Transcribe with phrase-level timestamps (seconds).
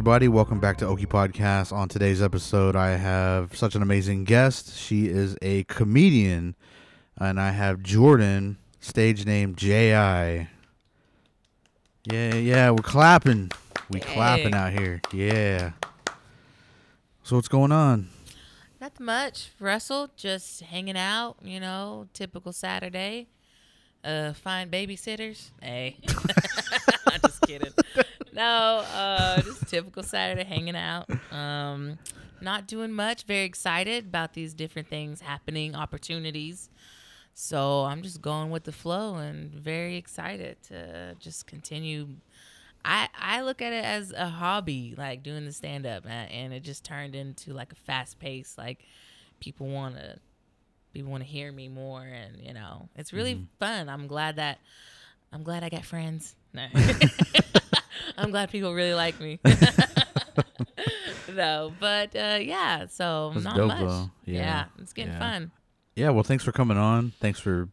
[0.00, 0.28] everybody.
[0.28, 1.74] Welcome back to Okie Podcast.
[1.74, 4.74] On today's episode, I have such an amazing guest.
[4.74, 6.56] She is a comedian,
[7.18, 10.48] and I have Jordan, stage name J.I.
[12.10, 13.50] Yeah, yeah, we're clapping.
[13.90, 15.02] We clapping out here.
[15.12, 15.72] Yeah.
[17.22, 18.08] So what's going on?
[18.80, 19.50] Not much.
[19.60, 23.28] Russell just hanging out, you know, typical Saturday.
[24.02, 25.50] Uh, find babysitters.
[25.60, 25.98] Hey,
[27.06, 27.74] I'm just kidding.
[28.32, 31.08] No, uh, just typical Saturday hanging out.
[31.32, 31.98] Um,
[32.40, 33.24] not doing much.
[33.24, 36.70] Very excited about these different things happening, opportunities.
[37.34, 42.08] So I'm just going with the flow and very excited to just continue.
[42.84, 46.62] I I look at it as a hobby, like doing the stand up, and it
[46.62, 48.56] just turned into like a fast pace.
[48.58, 48.84] Like
[49.40, 50.18] people want to
[50.92, 53.88] people want to hear me more, and you know it's really fun.
[53.88, 54.58] I'm glad that
[55.32, 56.34] I'm glad I got friends.
[56.52, 56.66] No.
[58.18, 59.38] I'm glad people really like me.
[61.28, 63.80] no, but uh, yeah, so That's not dope, much.
[63.80, 64.10] though.
[64.24, 64.64] Yeah.
[64.78, 65.18] it's getting Yeah.
[65.18, 65.50] fun.
[65.96, 67.12] Yeah, well, thanks for coming on.
[67.20, 67.68] Thanks for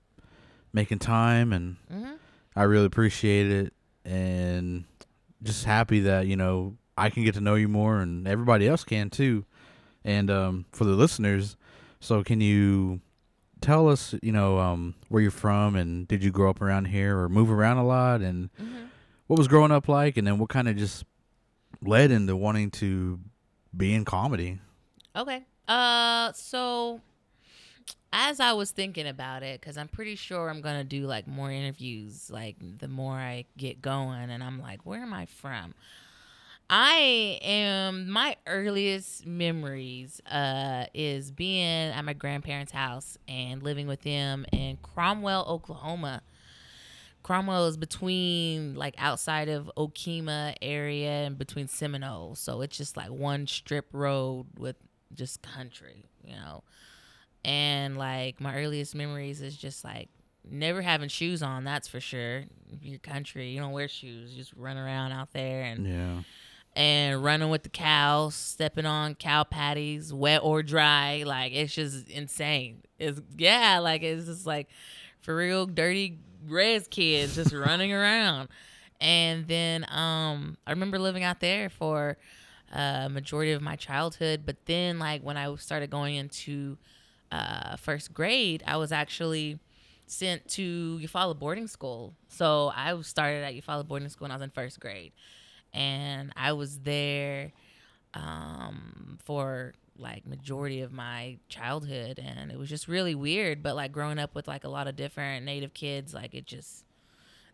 [0.73, 2.13] making time, and hmm
[2.55, 3.73] I really appreciate it.
[4.03, 4.85] And
[5.43, 8.83] just happy that you know I can get to know you more, and everybody else
[8.83, 9.45] can too.
[10.03, 11.55] And um, for the listeners,
[11.99, 13.01] so can you
[13.61, 17.17] tell us, you know, um, where you're from, and did you grow up around here,
[17.19, 18.85] or move around a lot, and hmm
[19.27, 21.05] what was growing up like, and then what kind of just
[21.81, 23.19] led into wanting to
[23.75, 24.59] be in comedy?
[25.15, 25.43] Okay.
[25.67, 27.01] Uh, so
[28.13, 31.51] as I was thinking about it, because I'm pretty sure I'm gonna do like more
[31.51, 35.73] interviews, like the more I get going, and I'm like, where am I from?
[36.69, 44.01] I am my earliest memories uh is being at my grandparents' house and living with
[44.01, 46.21] them in Cromwell, Oklahoma.
[47.27, 52.35] Cromwell is between like outside of Okemah area and between Seminole.
[52.35, 54.77] So it's just like one strip road with
[55.13, 56.63] just country, you know.
[57.43, 60.07] And like my earliest memories is just like
[60.49, 62.45] never having shoes on, that's for sure.
[62.81, 66.21] Your country, you don't wear shoes, you just run around out there and Yeah,
[66.77, 71.23] and running with the cows, stepping on cow patties, wet or dry.
[71.25, 72.83] Like it's just insane.
[72.97, 74.69] It's yeah, like it's just like
[75.19, 78.49] for real dirty res kids just running around.
[78.99, 82.17] And then um I remember living out there for
[82.73, 86.77] a majority of my childhood, but then like when I started going into
[87.31, 89.59] uh first grade, I was actually
[90.07, 92.13] sent to Eufaula boarding school.
[92.29, 95.11] So I started at Eufaula boarding school when I was in first grade
[95.73, 97.51] and I was there
[98.13, 103.63] um, for like majority of my childhood, and it was just really weird.
[103.63, 106.85] But like growing up with like a lot of different Native kids, like it just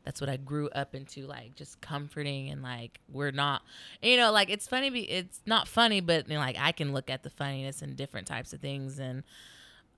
[0.03, 3.61] that's what I grew up into, like just comforting and like we're not,
[4.01, 4.87] you know, like it's funny.
[5.03, 8.61] It's not funny, but like I can look at the funniness and different types of
[8.61, 9.23] things and.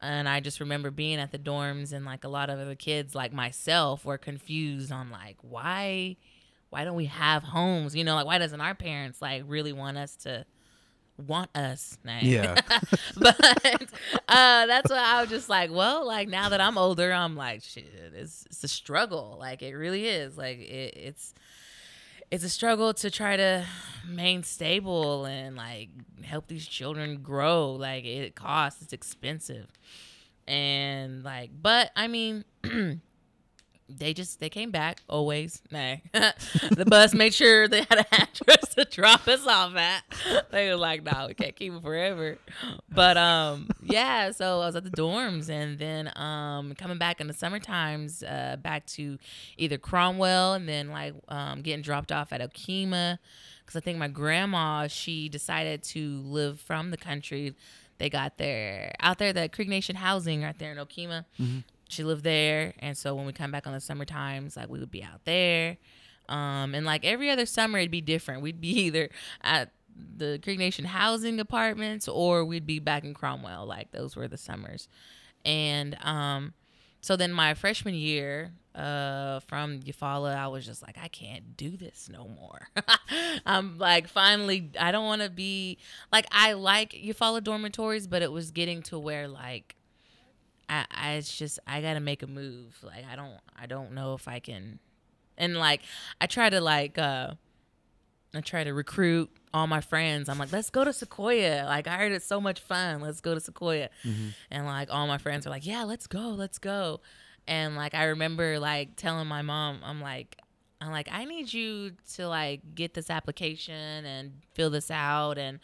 [0.02, 3.16] And I just remember being at the dorms and like a lot of other kids
[3.16, 6.18] like myself were confused on like why
[6.70, 7.96] why don't we have homes?
[7.96, 10.46] You know, like why doesn't our parents like really want us to
[11.18, 11.98] want us?
[12.04, 12.20] Nah.
[12.22, 12.56] Yeah.
[13.18, 13.42] but
[14.28, 17.64] uh, that's why I was just like, well, like now that I'm older, I'm like,
[17.64, 19.38] shit, it's it's a struggle.
[19.40, 20.38] Like it really is.
[20.38, 21.34] Like it, it's
[22.32, 23.66] it's a struggle to try to
[24.08, 25.90] remain stable and like
[26.24, 27.72] help these children grow.
[27.72, 29.68] Like it costs, it's expensive,
[30.48, 32.46] and like, but I mean.
[33.88, 35.62] they just they came back always.
[35.72, 35.98] Nah.
[36.72, 40.04] the bus made sure they had an address to drop us off at.
[40.52, 42.38] They were like, "No, we can't keep it forever."
[42.90, 44.32] But um, yeah.
[44.32, 48.24] So I was at the dorms, and then um, coming back in the summer times,
[48.24, 49.18] uh, back to
[49.58, 53.20] either Cromwell, and then like um, getting dropped off at Okemah,
[53.60, 57.56] because I think my grandma she decided to live from the country.
[57.98, 61.24] They got their out there, the Creek Nation housing right there in Okemah
[61.88, 62.74] she lived there.
[62.80, 65.24] And so when we come back on the summer times like we would be out
[65.26, 65.78] there.
[66.28, 68.42] Um and like every other summer it'd be different.
[68.42, 69.10] We'd be either
[69.42, 69.72] at
[70.18, 73.66] the creek nation housing apartments or we'd be back in cromwell.
[73.66, 74.88] Like those were the summers.
[75.44, 76.54] And um
[77.02, 81.78] so then my freshman year uh from Eufaula, I was just like, I can't do
[81.78, 82.68] this no more.
[83.46, 85.78] I'm like finally I don't wanna be
[86.12, 89.76] like I like Eufaula dormitories, but it was getting to where like
[90.70, 92.78] I, I it's just I gotta make a move.
[92.84, 94.80] Like I don't I don't know if I can
[95.38, 95.82] and like
[96.20, 97.34] I try to like uh
[98.34, 100.28] I try to recruit all my friends.
[100.28, 101.64] I'm like, let's go to Sequoyah.
[101.66, 103.00] Like I heard it's so much fun.
[103.00, 103.88] Let's go to Sequoyah.
[104.52, 107.00] And like all my friends are like, yeah, let's go, let's go.
[107.48, 110.38] And like I remember like telling my mom, I'm like,
[110.82, 115.60] I'm like, I need you to like get this application and fill this out, and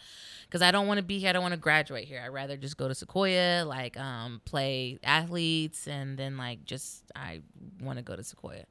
[0.45, 2.21] because I don't want to be here, I don't want to graduate here.
[2.23, 7.41] I'd rather just go to Sequoyah, like um, play athletes, and then like just I
[7.81, 8.65] want to go to Sequoyah.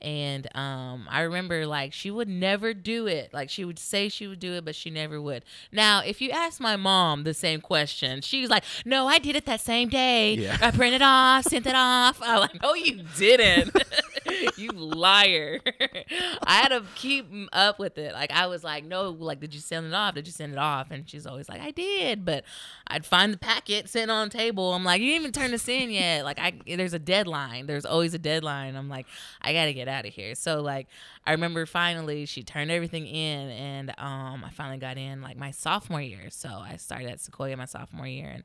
[0.00, 3.32] And um, I remember like she would never do it.
[3.32, 5.44] Like she would say she would do it, but she never would.
[5.72, 9.46] Now, if you ask my mom the same question, she's like, "No, I did it
[9.46, 10.34] that same day.
[10.34, 10.56] Yeah.
[10.60, 13.76] I printed off, sent it off." I'm like, "No, you didn't."
[14.56, 15.60] you liar.
[16.42, 18.12] I had to keep up with it.
[18.12, 20.14] Like I was like, no, like, did you send it off?
[20.14, 20.90] Did you send it off?
[20.90, 22.24] And she's always like, I did.
[22.24, 22.44] But
[22.86, 24.74] I'd find the packet sitting on the table.
[24.74, 26.24] I'm like, you didn't even turn this in yet.
[26.24, 27.66] Like I there's a deadline.
[27.66, 28.76] There's always a deadline.
[28.76, 29.06] I'm like,
[29.42, 30.34] I gotta get out of here.
[30.34, 30.88] So like
[31.26, 35.50] I remember finally she turned everything in and um I finally got in like my
[35.50, 36.30] sophomore year.
[36.30, 38.44] So I started at Sequoyah my sophomore year and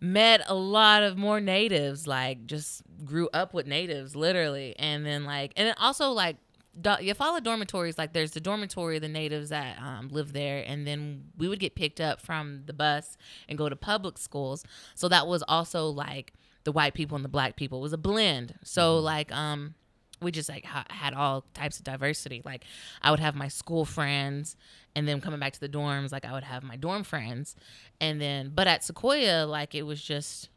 [0.00, 4.74] met a lot of more natives like just grew up with natives literally.
[4.78, 6.36] And then like and then also like
[6.80, 10.64] do- Eufaula dormitories like there's the dormitory of the natives that um, live there.
[10.66, 13.16] And then we would get picked up from the bus
[13.48, 14.64] and go to public schools.
[14.94, 16.32] So that was also like
[16.64, 17.78] the white people and the black people.
[17.78, 18.54] It was a blend.
[18.62, 19.74] So like um
[20.22, 22.42] we just like ha- had all types of diversity.
[22.44, 22.64] Like
[23.02, 24.56] i would have my school friends
[24.94, 27.56] and then coming back to the dorms like i would have my dorm friends.
[28.00, 30.48] And then but at Sequoyah like it was just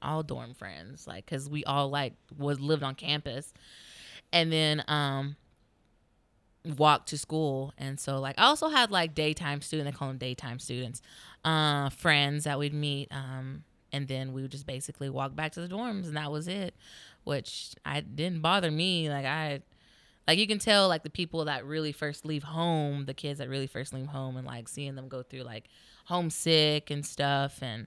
[0.00, 3.52] all dorm friends like because we all like was lived on campus.
[4.32, 5.36] And then um
[6.76, 7.72] walked to school.
[7.76, 11.02] And so like i also had like daytime student they call them daytime students
[11.44, 15.60] uh friends that we'd meet um and then we would just basically walk back to
[15.60, 16.74] the dorms and that was it
[17.24, 19.60] which i didn't bother me like i
[20.26, 23.48] like you can tell like the people that really first leave home the kids that
[23.48, 25.68] really first leave home and like seeing them go through like
[26.06, 27.86] homesick and stuff and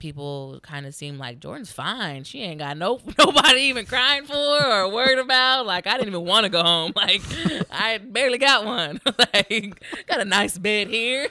[0.00, 2.24] people kind of seem like Jordan's fine.
[2.24, 5.66] She ain't got no nobody even crying for or worried about.
[5.66, 6.92] Like I didn't even want to go home.
[6.96, 7.22] Like
[7.70, 9.00] I barely got one.
[9.34, 11.28] like got a nice bed here.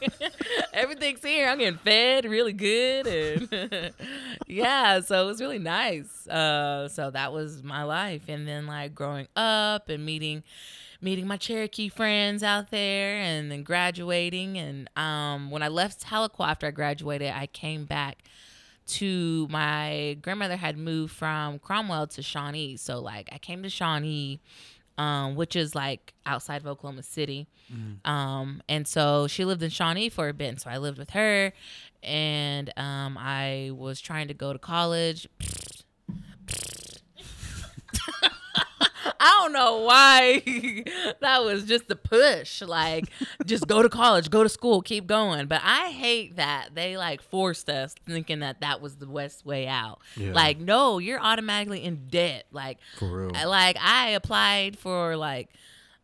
[0.72, 1.48] Everything's here.
[1.48, 3.92] I'm getting fed really good and
[4.46, 6.28] yeah, so it was really nice.
[6.28, 10.44] Uh so that was my life and then like growing up and meeting
[11.04, 14.56] meeting my Cherokee friends out there and then graduating.
[14.56, 18.24] And um, when I left Tahlequah after I graduated, I came back
[18.86, 22.76] to my grandmother had moved from Cromwell to Shawnee.
[22.76, 24.40] So like I came to Shawnee,
[24.96, 27.46] um, which is like outside of Oklahoma City.
[28.04, 30.48] Um, and so she lived in Shawnee for a bit.
[30.48, 31.52] And so I lived with her
[32.02, 35.28] and um, I was trying to go to college.
[39.24, 40.42] I don't know why
[41.20, 42.60] that was just the push.
[42.60, 43.06] Like,
[43.46, 45.46] just go to college, go to school, keep going.
[45.46, 49.66] But I hate that they like forced us thinking that that was the best way
[49.66, 50.00] out.
[50.16, 50.32] Yeah.
[50.32, 52.44] Like, no, you're automatically in debt.
[52.52, 53.32] Like, For real.
[53.34, 55.48] I- like I applied for like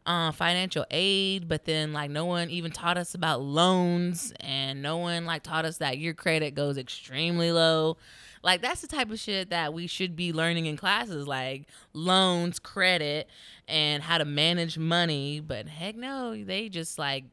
[0.06, 4.96] uh, financial aid, but then like no one even taught us about loans, and no
[4.96, 7.98] one like taught us that your credit goes extremely low.
[8.42, 12.59] Like that's the type of shit that we should be learning in classes, like loans,
[12.59, 13.28] credit,
[13.68, 15.40] and how to manage money.
[15.40, 17.25] But heck no, they just like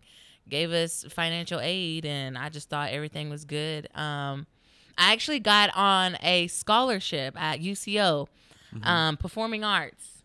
[0.49, 3.87] gave us financial aid, and I just thought everything was good.
[3.95, 4.47] Um,
[4.97, 8.27] I actually got on a scholarship at UCO,
[8.83, 10.23] um, performing arts.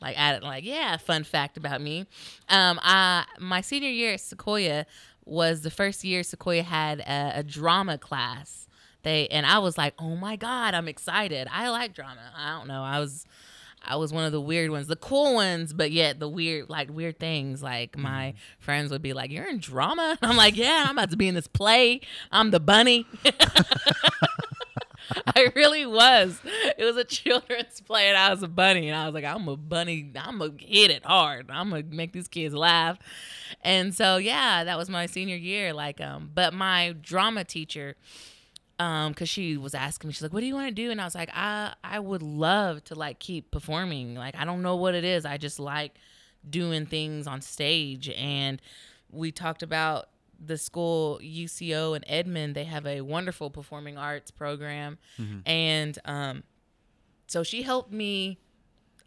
[0.00, 2.06] Like, I, like, yeah, fun fact about me.
[2.48, 4.84] Um, I, my senior year at Sequoyah
[5.24, 8.61] was the first year Sequoyah had a, a drama class.
[9.02, 11.48] They and I was like, oh my god, I'm excited.
[11.50, 12.20] I like drama.
[12.36, 12.82] I don't know.
[12.82, 13.26] I was,
[13.84, 16.90] I was one of the weird ones, the cool ones, but yet the weird, like
[16.90, 17.62] weird things.
[17.62, 21.16] Like my friends would be like, "You're in drama." I'm like, "Yeah, I'm about to
[21.16, 22.00] be in this play.
[22.30, 23.06] I'm the bunny."
[25.36, 26.40] I really was.
[26.44, 29.48] It was a children's play, and I was a bunny, and I was like, I'm
[29.48, 30.10] a bunny.
[30.16, 31.50] I'm gonna hit it hard.
[31.50, 32.98] I'm gonna make these kids laugh.
[33.62, 35.72] And so, yeah, that was my senior year.
[35.72, 37.96] Like, um, but my drama teacher,
[38.82, 41.00] um, because she was asking me, she's like, "What do you want to do?" And
[41.00, 44.16] I was like, "I I would love to like keep performing.
[44.16, 45.24] Like, I don't know what it is.
[45.24, 45.94] I just like
[46.48, 48.60] doing things on stage." And
[49.10, 50.08] we talked about
[50.44, 52.56] the school UCO and Edmond.
[52.56, 54.98] They have a wonderful performing arts program,
[55.46, 56.42] and um,
[57.28, 58.38] so she helped me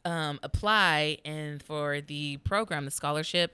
[0.06, 3.54] um, apply and for the program, the scholarship.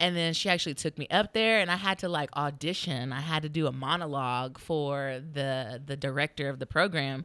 [0.00, 3.12] And then she actually took me up there, and I had to like audition.
[3.12, 7.24] I had to do a monologue for the the director of the program.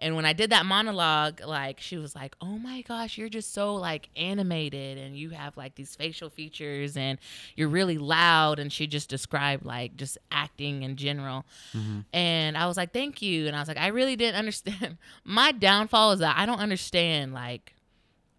[0.00, 3.52] And when I did that monologue, like she was like, "Oh my gosh, you're just
[3.52, 7.18] so like animated, and you have like these facial features, and
[7.56, 11.44] you're really loud." And she just described like just acting in general.
[11.72, 12.00] Mm-hmm.
[12.12, 15.52] And I was like, "Thank you." And I was like, "I really didn't understand." My
[15.52, 17.74] downfall is that I don't understand like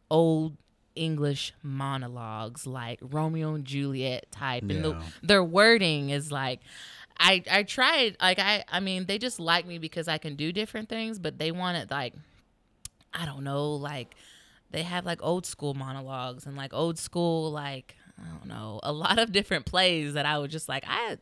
[0.10, 0.58] old
[0.96, 6.60] English monologues, like Romeo and Juliet type, and the, their wording is like.
[7.18, 10.52] I, I tried like I I mean they just like me because I can do
[10.52, 12.14] different things but they wanted like
[13.14, 14.16] I don't know, like
[14.72, 18.92] they have like old school monologues and like old school like I don't know, a
[18.92, 21.18] lot of different plays that I was just like I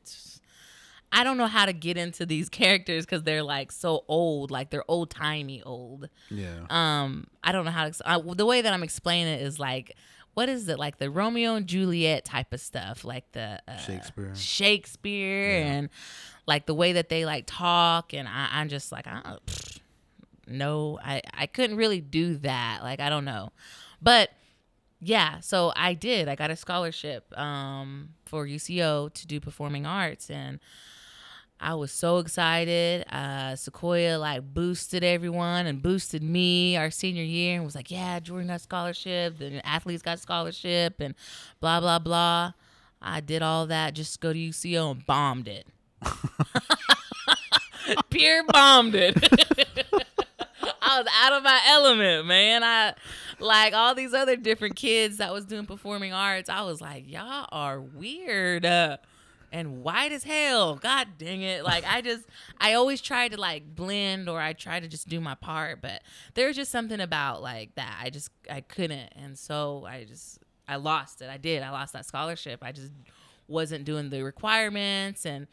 [1.16, 4.70] I don't know how to get into these characters cuz they're like so old, like
[4.72, 6.10] they're old-timey old.
[6.30, 6.66] Yeah.
[6.70, 9.96] Um I don't know how to uh, the way that I'm explaining it is like
[10.34, 14.34] what is it like the Romeo and Juliet type of stuff, like the uh, Shakespeare.
[14.36, 15.74] Shakespeare Yeah.
[15.74, 15.90] and
[16.48, 19.38] like the way that they like talk and I, I'm just like I
[20.48, 23.52] no I I couldn't really do that like I don't know
[24.02, 24.30] but
[25.00, 30.30] yeah so I did I got a scholarship um for UCO to do performing arts
[30.30, 30.60] and
[31.64, 33.06] I was so excited.
[33.10, 38.20] Uh, Sequoyah like boosted everyone and boosted me our senior year and was like, "Yeah,
[38.20, 39.38] Jordan got scholarship.
[39.38, 41.16] The athletes got scholarship and
[41.62, 42.52] blah blah blah."
[43.02, 45.66] I did all that just go to UCO and bombed it.
[48.10, 49.16] Pure bombed it.
[50.82, 52.64] I was out of my element, man.
[52.64, 52.94] I
[53.40, 56.50] like all these other different kids that was doing performing arts.
[56.50, 58.66] I was like, y'all are weird.
[58.66, 58.98] Uh,
[59.54, 60.76] and white as hell.
[60.76, 61.64] God dang it.
[61.64, 62.26] Like I just
[62.58, 66.02] I always try to like blend or I try to just do my part, but
[66.34, 68.00] there's just something about like that.
[68.02, 69.14] I just I couldn't.
[69.16, 71.30] And so I just I lost it.
[71.30, 71.62] I did.
[71.62, 72.60] I lost that scholarship.
[72.64, 72.92] I just
[73.48, 75.48] wasn't doing the requirements and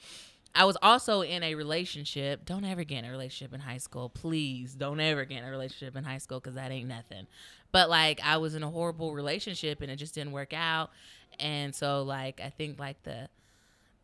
[0.53, 2.45] I was also in a relationship.
[2.45, 4.09] Don't ever get in a relationship in high school.
[4.09, 7.27] Please don't ever get in a relationship in high school because that ain't nothing.
[7.71, 10.91] But like I was in a horrible relationship and it just didn't work out.
[11.39, 13.29] And so like I think like the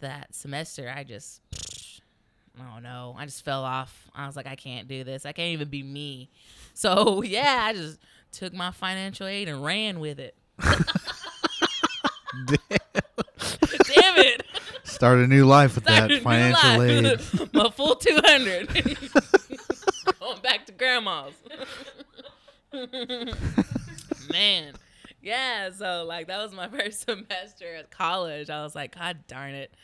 [0.01, 1.41] that semester I just
[2.59, 3.15] I don't know.
[3.19, 4.09] I just fell off.
[4.15, 5.27] I was like, I can't do this.
[5.27, 6.31] I can't even be me.
[6.75, 7.99] So yeah, I just
[8.33, 10.35] took my financial aid and ran with it.
[12.47, 12.59] Damn
[14.19, 14.43] it.
[14.85, 17.21] Start a new life with Started a that financial aid.
[17.53, 18.69] My full 200.
[20.19, 21.35] Going back to grandma's.
[24.31, 24.73] Man.
[25.27, 28.49] Yeah, so like that was my first semester at college.
[28.49, 29.75] I was like, God darn it.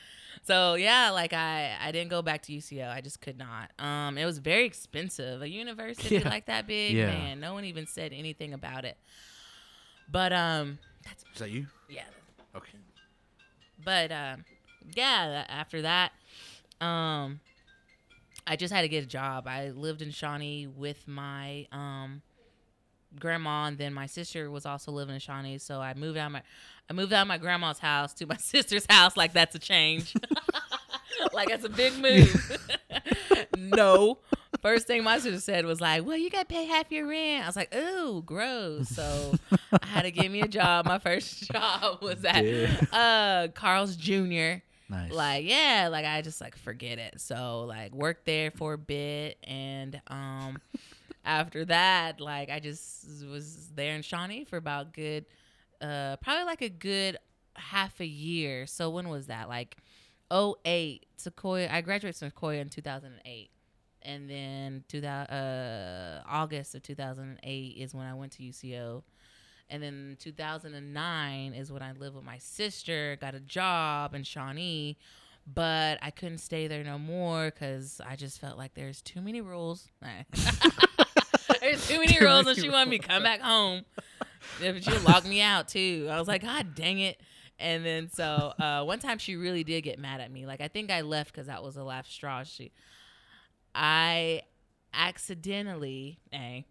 [0.45, 2.89] So yeah, like I I didn't go back to UCO.
[2.89, 3.71] I just could not.
[3.79, 5.43] Um, it was very expensive.
[5.43, 6.29] A university Yeah.
[6.29, 7.07] like that big, Yeah.
[7.07, 7.41] man.
[7.41, 8.97] No one even said anything about it.
[10.11, 11.67] But um, that's Is that you?
[11.89, 12.03] yeah.
[12.55, 12.79] Okay.
[13.85, 14.45] But um,
[14.95, 16.13] yeah, after that,
[16.81, 17.41] um,
[18.47, 19.49] I just had to get a job.
[19.49, 22.23] I lived in Shawnee with my um
[23.19, 25.59] grandma, and then my sister was also living in Shawnee.
[25.59, 26.43] So I moved out my
[26.91, 29.17] I moved out of my grandma's house to my sister's house.
[29.17, 30.15] Like that's a change.
[31.33, 32.59] like that's a big move.
[33.57, 34.19] no.
[34.61, 37.43] First thing my sister said was like, "Well, you got to pay half your rent."
[37.45, 39.35] I was like, "Ooh, gross." So
[39.73, 40.87] I had to get me a job.
[40.87, 42.85] My first job was at Yeah.
[42.93, 44.63] uh Carl's Jr.
[44.89, 45.11] Nice.
[45.11, 47.21] Like, yeah, like I just like forget it.
[47.21, 50.59] So like worked there for a bit and um
[51.25, 55.27] after that, like I just was there in Shawnee for about good
[55.81, 57.19] uh probably like a good
[57.57, 58.67] half a year.
[58.67, 59.49] So when was that?
[59.49, 59.77] Like
[60.33, 63.51] 08 Sequoyah I graduated from Sequoyah in 2008.
[64.05, 69.03] And then 2000, uh, August of 2008 is when I went to UCO.
[69.71, 74.99] And then 2009 is when I lived with my sister, got a job in Shawnee,
[75.47, 79.41] but I couldn't stay there no more because I just felt like there's too many
[79.41, 79.89] rules.
[81.89, 83.83] too many rules, and she wanted me to come back home.
[84.61, 86.09] Yeah, but she locked me out too.
[86.11, 87.21] I was like, God dang it.
[87.59, 88.25] And then so
[88.59, 90.47] uh, one time she really did get mad at me.
[90.47, 92.43] Like I think I left because that was the last straw.
[92.43, 92.73] She,
[93.75, 94.43] I
[94.93, 96.67] accidentally, hey,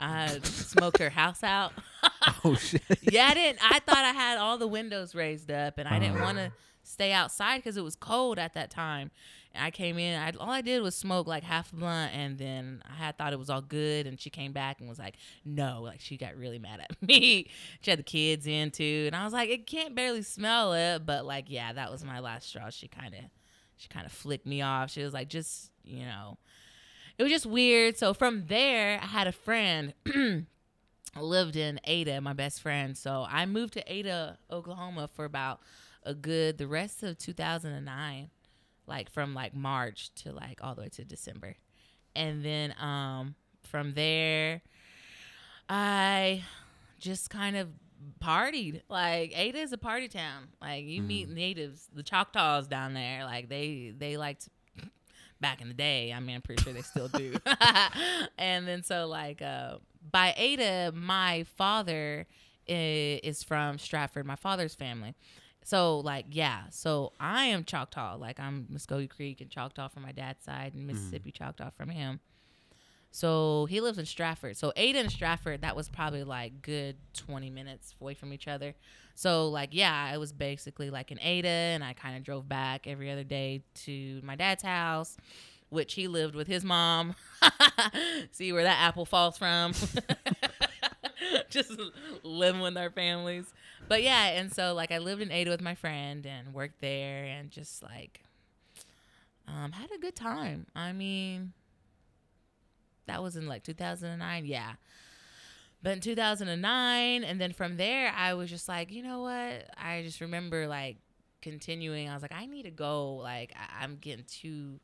[0.00, 1.72] I smoked her house out.
[2.44, 2.82] oh shit.
[3.02, 3.58] yeah, I didn't.
[3.62, 6.24] I thought I had all the windows raised up, and I didn't Uh.
[6.24, 6.52] want to
[6.92, 9.10] stay outside because it was cold at that time.
[9.54, 10.18] And I came in.
[10.18, 13.32] I, all I did was smoke like half a blunt, and then I had thought
[13.32, 14.06] it was all good.
[14.06, 17.50] And she came back and was like, "No," like she got really mad at me.
[17.80, 21.04] she had the kids in too, and I was like, "It can't barely smell it,"
[21.04, 22.70] but like, yeah, that was my last straw.
[22.70, 23.20] She kind of,
[23.76, 24.90] she kind of flicked me off.
[24.90, 26.38] She was like, "Just you know."
[27.18, 27.98] It was just weird.
[27.98, 29.92] So from there, I had a friend
[31.20, 32.96] lived in Ada, my best friend.
[32.96, 35.60] So I moved to Ada, Oklahoma for about
[36.04, 38.30] a good the rest of 2009,
[38.86, 41.56] like from like March to like all the way to December.
[42.14, 44.62] And then um from there
[45.68, 46.42] I
[46.98, 47.68] just kind of
[48.22, 48.82] partied.
[48.88, 50.48] Like Ada is a party town.
[50.60, 54.50] Like you meet natives, the Choctaws down there, like they they like to
[55.40, 56.12] back in the day.
[56.12, 57.34] I mean, I'm pretty sure they still do.
[58.38, 59.76] and then so like uh
[60.10, 62.26] by Ada, my father
[62.68, 65.14] i- is from Stratford, my father's family.
[65.64, 68.16] So like yeah, so I am Choctaw.
[68.16, 71.44] Like I'm Muskogee Creek and Choctaw from my dad's side, and Mississippi mm-hmm.
[71.44, 72.20] Choctaw from him.
[73.14, 74.56] So he lives in Stratford.
[74.56, 78.74] So Ada and Stratford, that was probably like good 20 minutes away from each other.
[79.14, 82.86] So like yeah, it was basically like an Ada, and I kind of drove back
[82.86, 85.16] every other day to my dad's house,
[85.68, 87.14] which he lived with his mom.
[88.32, 89.74] See where that apple falls from.
[91.50, 91.72] Just
[92.22, 93.46] living with our families.
[93.88, 97.24] But yeah, and so like I lived in Ada with my friend and worked there
[97.24, 98.22] and just like
[99.48, 100.66] um had a good time.
[100.74, 101.52] I mean
[103.06, 104.46] that was in like 2009.
[104.46, 104.72] Yeah.
[105.82, 109.66] But in 2009 and then from there I was just like, you know what?
[109.76, 110.98] I just remember like
[111.40, 112.08] continuing.
[112.08, 114.78] I was like I need to go like I- I'm getting too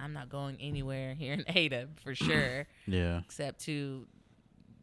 [0.00, 3.18] I'm not going anywhere here in Ada for sure Yeah.
[3.18, 4.06] except to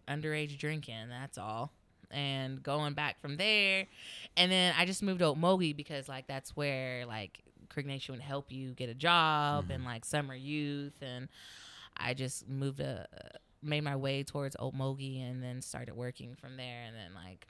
[0.08, 1.10] underage drinking.
[1.10, 1.72] That's all.
[2.12, 3.88] And going back from there,
[4.38, 8.22] and then I just moved to Okmulgee because like that's where like Creek Nation would
[8.22, 9.88] help you get a job and mm-hmm.
[9.88, 11.28] like summer youth, and
[11.98, 16.58] I just moved to uh, made my way towards Okmulgee and then started working from
[16.58, 17.48] there, and then like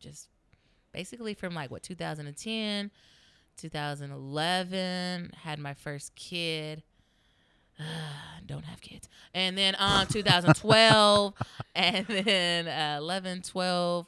[0.00, 0.28] just
[0.92, 2.90] basically from like what 2010
[3.56, 6.82] 2011 had my first kid
[8.46, 9.08] don't have kids.
[9.34, 11.34] And then um 2012
[11.74, 14.06] and then uh, 11, 12,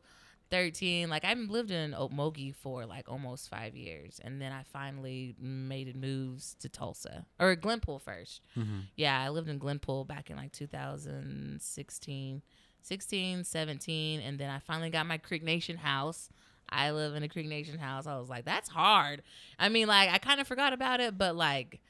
[0.51, 1.09] 13.
[1.09, 5.97] Like I've lived in Okmulgee for like almost 5 years and then I finally made
[5.97, 8.43] moves to Tulsa or Glenpool first.
[8.57, 8.81] Mm-hmm.
[8.97, 12.43] Yeah, I lived in Glenpool back in like 2016,
[12.83, 16.29] 16, 17 and then I finally got my Creek Nation house.
[16.69, 18.07] I live in a Creek Nation house.
[18.07, 19.23] I was like, that's hard.
[19.59, 21.81] I mean, like I kind of forgot about it, but like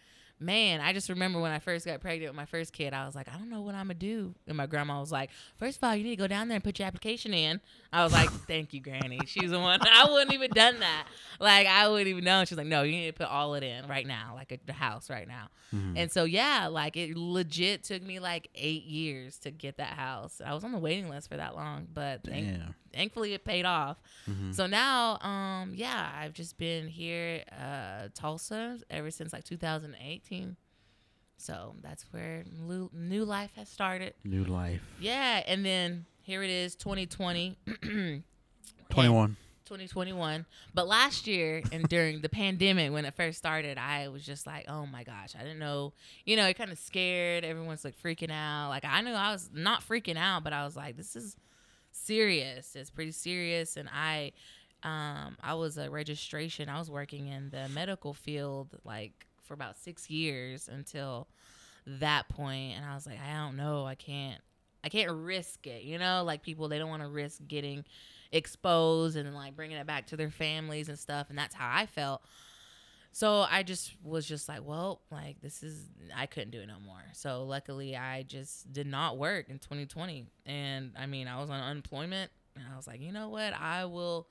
[0.40, 3.14] man, I just remember when I first got pregnant with my first kid, I was
[3.14, 4.34] like, I don't know what I'm gonna do.
[4.46, 6.64] And my grandma was like, First of all, you need to go down there and
[6.64, 7.60] put your application in.
[7.92, 9.20] I was like, Thank you, Granny.
[9.26, 9.80] She was the one.
[9.82, 11.06] I wouldn't even done that.
[11.40, 12.40] Like I wouldn't even know.
[12.40, 14.66] And she's like, No, you need to put all it in right now, like at
[14.66, 15.48] the house right now.
[15.74, 15.96] Mm-hmm.
[15.96, 20.40] And so yeah, like it legit took me like eight years to get that house.
[20.44, 22.46] I was on the waiting list for that long, but thank.
[22.94, 23.98] Thankfully it paid off.
[24.28, 24.52] Mm-hmm.
[24.52, 30.56] So now, um, yeah, I've just been here, uh, Tulsa, ever since like 2018.
[31.36, 34.14] So that's where new, new life has started.
[34.24, 34.80] New life.
[35.00, 37.58] Yeah, and then here it is, 2020,
[38.90, 39.36] 21.
[39.64, 40.46] 2021.
[40.72, 44.66] But last year and during the pandemic, when it first started, I was just like,
[44.68, 45.92] oh my gosh, I didn't know.
[46.24, 47.44] You know, it kind of scared.
[47.44, 48.68] Everyone's like freaking out.
[48.68, 51.36] Like I knew I was not freaking out, but I was like, this is
[52.04, 52.76] serious.
[52.76, 53.76] It's pretty serious.
[53.76, 54.32] And I,
[54.82, 56.68] um, I was a registration.
[56.68, 61.28] I was working in the medical field like for about six years until
[61.86, 63.86] that point, and I was like, I don't know.
[63.86, 64.40] I can't.
[64.82, 65.82] I can't risk it.
[65.82, 67.84] You know, like people they don't want to risk getting
[68.34, 71.86] exposed and like bringing it back to their families and stuff and that's how i
[71.86, 72.20] felt
[73.14, 76.80] so i just was just like well like this is i couldn't do it no
[76.84, 77.02] more.
[77.12, 81.60] So luckily i just did not work in 2020 and i mean i was on
[81.60, 83.54] unemployment and i was like you know what?
[83.54, 84.26] I will.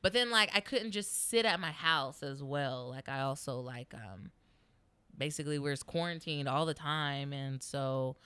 [0.00, 2.88] But then like i couldn't just sit at my house as well.
[2.88, 4.30] Like i also like um
[5.16, 7.34] basically we're quarantined all the time.
[7.34, 8.16] And so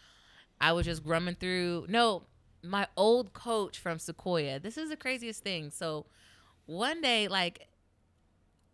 [0.61, 2.22] i was just grumming through no
[2.62, 4.62] my old coach from Sequoyah.
[4.62, 5.70] This is the craziest thing.
[5.70, 6.06] So
[6.66, 7.67] one day, like,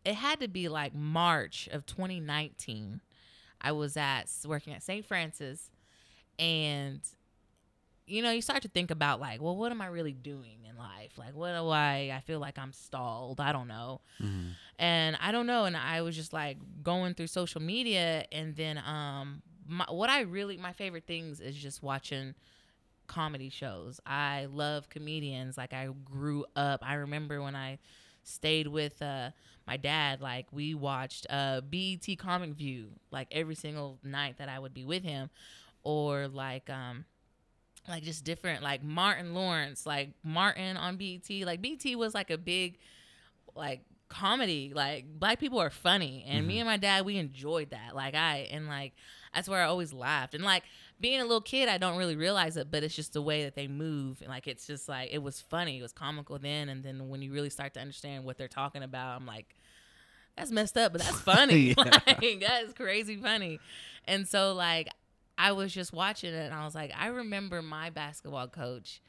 [0.05, 3.01] it had to be like March of 2019.
[3.61, 5.05] I was at working at St.
[5.07, 5.71] Francis,
[6.39, 7.01] and
[8.07, 10.77] you know, you start to think about like, well, what am I really doing in
[10.77, 11.13] life?
[11.17, 12.13] Like, what do I?
[12.15, 13.41] I feel like I'm stalled.
[13.41, 14.49] I don't know, Mm-hmm.
[14.79, 15.65] and I don't know.
[15.65, 20.21] And I was just like going through social media, and then um, my, what I
[20.23, 22.35] really my favorite things is just watching
[23.07, 24.01] comedy shows.
[24.05, 25.57] I love comedians.
[25.57, 26.81] Like I grew up.
[26.87, 27.79] I remember when I
[28.25, 29.31] stayed with uh
[29.67, 34.59] my dad, like we watched uh BET Comic View like every single night that I
[34.59, 35.31] would be with him
[35.83, 37.05] or like um
[37.89, 41.29] like just different like Martin Lawrence, like Martin on BET.
[41.45, 42.79] Like BET was like a big
[43.55, 44.73] like comedy.
[44.75, 47.95] Like black people are funny and me and my dad we enjoyed that.
[47.95, 48.95] Like I and like
[49.35, 50.35] that's where I always laughed.
[50.35, 50.65] And like
[51.01, 53.55] being a little kid, I don't really realize it, but it's just the way that
[53.55, 54.21] they move.
[54.21, 57.23] And like it's just like it was funny, it was comical then, and then when
[57.23, 59.55] you really start to understand what they're talking about, I'm like,
[60.37, 61.75] that's messed up, but that's funny.
[61.79, 61.85] Yeah.
[62.07, 63.61] like that is crazy funny.
[64.07, 64.89] And so like
[65.37, 69.01] I was just watching it and I was like, I remember my basketball coach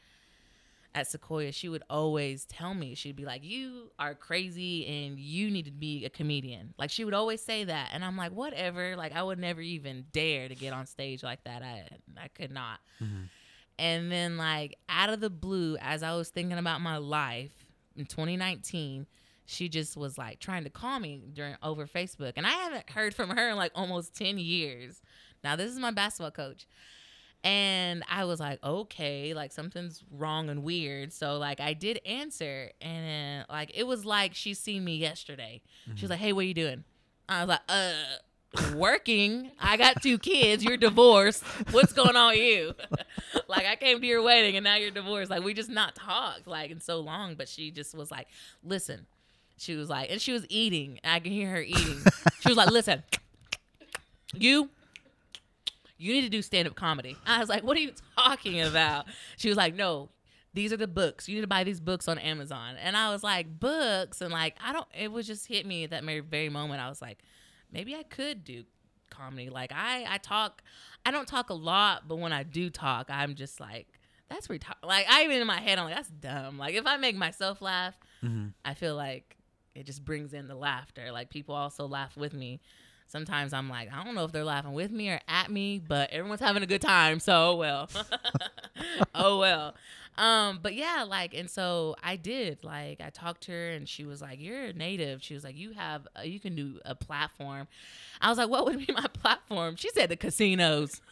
[0.96, 5.52] at Sequoyah, she would always tell me, she'd be like, You are crazy and you
[5.52, 6.74] need to be a comedian.
[6.80, 7.90] Like, she would always say that.
[7.94, 8.96] And I'm like, Whatever.
[8.96, 11.62] Like, I would never even dare to get on stage like that.
[11.62, 12.80] I, I could not.
[13.04, 13.30] Mhm.
[13.78, 17.52] And then like out of the blue, as I was thinking about my life
[17.98, 19.06] in 2019,
[19.46, 22.34] she just was like trying to call me during over Facebook.
[22.38, 25.02] And I haven't heard from her in like almost 10 years.
[25.44, 26.66] Now this is my basketball coach.
[27.46, 31.14] And I was like, okay, like something's wrong and weird.
[31.14, 35.62] So like I did answer and then, like it was like she seen me yesterday.
[35.94, 36.84] She was like, Hey, what are you doing?
[37.30, 37.94] I was like, uh
[38.74, 39.52] working.
[39.60, 40.64] I got two kids.
[40.64, 41.44] You're divorced.
[41.72, 42.74] What's going on with you?
[43.48, 45.30] like I came to your wedding and now you're divorced.
[45.30, 47.36] Like we just not talked like in so long.
[47.36, 48.28] But she just was like,
[48.64, 49.06] listen.
[49.58, 51.00] She was like, and she was eating.
[51.04, 52.00] I can hear her eating.
[52.42, 53.04] she was like, listen,
[54.34, 54.70] you
[55.98, 57.16] you need to do stand up comedy.
[57.26, 59.06] I was like, what are you talking about?
[59.38, 60.10] She was like, no,
[60.54, 61.28] these are the books.
[61.28, 62.76] You need to buy these books on Amazon.
[62.82, 64.22] And I was like, books?
[64.22, 66.82] And like, I don't, it was just hit me at that very, very moment.
[66.82, 67.20] I was like,
[67.72, 68.64] maybe I could do
[69.10, 69.50] comedy.
[69.50, 70.62] Like, I, I talk,
[71.06, 73.88] I don't talk a lot, but when I do talk, I'm just like,
[74.30, 74.84] that's retarded.
[74.84, 76.58] Like, I even in my head, I'm like, that's dumb.
[76.58, 78.54] Like, if I make myself laugh, Mhm.
[78.64, 79.38] I feel like
[79.76, 81.12] it just brings in the laughter.
[81.12, 82.60] Like, people also laugh with me
[83.08, 86.10] sometimes I'm like, I don't know if they're laughing with me or at me, but
[86.12, 87.90] everyone's having a good time, so oh well.
[89.16, 89.76] oh well.
[90.18, 92.64] Um, but yeah, like, and so I did.
[92.64, 95.58] Like, I talked to her, and she was like, "You're a native." She was like,
[95.58, 97.68] "You have, uh, you can do a platform."
[98.22, 101.02] I was like, "What would be my platform?" She said, "The casinos."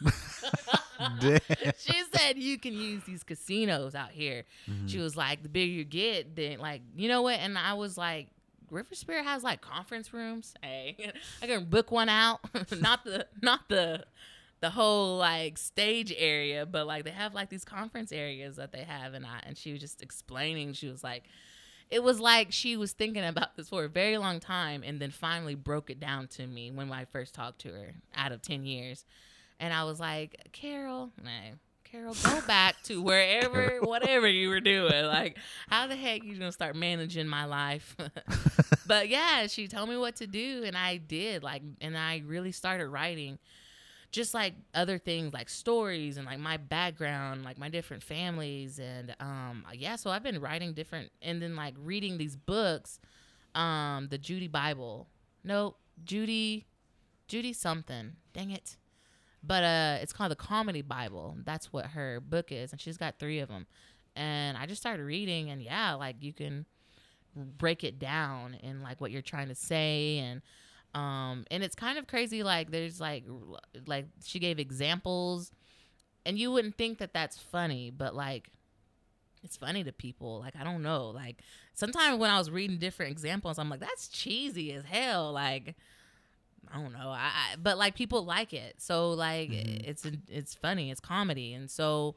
[1.78, 4.44] She said you can use these casinos out here.
[4.70, 4.88] Mhm.
[4.88, 7.38] She was like, the bigger you get, then like, you know what?
[7.40, 8.28] And I was like,
[8.74, 10.54] River Spirit has like conference rooms.
[10.62, 12.40] Hey, I can book one out.
[12.80, 14.04] not the not the
[14.60, 18.82] the whole like stage area, but like they have like these conference areas that they
[18.82, 20.72] have, and I and she was just explaining.
[20.74, 21.24] She was like.
[21.90, 25.10] It was like she was thinking about this for a very long time and then
[25.10, 28.64] finally broke it down to me when I first talked to her out of 10
[28.64, 29.04] years.
[29.60, 31.30] And I was like, Carol, no,
[31.94, 35.04] Carol, go back to wherever, whatever you were doing.
[35.04, 37.96] Like, how the heck you gonna start managing my life?
[38.86, 41.44] but yeah, she told me what to do, and I did.
[41.44, 43.38] Like, and I really started writing,
[44.10, 49.14] just like other things, like stories and like my background, like my different families, and
[49.20, 49.94] um, yeah.
[49.94, 52.98] So I've been writing different, and then like reading these books,
[53.54, 55.06] um, the Judy Bible.
[55.44, 56.66] No, Judy,
[57.28, 58.14] Judy something.
[58.32, 58.78] Dang it
[59.46, 61.36] but uh it's called the comedy bible.
[61.44, 63.66] That's what her book is and she's got three of them
[64.16, 66.64] and i just started reading and yeah like you can
[67.34, 70.40] break it down in like what you're trying to say and
[70.94, 73.24] um and it's kind of crazy like there's like
[73.86, 75.50] like she gave examples
[76.24, 78.50] and you wouldn't think that that's funny but like
[79.42, 80.40] it's funny to people.
[80.40, 81.10] Like i don't know.
[81.10, 81.42] Like
[81.74, 85.32] sometimes when i was reading different examples i'm like that's cheesy as hell.
[85.32, 85.76] Like
[86.74, 87.10] I don't know.
[87.10, 88.74] I, I but like people like it.
[88.80, 89.86] So like Mhm.
[89.88, 90.90] it's it's funny.
[90.90, 91.54] It's comedy.
[91.54, 92.16] And so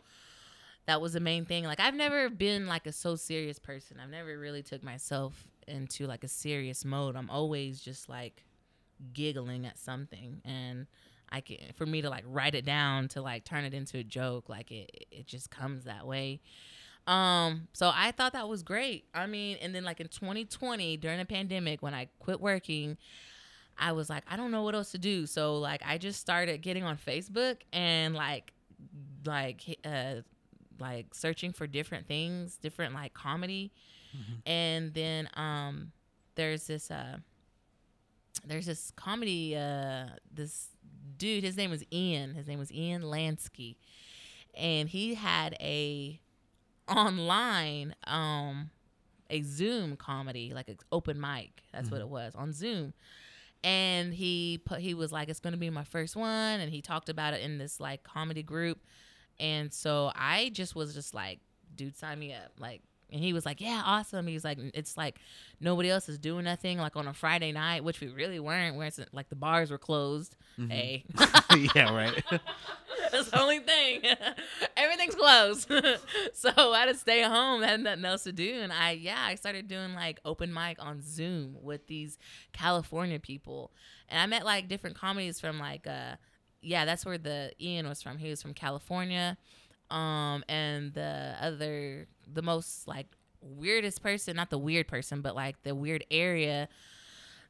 [0.88, 1.64] that was the main thing.
[1.66, 4.00] Like I've never been like a so serious person.
[4.02, 7.16] I've never really took myself into like a serious mode.
[7.16, 8.46] I'm always just like
[9.14, 10.88] giggling at something and
[11.30, 14.04] I can for me to like write it down to like turn it into a
[14.04, 16.40] joke, like it it just comes that way.
[17.06, 19.06] Um, so I thought that was great.
[19.14, 22.98] I mean, and then like in 2020 during the pandemic when I quit working,
[23.80, 25.26] I was like, I don't know what else to do.
[25.26, 28.54] So like I just started getting on Facebook and like
[29.26, 30.22] like uh
[30.80, 33.72] like searching for different things, different like comedy.
[34.16, 34.50] Mhm.
[34.50, 35.92] And then um
[36.36, 37.18] there's this uh
[38.46, 40.70] there's this comedy uh this
[41.18, 42.34] dude, his name was Ian.
[42.36, 43.76] His name was Ian Lansky.
[44.56, 46.20] And he had a
[46.88, 48.70] online um
[49.30, 51.62] a Zoom comedy, like an open mic.
[51.74, 52.06] That's what Mhm.
[52.06, 52.94] it was on Zoom
[53.64, 57.10] and he put he was like it's to be my first one and he talked
[57.10, 58.80] about it in this like comedy group.
[59.40, 61.40] And so i just was just like
[61.76, 62.52] dude sign me up.
[62.60, 65.20] Like and he was like yeah awesome he's like it's like
[65.62, 68.88] nobody else is doing nothing like on a friday night which we really weren't where
[68.88, 70.72] it's like the bars were closed Mhm.
[70.72, 71.04] hey
[71.76, 72.24] yeah, right.
[73.12, 74.02] that's the only thing.
[74.76, 75.72] Everything's closed.
[76.34, 77.64] so I had to stay home.
[77.64, 78.60] I had nothing else to do.
[78.62, 82.18] And I, yeah, I started doing like open mic on Zoom with these
[82.54, 83.72] California people.
[84.10, 86.16] And I met like different comedies from like, uh,
[86.62, 88.18] yeah, that's where the Ian was from.
[88.18, 89.38] He was from California.
[89.90, 93.08] Um, and the other, the most like
[93.42, 96.68] weirdest person, not the weird person, but like the weird area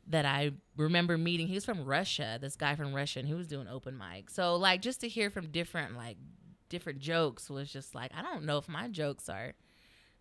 [0.07, 1.47] that I remember meeting.
[1.47, 4.29] He was from Russia, this guy from Russia, and he was doing open mic.
[4.29, 6.17] So like just to hear from different like
[6.69, 9.53] different jokes was just like I don't know if my jokes are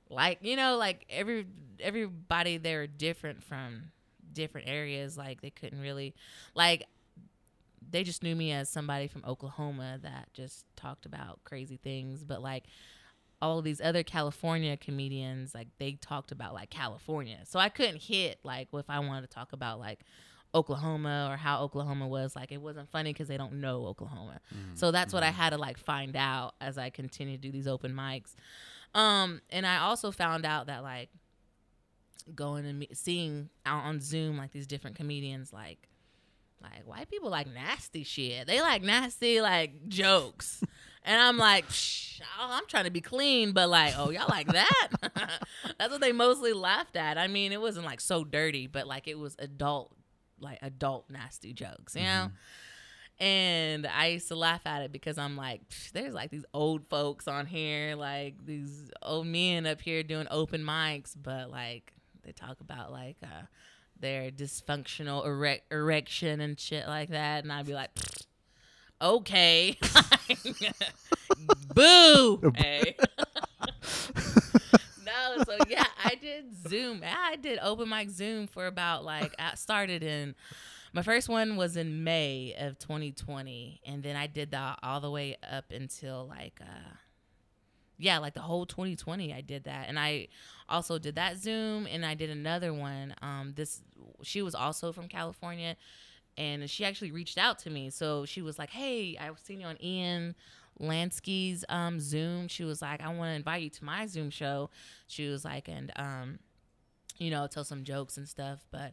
[0.09, 1.47] like you know like every
[1.81, 3.93] everybody they were different from
[4.33, 5.17] different areas.
[5.17, 6.15] Like they couldn't really
[6.55, 6.87] like
[7.89, 12.25] they just knew me as somebody from Oklahoma that just talked about crazy things.
[12.25, 12.65] But like
[13.43, 17.39] all these other California comedians, like they talked about like California.
[17.45, 20.01] So I couldn't hit like if I wanted to talk about like
[20.55, 22.35] Oklahoma or how Oklahoma was.
[22.35, 24.41] Like it wasn't funny because they don't know Oklahoma.
[24.55, 25.35] Mm, So that's what I mhm.
[25.35, 28.35] had to like find out as I continued to do these open mics.
[28.95, 31.11] Um, and I also found out that like
[32.35, 35.89] going and me- seeing out on Zoom like these different comedians like
[36.63, 38.47] like white people like nasty shit.
[38.47, 40.63] They like nasty like jokes.
[41.07, 44.89] And I'm like, Psh, I'm trying to be clean, but like, oh, y'all like that?
[45.79, 47.17] That's what they mostly laughed at.
[47.17, 49.93] I mean, it wasn't like so dirty, but like it was adult,
[50.41, 52.31] like adult nasty jokes, you know?
[53.19, 55.63] And I used to laugh at it because I'm like,
[55.95, 60.63] there's like these old folks on here, like these old men up here doing open
[60.63, 61.93] mics, but like
[62.25, 63.47] they talk about like uh,
[63.99, 67.43] their dysfunctional erec- erection and shit like that.
[67.45, 68.27] And I'd be like, "Pfft,
[69.01, 69.79] okay.
[71.75, 72.53] Boo.
[72.55, 72.97] Hey.
[75.05, 77.03] no, so yeah, I did Zoom.
[77.05, 80.35] I did open mic Zoom for about like I started in
[80.93, 85.11] my first one was in May of 2020, and then I did that all the
[85.11, 86.95] way up until like uh
[87.99, 89.89] yeah, like the whole 2020 I did that.
[89.89, 90.29] And I
[90.69, 93.15] also did that Zoom and I did another one.
[93.23, 93.83] Um this
[94.23, 95.77] she was also from California
[96.37, 97.91] and she actually reached out to me.
[97.91, 100.35] So she was like, "Hey, I've seen you on Ian
[100.81, 104.71] Lansky's um, Zoom." She was like, "I want to invite you to my Zoom show."
[105.07, 106.39] She was like, and um,
[107.19, 108.65] you know, tell some jokes and stuff.
[108.71, 108.93] But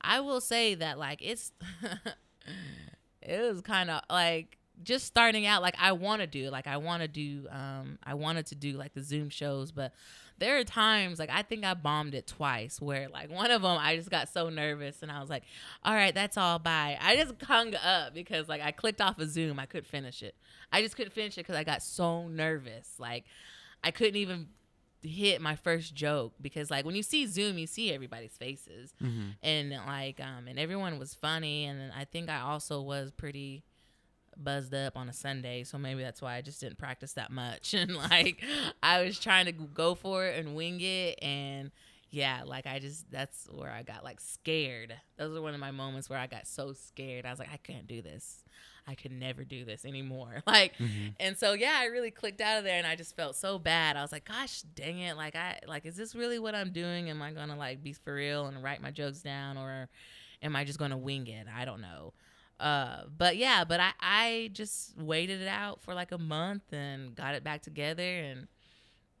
[0.00, 1.52] I will say that like it's
[3.22, 5.62] it was kind of like just starting out.
[5.62, 8.72] Like I want to do, like I want to do, um, I wanted to do
[8.72, 9.92] like the Zoom shows, but
[10.38, 13.76] there are times like I think I bombed it twice where like one of them
[13.78, 15.44] I just got so nervous and I was like,
[15.84, 16.98] all right, that's all bye.
[17.00, 19.58] I just hung up because like I clicked off of Zoom.
[19.58, 20.34] I couldn't finish it.
[20.72, 22.94] I just couldn't finish it because I got so nervous.
[22.98, 23.24] Like
[23.82, 24.48] I couldn't even
[25.02, 29.34] hit my first joke because like when you see Zoom, you see everybody's faces Mhm.
[29.42, 33.62] and like um and everyone was funny and then I think I also was pretty
[34.42, 37.74] buzzed up on a Sunday, so maybe that's why I just didn't practice that much.
[37.84, 38.42] And like
[38.82, 41.70] I was trying to go for it and wing it and
[42.10, 44.94] yeah, like I just that's where I got like scared.
[45.18, 47.26] Those are one of my moments where I got so scared.
[47.26, 48.44] I was like, I couldn't do this.
[48.86, 50.42] I could never do this anymore.
[50.46, 51.14] Like Mhm.
[51.18, 53.96] and so yeah, I really clicked out of there and I just felt so bad.
[53.96, 55.16] I was like, gosh dang it.
[55.16, 57.10] Like I like is this really what I'm doing?
[57.10, 59.88] Am I gonna like be for real and write my jokes down or
[60.40, 61.46] am I just gonna wing it?
[61.52, 62.12] I don't know.
[62.64, 67.14] Uh but yeah, but I, I just waited it out for like a month and
[67.14, 68.48] got it back together and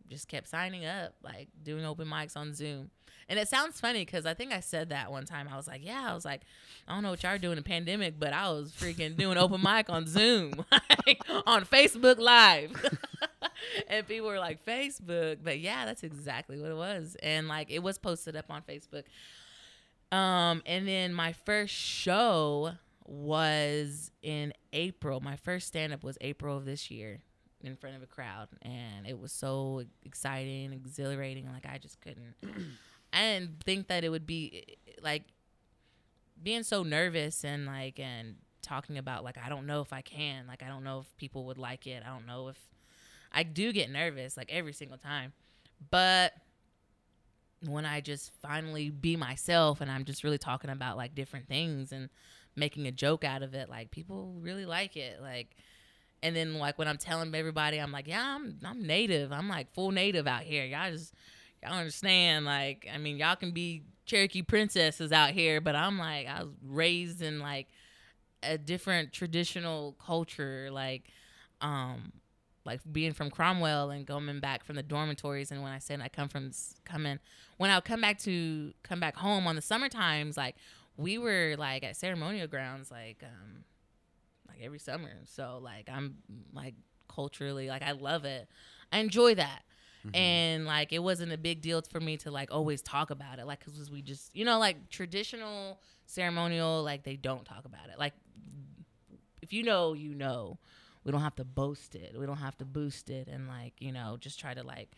[0.08, 2.90] just kept signing up, like doing open mics on Zoom.
[3.28, 5.48] And it sounds funny because I think I said that one time.
[5.50, 6.42] I was like, yeah, I was like,
[6.88, 9.36] I don't know what y'all are doing in the pandemic, but I was freaking doing
[9.36, 10.64] open mic on Zoom,
[11.06, 12.72] like, on Facebook Live.
[13.88, 15.38] and people were like, Facebook.
[15.42, 17.16] But yeah, that's exactly what it was.
[17.22, 19.04] And like it was posted up on Facebook.
[20.16, 22.72] Um, and then my first show
[23.04, 25.20] was in April.
[25.20, 27.20] My first stand up was April of this year
[27.62, 28.48] in front of a crowd.
[28.62, 31.46] And it was so exciting, exhilarating.
[31.46, 32.34] Like I just couldn't
[33.12, 34.64] I didn't think that it would be
[35.00, 35.22] like
[36.42, 40.46] being so nervous and like and talking about like I don't know if I can,
[40.46, 42.02] like I don't know if people would like it.
[42.04, 42.58] I don't know if
[43.32, 45.32] I do get nervous like every single time.
[45.90, 46.32] But
[47.66, 51.92] when I just finally be myself and I'm just really talking about like different things
[51.92, 52.10] and
[52.56, 55.20] making a joke out of it, like people really like it.
[55.20, 55.56] Like
[56.24, 59.30] and then like when I'm telling everybody, I'm like, yeah, I'm I'm native.
[59.30, 60.64] I'm like full native out here.
[60.64, 61.12] Y'all just
[61.62, 62.46] y'all understand.
[62.46, 66.52] Like I mean, y'all can be Cherokee princesses out here, but I'm like I was
[66.66, 67.68] raised in like
[68.42, 71.04] a different traditional culture, like
[71.60, 72.12] um
[72.64, 75.50] like being from Cromwell and coming back from the dormitories.
[75.50, 76.52] And when I said I come from
[76.86, 77.18] coming,
[77.58, 80.56] when I would come back to come back home on the summer times, like
[80.96, 83.64] we were like at ceremonial grounds, like um
[84.48, 85.10] like every summer.
[85.24, 86.16] So like I'm
[86.52, 86.74] like
[87.08, 88.48] culturally like I love it.
[88.92, 89.62] I enjoy that.
[90.06, 90.16] Mhm.
[90.16, 93.46] And like it wasn't a big deal for me to like always talk about it,
[93.46, 97.98] like because we just you know like traditional ceremonial like they don't talk about it.
[97.98, 98.12] Like
[99.42, 100.58] if you know, you know.
[101.04, 102.14] We don't have to boast it.
[102.18, 104.88] We don't have to boost it, and like you know, just try to like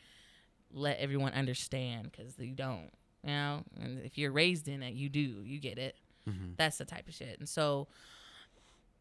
[0.72, 2.90] let everyone understand because you don't.
[3.26, 5.42] You know, and if you're raised in it, you do.
[5.44, 5.96] You get it.
[6.28, 6.56] Mhm.
[6.56, 7.38] That's the type of shit.
[7.40, 7.88] And so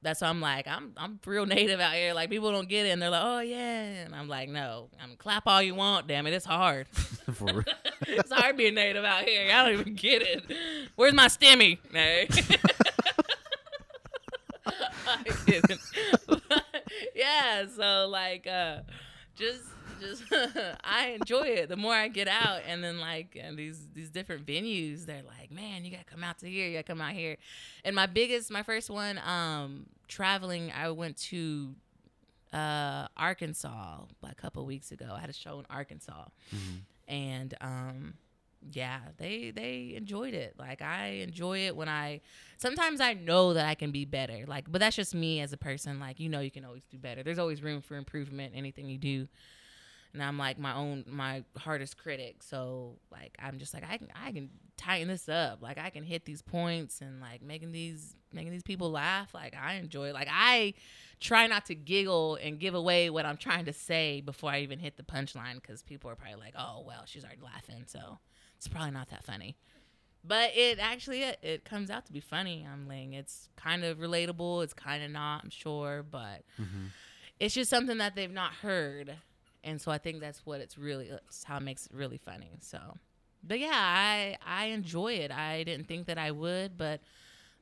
[0.02, 2.14] that's why I'm like, I'm I'm real native out here.
[2.14, 3.82] Like people don't get it and they're like, oh yeah.
[4.06, 6.34] And I'm like, no, I'm clap all you want, damn it.
[6.34, 6.88] It's hard.
[8.08, 9.50] It's hard being native out here.
[9.52, 10.44] I don't even get it.
[10.96, 11.78] Where's my kidding.
[17.16, 18.80] yeah, so like uh
[19.36, 19.64] just
[20.00, 20.24] just
[20.84, 21.70] I enjoy it.
[21.70, 25.52] The more I get out and then like and these these different venues, they're like,
[25.52, 27.38] Man, you gotta come out to here, you gotta come out here.
[27.84, 31.76] And my biggest my first one, um, traveling, I went to
[32.54, 35.14] uh Arkansas like a couple weeks ago.
[35.16, 36.26] I had a show in Arkansas.
[36.54, 36.76] Mm-hmm.
[37.08, 38.14] And um
[38.72, 40.56] yeah, they they enjoyed it.
[40.58, 42.22] Like I enjoy it when I
[42.58, 44.46] sometimes I know that I can be better.
[44.48, 46.00] Like but that's just me as a person.
[46.00, 47.24] Like you know you can always do better.
[47.24, 49.28] There's always room for improvement anything you do.
[50.16, 52.42] And I'm like my own my hardest critic.
[52.42, 55.62] So like I'm just like I can I can tighten this up.
[55.62, 59.34] Like I can hit these points and like making these making these people laugh.
[59.34, 60.14] Like I enjoy it.
[60.14, 60.74] Like I
[61.20, 64.80] try not to giggle and give away what I'm trying to say before I even
[64.80, 68.18] hit the punchline because people are probably like, oh well, she's already laughing, so
[68.58, 69.56] it's probably not that funny.
[70.28, 72.66] But it actually it, it comes out to be funny.
[72.72, 74.64] I'm like it's kind of relatable.
[74.64, 75.42] It's kind of not.
[75.44, 76.86] I'm sure, but Mm-hmm.
[77.40, 79.16] it's just something that they've not heard,
[79.66, 81.12] and so I think that's what it's really
[81.44, 82.52] how it makes it really funny.
[82.62, 82.80] So,
[83.44, 85.32] but yeah, I I enjoy it.
[85.32, 87.02] I didn't think that I would, but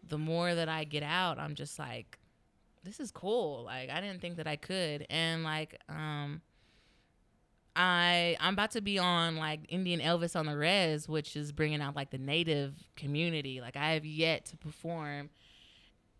[0.07, 2.19] the more that I get out, I'm just like,
[2.83, 3.63] this is cool.
[3.63, 6.41] Like I didn't think that I could, and like um.
[7.75, 11.81] I I'm about to be on like Indian Elvis on the Res, which is bringing
[11.81, 13.61] out like the native community.
[13.61, 15.31] Like I have yet to perform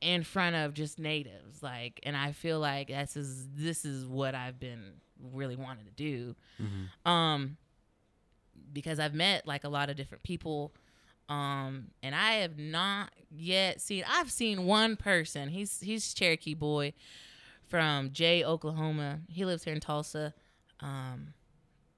[0.02, 1.64] in front of just natives.
[1.64, 4.94] Like, and I feel like this is this is what I've been
[5.32, 6.36] really wanted to do.
[6.62, 7.10] Mm-hmm.
[7.10, 7.58] Um,
[8.72, 10.74] because I've met like a lot of different people.
[11.30, 14.04] Um, and I have not yet seen.
[14.08, 15.50] I've seen one person.
[15.50, 16.94] He's he's Cherokee boy
[17.68, 19.20] from Jay, Oklahoma.
[19.28, 20.34] He lives here in Tulsa.
[20.80, 21.34] Um,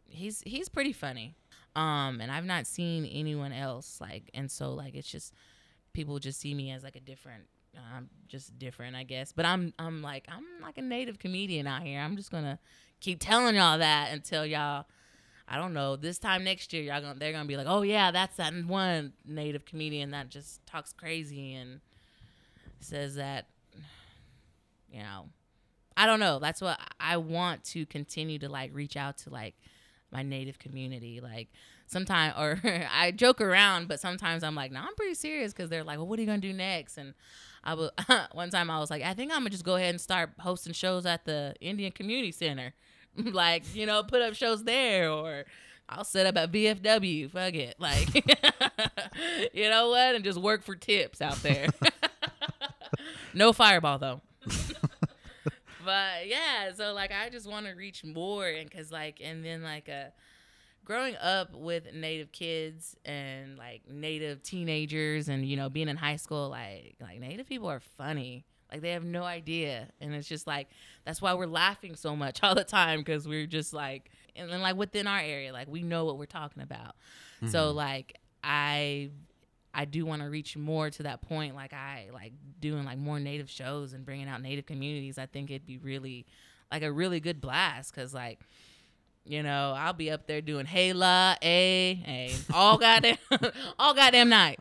[0.07, 1.35] he's he's pretty funny.
[1.75, 5.33] Um, and I've not seen anyone else like, and so like it's just
[5.91, 7.43] people just see me as like a different,
[7.75, 9.33] um, just different, I guess.
[9.33, 11.99] But I'm I'm like I'm like a native comedian out here.
[11.99, 12.59] I'm just gonna
[12.99, 14.86] keep telling y'all that until y'all.
[15.47, 15.95] I don't know.
[15.95, 19.13] This time next year, y'all gonna they're gonna be like, oh yeah, that's that one
[19.25, 21.81] native comedian that just talks crazy and
[22.79, 23.45] says that,
[24.91, 25.29] you know,
[25.97, 26.39] I don't know.
[26.39, 29.55] That's what I want to continue to like reach out to like
[30.12, 31.21] my native community.
[31.21, 31.49] Like
[31.88, 32.60] sometimes, or
[32.91, 36.08] I joke around, but sometimes I'm like, no, I'm pretty serious because they're like, well,
[36.08, 36.97] what are you gonna do next?
[36.97, 37.13] And
[37.63, 37.91] I was
[38.34, 40.73] one time I was like, I think I'm gonna just go ahead and start hosting
[40.73, 42.73] shows at the Indian Community Center,
[43.32, 45.45] like you know, put up shows there or.
[45.88, 47.30] I'll set up at VFW.
[47.30, 47.75] Fuck it.
[47.78, 48.12] Like,
[49.54, 50.15] you know what?
[50.15, 51.67] And just work for tips out there.
[53.36, 54.21] no fireball, though
[55.86, 59.62] but yeah so like i just want to reach more and because like and then
[59.62, 60.06] like uh
[60.84, 66.15] growing up with native kids and like native teenagers and you know being in high
[66.15, 68.43] school like like native people are funny
[68.75, 70.67] like they have no idea and it's just like
[71.05, 74.61] that's why we're laughing so much all the time because we're just like and then
[74.61, 76.95] like within our area like we know what we're talking about
[77.49, 77.75] so Mhm.
[77.75, 79.09] like i
[79.77, 81.53] I do want to reach more to that point.
[81.53, 85.17] Like I like doing like more native shows and bringing out native communities.
[85.17, 86.25] I think it'd be really
[86.71, 88.39] like a really good blast because like
[89.25, 93.17] you know I'll be up there doing hey la a eh, hey eh, all goddamn
[93.79, 94.59] all goddamn night.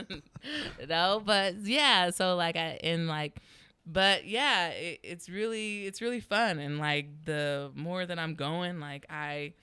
[0.88, 2.10] know, but yeah.
[2.10, 3.40] So like I and like.
[3.84, 8.78] But yeah, it, it's really it's really fun and like the more that I'm going,
[8.78, 9.54] like I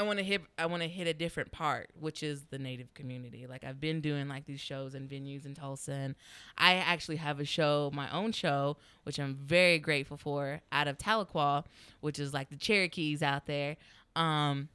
[0.00, 2.94] I want to hit I want to hit a different part, which is the native
[2.94, 3.46] community.
[3.46, 6.14] Like I've been doing like these shows and venues in Tulsa and
[6.56, 10.96] I actually have a show, my own show, which I'm very grateful for out of
[10.96, 11.64] Tahlequah,
[12.00, 13.76] which is like the Cherokees out there.
[14.16, 14.70] Um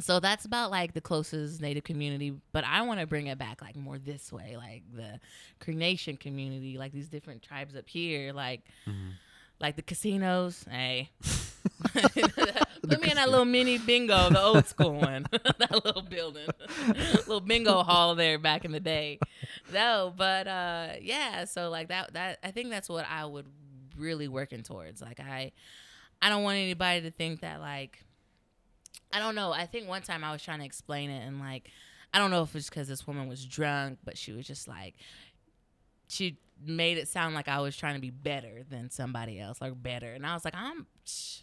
[0.00, 3.60] so that's about like the closest native community, but I want to bring it back
[3.60, 5.20] like more this way, like the
[5.60, 9.12] Creek Nation community, like these different tribes up here, like Mhm.
[9.60, 10.64] like the casinos.
[10.70, 11.10] Hey,
[12.82, 16.48] put me in that little mini bingo, the old school one, that little building,
[16.86, 19.18] little bingo hall there back in the day.
[19.72, 21.44] No, but uh, yeah.
[21.44, 23.46] So like that, that I think that's what I would
[23.96, 25.00] really working towards.
[25.00, 25.52] Like I,
[26.20, 28.02] I don't want anybody to think that like,
[29.12, 29.52] I don't know.
[29.52, 31.70] I think one time I was trying to explain it and like,
[32.12, 34.94] I don't know if it's because this woman was drunk, but she was just like,
[36.08, 39.80] she made it sound like I was trying to be better than somebody else, like
[39.80, 40.12] better.
[40.12, 41.40] And I was like, I'm, shh,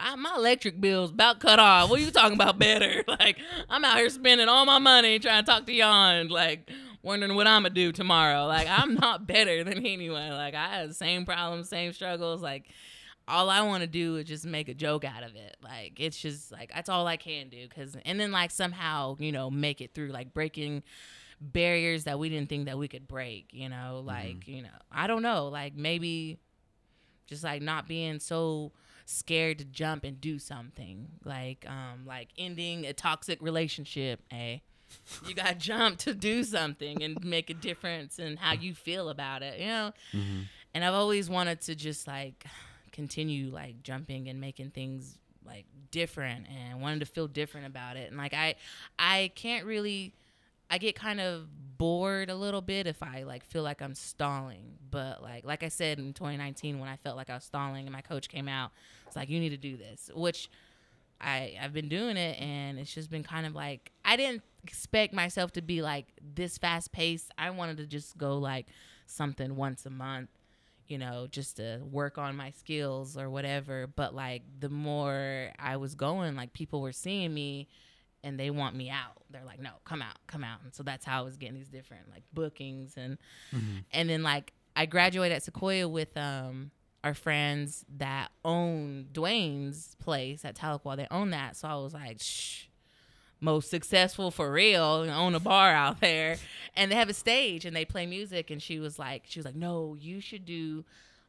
[0.00, 1.90] I, my electric bill's about cut off.
[1.90, 3.04] What are you talking about better?
[3.20, 3.38] Like,
[3.68, 6.70] I'm out here spending all my money trying to talk to y'all and like
[7.02, 8.46] wondering what I'm gonna do tomorrow.
[8.46, 10.30] Like, I'm not better than anyone.
[10.30, 12.40] Like, I have the same problems, same struggles.
[12.40, 12.68] Like,
[13.28, 15.56] all I want to do is just make a joke out of it.
[15.62, 17.66] Like, it's just like that's all I can do.
[17.68, 20.82] Cause, and then like somehow, you know, make it through, like breaking
[21.40, 23.50] barriers that we didn't think that we could break.
[23.52, 24.06] You know, mm-hmm.
[24.06, 26.38] like you know, I don't know, like maybe
[27.26, 28.72] just like not being so
[29.10, 31.08] scared to jump and do something.
[31.24, 34.58] Like um like ending a toxic relationship eh?
[35.26, 39.08] You got to jump to do something and make a difference in how you feel
[39.08, 39.92] about it you know?
[40.12, 40.46] Mhm.
[40.74, 42.44] and i've always wanted to just like
[42.92, 48.08] continue like jumping and making things like different and wanted to feel different about it.
[48.10, 48.54] And like i
[48.98, 50.12] i can't really
[50.70, 51.46] i get kind of
[51.76, 55.68] bored a little bit if i like feel like i'm stalling but like like i
[55.68, 58.70] said in 2019 when i felt like i was stalling and my coach came out
[59.06, 60.50] it's like you need to do this which
[61.20, 65.12] I I've been doing it and it's just been kind of like I didn't expect
[65.12, 67.30] myself to be like this fast paced.
[67.36, 68.66] I wanted to just go like
[69.06, 70.30] something once a month,
[70.86, 73.86] you know, just to work on my skills or whatever.
[73.86, 77.68] But like the more I was going, like people were seeing me
[78.22, 79.22] and they want me out.
[79.30, 81.68] They're like, "No, come out, come out." And so that's how I was getting these
[81.68, 83.18] different like bookings and
[83.52, 83.84] Mhm.
[83.92, 86.70] and then like I graduated at Sequoyah with um
[87.02, 90.96] our friends that own Dwayne's place at Tahlequah.
[90.96, 92.64] They own that, so I was like, shh.
[93.42, 96.36] Most successful for real, own a bar out there,
[96.76, 98.50] and they have a stage and they play music.
[98.50, 100.84] And she was like, she was like, no, you should do,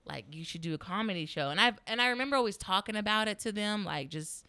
[0.05, 1.51] like, you should do a comedy show.
[1.51, 4.45] And I've and I remember always talking about it to them, like just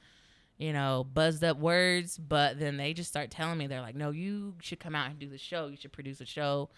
[0.63, 4.11] you know, buzzed up words, but then they just start telling me they're like, "No,
[4.11, 5.67] you should come out and do the show.
[5.67, 6.71] You should produce a show."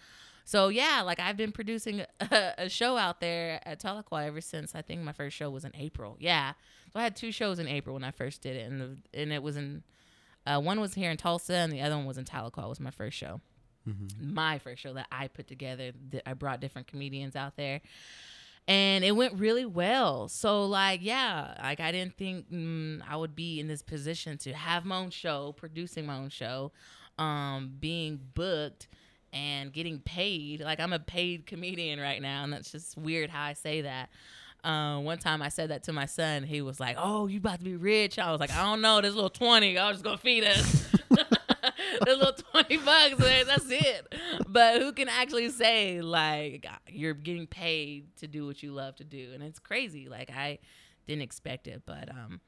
[0.43, 4.73] So yeah, like I've been producing a, a show out there at Tahlequah ever since
[4.75, 6.17] I think my first show was in April.
[6.19, 6.53] Yeah,
[6.93, 9.31] so I had two shows in April when I first did it, and the, and
[9.31, 9.83] it was in
[10.47, 12.67] uh, one was here in Tulsa, and the other one was in Tahlequah.
[12.69, 13.39] Was my first show,
[13.87, 14.33] Mhm.
[14.33, 15.91] my first show that I put together.
[16.11, 17.81] That I brought different comedians out there,
[18.67, 20.27] and it went really well.
[20.27, 24.53] So like yeah, like I didn't think mm, I would be in this position to
[24.53, 26.71] have my own show, producing my own show,
[27.17, 28.87] um, being booked
[29.31, 30.61] and getting paid.
[30.61, 34.09] Like I'm a paid comedian right now, and that's just weird how I say that.
[34.63, 36.41] Uh, one time I said that to my son.
[36.41, 38.99] He was like, "Oh, you about to be rich?" I was like, "I don't know.
[38.99, 40.87] This little twenty, I was just gonna feed us."
[42.05, 44.13] this little twenty bucks, that's it.
[44.47, 49.03] But who can actually say like you're getting paid to do what you love to
[49.03, 49.31] do?
[49.33, 50.07] And it's crazy.
[50.07, 50.59] Like I
[51.07, 52.41] didn't expect it, but um,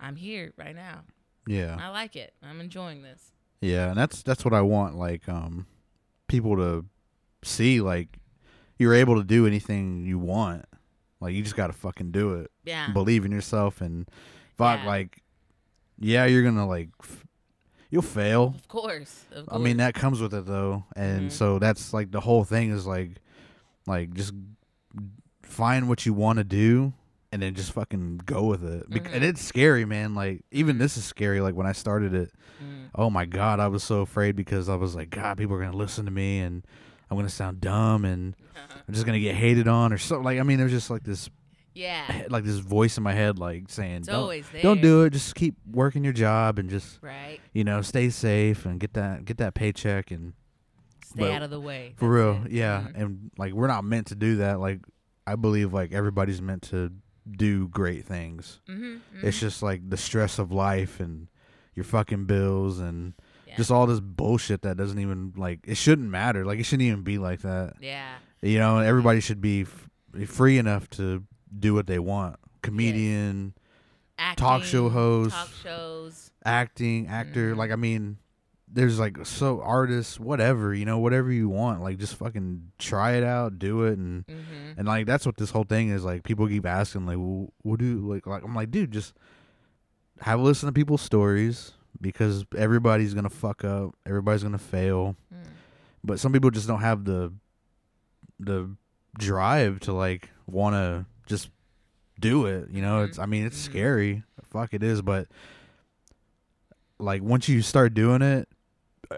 [0.00, 1.02] I'm here right now.
[1.46, 1.76] Yeah.
[1.80, 2.32] I like it.
[2.42, 3.32] I'm enjoying this.
[3.60, 5.66] Yeah, and that's that's what I want like um
[6.28, 6.84] people to
[7.42, 8.18] see like
[8.78, 10.64] you're able to do anything you want.
[11.20, 12.50] Like you just got to fucking do it.
[12.64, 12.90] Yeah.
[12.92, 14.08] Believe in yourself and
[14.56, 14.86] fuck Yeah.
[14.86, 15.22] like
[15.98, 17.24] yeah, you're going to like f-
[17.90, 18.54] you'll fail.
[18.56, 19.24] Of course.
[19.32, 20.84] Of I mean that comes with it though.
[20.96, 21.32] And Mhm.
[21.32, 23.12] so that's like the whole thing is like
[23.86, 24.32] like just
[25.42, 26.92] find what you want to do
[27.32, 28.88] and then just fucking go with it.
[28.88, 29.14] Bec- Mhm.
[29.16, 30.14] And it's scary, man.
[30.14, 32.30] Like even this is scary like when I started it
[32.62, 32.88] Mm.
[32.94, 35.76] oh my god i was so afraid because i was like god people are gonna
[35.76, 36.64] listen to me and
[37.10, 38.36] i'm gonna sound dumb and
[38.86, 41.28] i'm just gonna get hated on or something like i mean there's just like this
[41.74, 42.24] yeah.
[42.30, 44.62] like this voice in my head like saying It's don't, always there.
[44.62, 47.40] don't do it just keep working your job and just Right.
[47.52, 50.32] you know stay safe and get that get that paycheck and
[51.04, 51.94] Stay But out of the way.
[51.96, 52.52] for That's real it.
[52.52, 53.00] yeah Mhm.
[53.02, 54.80] and like we're not meant to do that like
[55.26, 56.90] i believe like everybody's meant to
[57.30, 59.40] do great things Mhm, it's mhm.
[59.40, 61.28] just like the stress of life and
[61.74, 63.14] your fucking bills and
[63.46, 63.56] Yeah.
[63.56, 67.02] just all this bullshit that doesn't even like it shouldn't matter like it shouldn't even
[67.02, 68.14] be like that yeah.
[68.42, 69.88] you know everybody should be f-
[70.28, 71.24] free enough to
[71.58, 73.54] do what they want comedian
[74.36, 75.34] Talk show host.
[75.34, 76.30] Talk shows.
[76.44, 77.56] acting actor Mhm.
[77.56, 78.18] like i mean
[78.68, 83.22] there's like so artists whatever you know whatever you want like just fucking try it
[83.24, 84.78] out do it and Mm-hmm.
[84.78, 87.78] and like that's what this whole thing is like people keep asking like well, what
[87.78, 89.14] do you like like i'm like dude just
[90.20, 95.46] have a listen to people's stories because everybody's gonna fuck up everybody's gonna fail Mm.
[96.02, 97.32] but some people just don't have the
[98.40, 98.70] the
[99.18, 101.48] drive to like want to just
[102.20, 103.70] do it you know it's i mean it's Mhm.
[103.70, 105.26] scary fuck it is but
[106.98, 108.48] like once you start doing it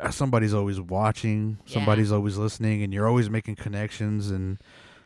[0.00, 1.74] uh, somebody's always watching Yeah.
[1.74, 4.58] somebody's always listening and you're always making connections and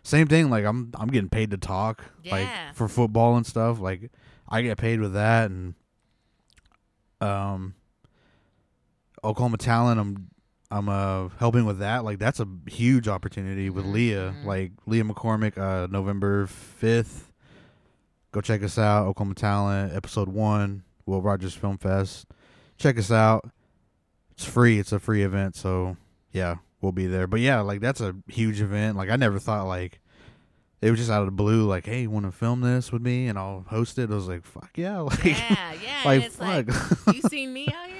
[0.03, 2.33] same thing like i'm i'm getting paid to talk Yeah.
[2.35, 4.11] like for football and stuff like
[4.49, 5.75] i get paid with that and
[7.21, 7.75] um
[9.23, 10.29] oklahoma talent i'm
[10.71, 14.35] i'm uh helping with that like that's a huge opportunity with Mhm, leah.
[14.37, 14.45] Mhm.
[14.45, 17.31] like leah mccormick uh november 5th
[18.33, 22.27] go check us out oklahoma talent episode one will rogers film fest.
[22.77, 23.51] Check us out.
[24.31, 24.79] It's free.
[24.79, 25.97] It's a free event so
[26.33, 27.27] yeah we'll be there.
[27.27, 28.97] But yeah like that's a huge event.
[28.97, 30.00] Like i never thought like
[30.83, 33.03] it was just out of the blue like hey you want to film this with
[33.03, 36.03] me and i'll host it i was like fuck yeah like Yeah, yeah.
[36.05, 36.67] like it's fuck
[37.07, 37.97] like, you seen me out here?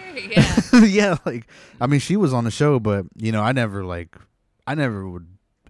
[0.73, 0.85] Yeah.
[0.85, 1.47] yeah, like
[1.81, 4.17] I mean, she was on the show, but you know, I never like,
[4.67, 5.27] I never would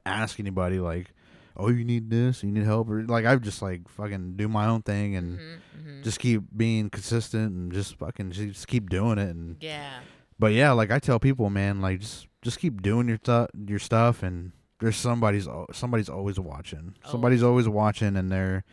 [0.06, 1.12] ask anybody like,
[1.56, 2.42] "Oh, you need this?
[2.42, 5.58] You need help?" Or like, I just like fucking do my own thing and Mhm,
[5.78, 6.02] mhm.
[6.02, 9.28] just keep being consistent and just fucking just keep doing it.
[9.36, 10.00] And yeah.
[10.38, 13.78] but yeah, like I tell people, man, like just just keep doing your stuff, your
[13.78, 16.94] stuff, and there's somebody's somebody's always watching.
[17.10, 18.64] Somebody's always watching, and they're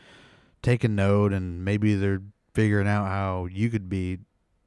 [0.62, 2.22] taking note, and maybe they're
[2.54, 4.20] figuring out how you could be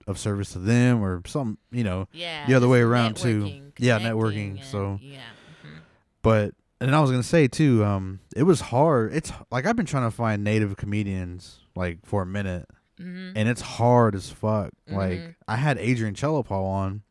[0.07, 2.09] of service to them or some, you know.
[2.13, 2.47] Yeah.
[2.47, 3.63] the other way around, too.
[3.79, 5.19] Yeah, networking, and- so- Yeah.
[5.65, 5.79] mhm.
[6.23, 9.13] But and I was gonna say too, um, it was hard.
[9.13, 12.67] It's like I've been trying to find native comedians like for a minute,
[12.99, 13.33] Mhm.
[13.37, 14.71] and it's hard as fuck.
[14.89, 15.35] Like Mhm.
[15.47, 17.03] I had Adrian Chalepah on,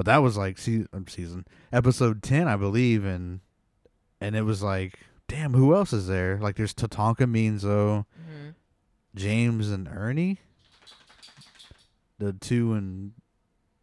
[0.00, 1.44] but that was like se- um, season
[1.74, 3.40] episode ten, I believe, and
[4.18, 4.98] and it was like,
[5.28, 6.38] damn, who else is there?
[6.40, 8.06] Like there's Tatanka Means, Mhm.
[9.14, 10.38] James and Ernie,
[12.18, 13.12] the two in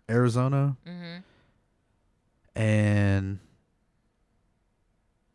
[0.09, 1.22] Arizona, Mhm.
[2.55, 3.39] and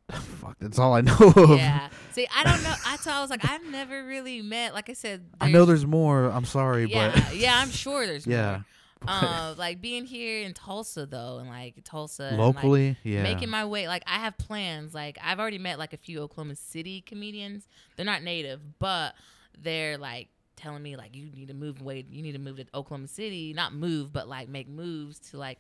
[0.11, 1.59] fuck, that's all I know of.
[1.59, 1.91] Yeah.
[2.11, 2.75] See, I don't know.
[2.87, 4.75] I thought I was like, I've never really met.
[4.75, 6.25] Like I said, I know there's more.
[6.27, 8.65] I'm sorry, Yeah, but yeah, I'm sure there's yeah, more.
[9.07, 13.51] Uh, like being here in Tulsa though, and like Tulsa, and, like, locally, yeah, making
[13.51, 13.89] my way.
[13.89, 14.95] Like I have plans.
[14.95, 17.69] Like I've already met like a few Oklahoma City comedians.
[17.97, 19.15] They're not native, but
[19.59, 22.05] they're like telling me like you need to move away.
[22.09, 23.53] You need to move to Oklahoma City.
[23.53, 25.59] Not move, but like make moves to like.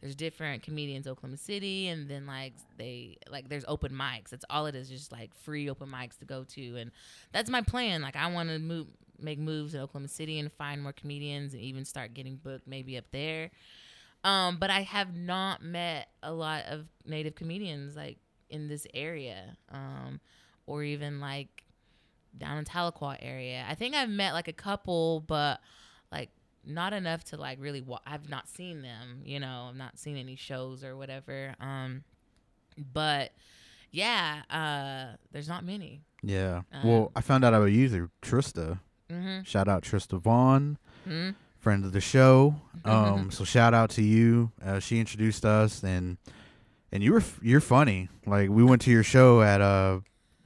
[0.00, 4.28] There's different comedians Oklahoma City, and then like they like there's open mics.
[4.28, 6.90] That's all it is, just like free open mics to go to, and
[7.32, 8.02] that's my plan.
[8.02, 8.88] Like I want to move,
[9.20, 12.96] make moves in Oklahoma City and find more comedians, and even start getting booked maybe
[12.96, 13.50] up there.
[14.24, 19.56] Um, but I have not met a lot of native comedians like in this area,
[19.70, 20.20] um,
[20.66, 21.64] or even like
[22.36, 23.64] down in Tahlequah area.
[23.68, 25.60] I think I've met like a couple, but
[26.10, 26.30] like
[26.64, 27.82] not enough to like really.
[27.82, 29.20] Wa- I've not seen them.
[29.24, 31.54] You know, I've not seen any shows or whatever.
[31.60, 32.02] Um,
[32.92, 33.32] but
[33.90, 36.00] yeah, uh, there's not many.
[36.22, 36.62] yeah.
[36.72, 38.80] Um, well, I found out about you through Trista.
[39.10, 39.42] Mm-hmm.
[39.42, 42.54] Shout out Trista Vaughn, hmm friend of the show.
[42.86, 44.52] Um, so shout out to you.
[44.62, 46.18] Uh, she introduced us, and
[46.92, 48.10] and you were f- you're funny.
[48.26, 50.00] Like we went to your show at uh,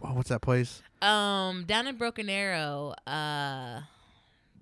[0.04, 0.80] oh, what's that place?
[1.02, 3.80] Um, down in Broken Arrow, uh,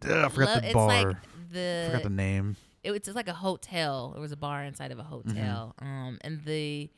[0.02, 0.86] Ugh, I forgot lo- the it's bar.
[0.88, 1.16] like
[1.52, 2.56] the forgot the name.
[2.82, 4.14] it was just like a hotel.
[4.16, 5.74] It was a bar inside of a hotel.
[5.82, 5.86] Mm-hmm.
[5.86, 6.88] Um, and the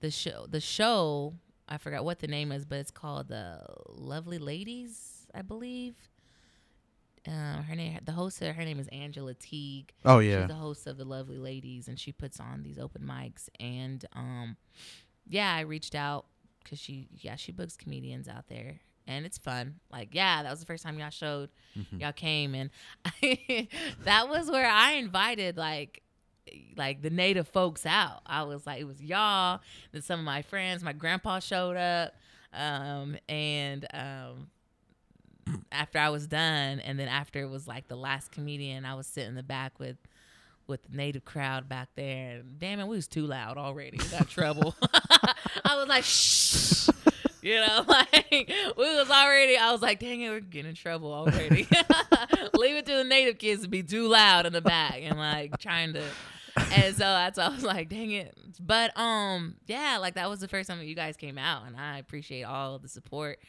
[0.00, 1.34] the show the show
[1.68, 5.96] I forgot what the name is, but it's called the Lovely Ladies, I believe.
[7.26, 9.92] Uh, her name, the host, her name is Angela Teague.
[10.04, 13.02] Oh yeah, She's the host of the Lovely Ladies, and she puts on these open
[13.02, 13.48] mics.
[13.60, 14.56] And um,
[15.28, 16.26] yeah, I reached out
[16.64, 19.76] because she, yeah, she books comedians out there, and it's fun.
[19.92, 22.00] Like, yeah, that was the first time y'all showed, Mhm.
[22.00, 22.70] y'all came, and
[24.04, 26.02] that was where I invited like.
[26.76, 29.60] Like the native folks out, I was like, it was y'all,
[29.92, 30.82] then some of my friends.
[30.82, 32.14] My grandpa showed up,
[32.52, 34.48] um, and um,
[35.70, 39.06] after I was done, and then after it was like the last comedian, I was
[39.06, 39.96] sitting in the back with
[40.66, 42.36] with the native crowd back there.
[42.36, 43.98] And damn it, we was too loud already.
[43.98, 44.74] We got trouble.
[45.64, 46.88] I was like, shh.
[47.42, 49.56] You know, like we was already.
[49.56, 51.66] I was like, dang it, we're getting in trouble already.
[52.54, 55.58] Leave it to the native kids to be too loud in the back and like
[55.58, 56.02] trying to.
[56.56, 58.36] And so that's I was like, dang it.
[58.60, 61.76] But um, yeah, like that was the first time that you guys came out, and
[61.76, 63.40] I appreciate all the support.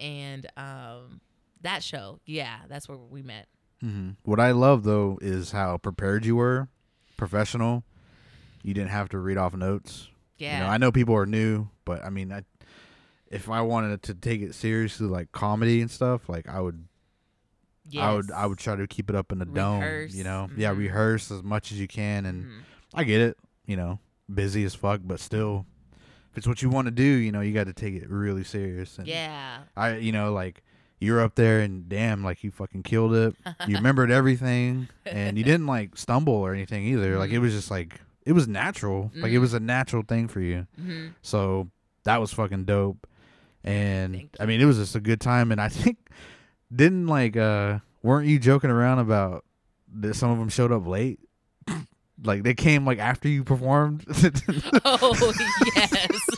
[0.00, 1.20] And um,
[1.62, 3.46] that show, yeah, that's where we met.
[3.80, 6.68] hmm What I love though is how prepared you were,
[7.16, 7.84] professional.
[8.62, 10.08] You didn't have to read off notes.
[10.38, 10.54] Yeah.
[10.54, 12.42] You know, I know people are new, but I mean, I,
[13.30, 16.86] if I wanted to take it seriously, like comedy and stuff, like I would,
[17.96, 19.82] I would, I would try to keep it up in the dome.
[20.10, 20.78] You know, yeah, Mhm.
[20.78, 22.60] rehearse as much as you can, and Mhm.
[22.94, 23.38] I get it.
[23.66, 23.98] You know,
[24.32, 25.66] busy as fuck, but still,
[26.30, 28.44] if it's what you want to do, you know, you got to take it really
[28.44, 28.98] serious.
[28.98, 29.64] And Yeah.
[29.76, 30.62] I, you know, like
[31.00, 33.34] you're up there and damn, like you fucking killed it.
[33.66, 37.18] You remembered everything, and you didn't like stumble or anything either.
[37.18, 39.10] Like it was just like it was natural.
[39.14, 39.40] Like it Mhm.
[39.40, 40.66] was a natural thing for you.
[40.76, 41.68] hmm So
[42.04, 43.06] that was fucking dope.
[43.64, 45.52] And I mean, it was just a good time.
[45.52, 45.98] And I think
[46.74, 49.44] didn't like uh weren't you joking around about
[50.00, 51.20] that some of them showed up late?
[52.24, 54.04] like they came like after you performed.
[54.84, 55.32] Oh
[55.76, 56.28] yes,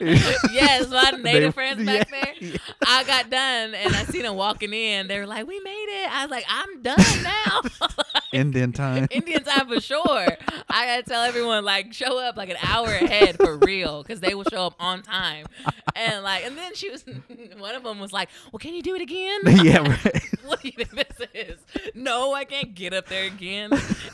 [0.00, 2.04] yes, my native They- friends yeah.
[2.04, 2.58] back there.
[2.86, 5.08] I got done and I seen them walking in.
[5.08, 7.60] They were like, "We made it." I was like, "I'm done now."
[8.32, 9.08] Indian time.
[9.10, 10.26] Indian time for sure.
[10.70, 14.34] I gotta tell everyone like show up like an hour ahead for real because they
[14.34, 15.46] will show up on time.
[15.94, 17.04] And like, and then she was
[17.58, 20.22] one of them was like, "Well, can you do it again?" yeah, right.
[20.44, 21.58] what do you think this is?
[21.94, 23.70] No, I can't get up there again.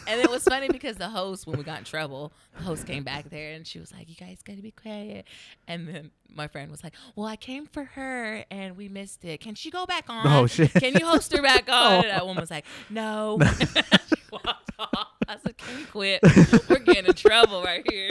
[0.06, 3.04] And it was funny because the host, when we got in trouble, the host came
[3.04, 5.26] back there and she was like, "You guys gotta be quiet."
[5.68, 9.40] And then my friend was like, "Well, I came for her and we missed it.
[9.40, 10.26] Can she go back on?
[10.26, 10.72] Oh, shit.
[10.72, 12.00] Can you host her back on?" Oh.
[12.00, 13.38] And that woman was like, "No."
[14.08, 15.08] she walked off.
[15.28, 16.20] I said, "Can you quit?
[16.70, 18.10] We're getting in trouble right here."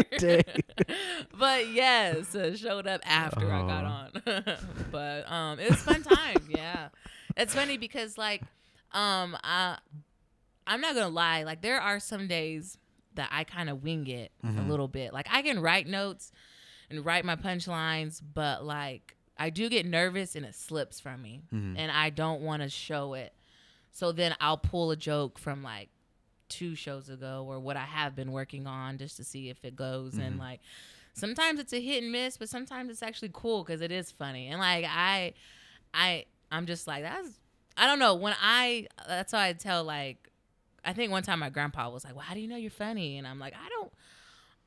[1.38, 4.32] But yes, uh, showed up after I got Oh.
[4.36, 4.43] on.
[4.91, 6.47] but um, it was a fun time.
[6.49, 6.89] Yeah,
[7.36, 8.41] it's funny because like
[8.91, 9.78] um, I
[10.65, 11.43] I'm not gonna lie.
[11.43, 12.78] Like there are some days
[13.15, 14.68] that I kind of wing it a Mhm.
[14.70, 15.13] little bit.
[15.13, 16.32] Like I can write notes
[16.90, 21.42] and write my punchlines, but like I do get nervous and it slips from me,
[21.54, 21.76] Mhm.
[21.78, 23.34] and I don't want to show it.
[23.92, 25.90] So then I'll pull a joke from like
[26.50, 29.76] two shows ago or what I have been working on just to see if it
[29.76, 30.18] goes.
[30.18, 30.40] And Mhm.
[30.40, 30.62] like
[31.14, 34.48] sometimes it's a hit and miss, but sometimes it's actually cool because it is funny.
[34.48, 35.34] And like I,
[35.94, 37.40] I, I'm just like that's.
[37.76, 38.88] I don't know when I.
[39.08, 40.32] That's why I tell like.
[40.86, 43.18] I think one time my grandpa was like, "Well, how do you know you're funny?"
[43.18, 43.92] And I'm like, "I don't,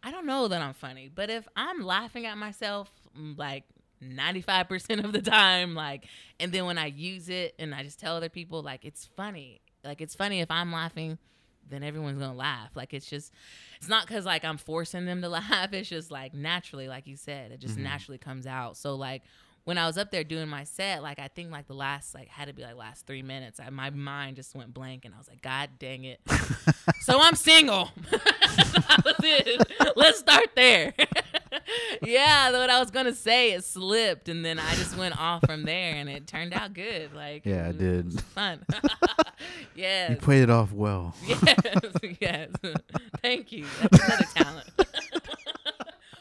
[0.02, 3.64] I don't know that I'm funny, but if I'm laughing at myself, mm, like
[4.02, 6.06] 95% of the time, like,
[6.38, 9.60] and then when I use it and I just tell other people, like, it's funny.
[9.84, 11.18] Like, it's funny if I'm laughing,
[11.68, 12.70] then everyone's gonna laugh.
[12.74, 13.32] Like, it's just,
[13.76, 15.72] it's not because like I'm forcing them to laugh.
[15.72, 17.82] It's just like naturally, like you said, it just Mhm.
[17.82, 18.76] naturally comes out.
[18.76, 19.22] So, like,
[19.64, 22.28] when I was up there doing my set, like I think like the last like
[22.28, 23.60] had to be like last three minutes.
[23.60, 26.20] I, my mind just went blank, and I was like, God dang it!
[27.02, 27.90] so I'm single.
[28.10, 29.96] that was it.
[29.96, 30.94] Let's start there.
[32.02, 35.64] yeah, what I was gonna say it slipped, and then I just went off from
[35.64, 37.14] there, and it turned out good.
[37.14, 38.20] Like Yeah, it did.
[38.22, 38.64] fun.
[39.74, 40.10] yeah.
[40.10, 41.14] You played it off well.
[41.26, 41.54] yes,
[42.20, 42.48] yes.
[43.22, 43.66] Thank you.
[43.80, 44.70] That's another talent.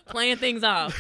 [0.07, 0.99] Playing things off.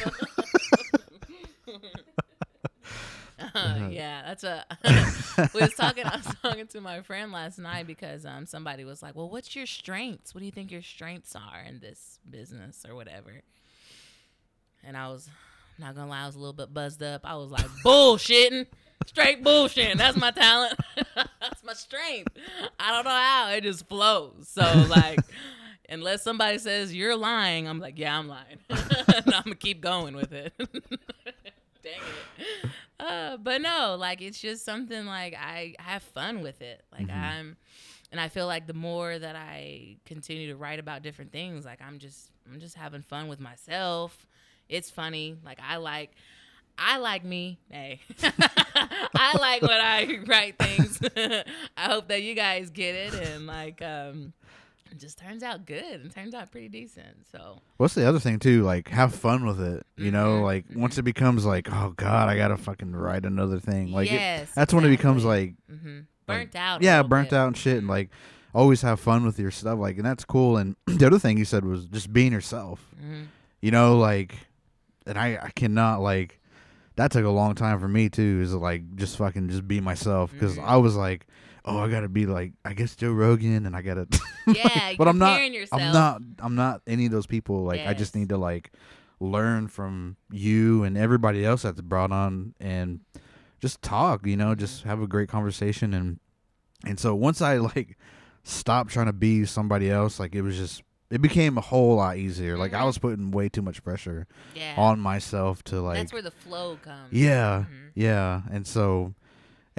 [3.53, 4.65] Uh, yeah, that's a.
[5.53, 6.05] we was talking.
[6.05, 9.55] I was talking to my friend last night because um somebody was like, "Well, what's
[9.55, 10.33] your strengths?
[10.33, 13.41] What do you think your strengths are in this business or whatever?"
[14.83, 15.29] And I was
[15.77, 17.21] I'm not gonna lie, I was a little bit buzzed up.
[17.23, 18.67] I was like, "Bullshitting,
[19.07, 19.97] straight bullshitting.
[19.97, 20.79] That's my talent.
[21.15, 22.33] that's my strength.
[22.79, 24.47] I don't know how it just flows.
[24.47, 25.19] So like."
[25.91, 28.59] Unless somebody says you're lying, I'm like, yeah, I'm lying.
[28.69, 30.53] and I'm gonna keep going with it.
[31.91, 32.01] Dang
[32.65, 32.69] it.
[32.99, 36.83] Uh, but no, like it's just something like I have fun with it.
[36.91, 37.15] Like Mhm.
[37.15, 37.57] I'm,
[38.11, 41.79] and I feel like the more that I continue to write about different things, like
[41.81, 44.27] I'm just, I'm just having fun with myself.
[44.67, 45.37] It's funny.
[45.45, 46.11] Like I like,
[46.77, 47.57] I like me.
[47.71, 50.99] Hey, I like when I write things.
[51.77, 54.33] I hope that you guys get it and like, um,
[54.91, 57.25] it just turns out good and turns out pretty decent.
[57.31, 58.63] So What's the other thing too?
[58.63, 59.85] Like, have fun with it.
[59.97, 63.59] You know, Mhm, like once it becomes like, oh god, I gotta fucking write another
[63.59, 63.91] thing.
[63.91, 65.55] Like, it- yes, that's when it becomes exactly.
[65.69, 66.81] like, hmm burnt out.
[66.81, 67.35] yeah, burnt bit.
[67.37, 67.77] out and shit.
[67.77, 68.09] And like,
[68.53, 69.79] always have fun with your stuff.
[69.79, 70.57] Like, and that's cool.
[70.57, 72.85] And the other thing you said was just being yourself.
[73.03, 73.27] Mhm.
[73.61, 74.35] You know, like,
[75.05, 76.35] and I, I cannot like.
[76.95, 78.41] That took a long time for me too.
[78.43, 80.65] Is like just fucking just be myself because Mhm.
[80.65, 81.25] I was like,
[81.69, 84.07] oh, I gotta be like, I guess Joe Rogan, and I gotta.
[84.47, 85.51] Yeah, but you're I'm not.
[85.51, 85.79] yourself.
[85.81, 86.21] I'm not.
[86.39, 87.63] I'm not any of those people.
[87.65, 88.71] Like I just need to like
[89.19, 93.01] learn from you and everybody else that's brought on and
[93.59, 94.25] just talk.
[94.25, 96.19] You know, just have a great conversation and
[96.85, 97.97] and so once I like
[98.43, 102.17] stopped trying to be somebody else, like it was just it became a whole lot
[102.17, 102.57] easier.
[102.57, 102.85] Like I Mhm.
[102.87, 106.77] was putting way too much pressure Yeah, on myself to like that's where the flow
[106.81, 107.11] comes.
[107.13, 107.91] yeah, Mhm.
[107.93, 108.41] yeah.
[108.51, 109.13] And so,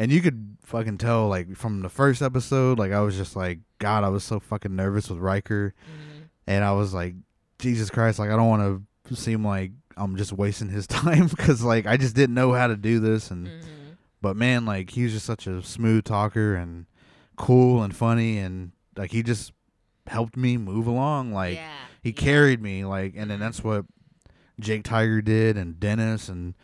[0.00, 3.58] and you could fucking tell, like, from the first episode, like, I was just like,
[3.78, 5.74] God, I was so fucking nervous with Riker.
[5.78, 6.22] Mhm.
[6.46, 7.14] And I was like,
[7.58, 11.62] Jesus Christ, like, I don't want to seem like I'm just wasting his time because,
[11.62, 13.30] like, I just didn't know how to do this.
[13.30, 13.96] And, Mhm.
[14.22, 16.86] but man, like, he was just such a smooth talker and
[17.36, 18.38] cool and funny.
[18.38, 19.52] And, like, he just
[20.06, 21.32] helped me move along.
[21.32, 21.68] Like, yeah,
[22.02, 22.16] he yeah.
[22.16, 23.42] carried me like and then Mhm.
[23.42, 23.84] that's what
[24.58, 26.54] Jake Tiger did and Dennis and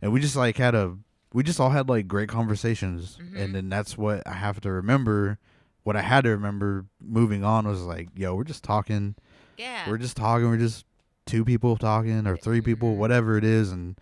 [0.00, 0.96] and we just like had a
[1.34, 3.36] we just all had like great conversations Mhm.
[3.38, 5.38] and then that's what I have to remember
[5.82, 9.14] what I had to remember moving on was like yo we're just talking
[9.58, 9.88] Yeah.
[9.90, 10.86] we're just talking we're just
[11.26, 12.98] two people talking or three people Mhm.
[12.98, 13.98] whatever it is and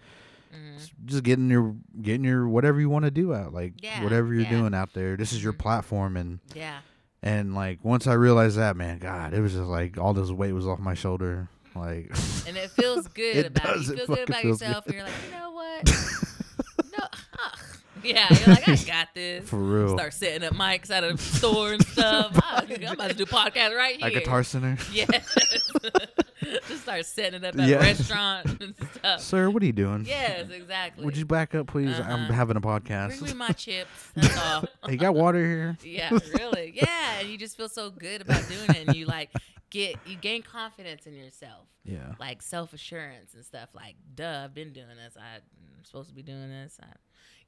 [0.54, 0.90] Mhm.
[1.06, 4.42] just getting your getting your whatever you want to do out like Yeah, whatever you're
[4.44, 4.50] yeah.
[4.50, 5.58] doing out there this is your Mhm.
[5.58, 6.78] platform and Yeah.
[7.22, 10.52] and like once I realized that man god it was just like all this weight
[10.52, 12.10] was off my shoulder like
[12.46, 13.94] And it feels good It about does, it.
[13.94, 14.84] it You feel good fucking about yourself.
[14.84, 14.94] good.
[14.94, 16.28] And you're like, you know what?
[17.42, 19.48] no, Yeah, you're like, I got this.
[19.48, 19.96] For real.
[19.96, 22.32] Start setting up mics at a store and stuff.
[22.42, 24.06] Ah, I'm about to do podcast right here.
[24.06, 24.76] At Guitar Center.
[24.92, 25.36] Yes.
[26.68, 27.76] Just start setting it up at Yeah.
[27.76, 29.20] a restaurant and stuff.
[29.20, 30.04] Sir, what are you doing?
[30.06, 31.04] Yes, exactly.
[31.04, 31.98] Would you back up, please?
[32.00, 32.32] I'm Uh-huh.
[32.32, 33.18] having a podcast.
[33.20, 33.88] bring me my chips?
[34.14, 34.64] That's all.
[34.90, 35.78] you got water here?
[35.84, 36.72] Yeah, really.
[36.74, 39.30] Yeah, and you just feel so good about doing it, and you like
[39.70, 42.14] get you gain confidence in yourself, Yeah.
[42.18, 43.68] like self assurance and stuff.
[43.74, 45.16] Like, duh, I've been doing this.
[45.16, 45.40] I'm
[45.84, 46.78] supposed to be doing this.
[46.82, 46.86] I,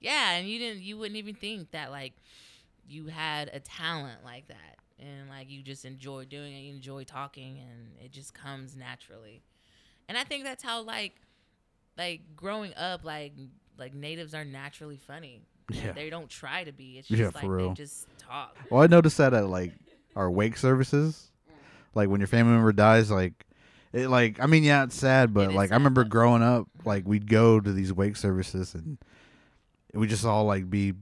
[0.05, 0.83] yeah, and you didn't.
[0.83, 2.13] You wouldn't even think that like
[2.87, 6.61] you had a talent like that, and like you just enjoy doing it.
[6.61, 9.43] You enjoy talking, and it just comes naturally.
[10.07, 11.15] And I think that's how like
[11.97, 13.33] like growing up, like
[13.79, 15.41] like natives are naturally funny.
[15.71, 15.93] Yeah.
[15.93, 16.99] They don't try to be.
[16.99, 17.69] It's Yeah, just for like real.
[17.71, 18.55] they just talk.
[18.69, 19.73] Well, I noticed that at like
[20.15, 21.55] our wake services, mm.
[21.95, 23.47] like when your family member dies, like
[23.95, 27.09] it, like I mean, yeah, it's sad, but It like I remember growing up, like
[27.09, 28.99] we'd go to these wake services and
[29.95, 30.95] we just all like be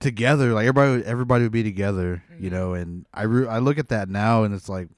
[0.00, 2.52] together, like everybody, would- everybody would be together, you Mhm.
[2.52, 2.74] know.
[2.74, 4.88] And I re- I look at that now, and it's like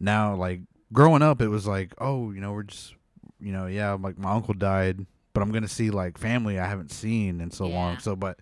[0.00, 0.60] now, like
[0.92, 2.94] growing up, it was like, oh, you know, we're just,
[3.40, 6.90] you know, yeah, like my uncle died, but I'm gonna see like family I haven't
[6.90, 8.38] seen in so long, so but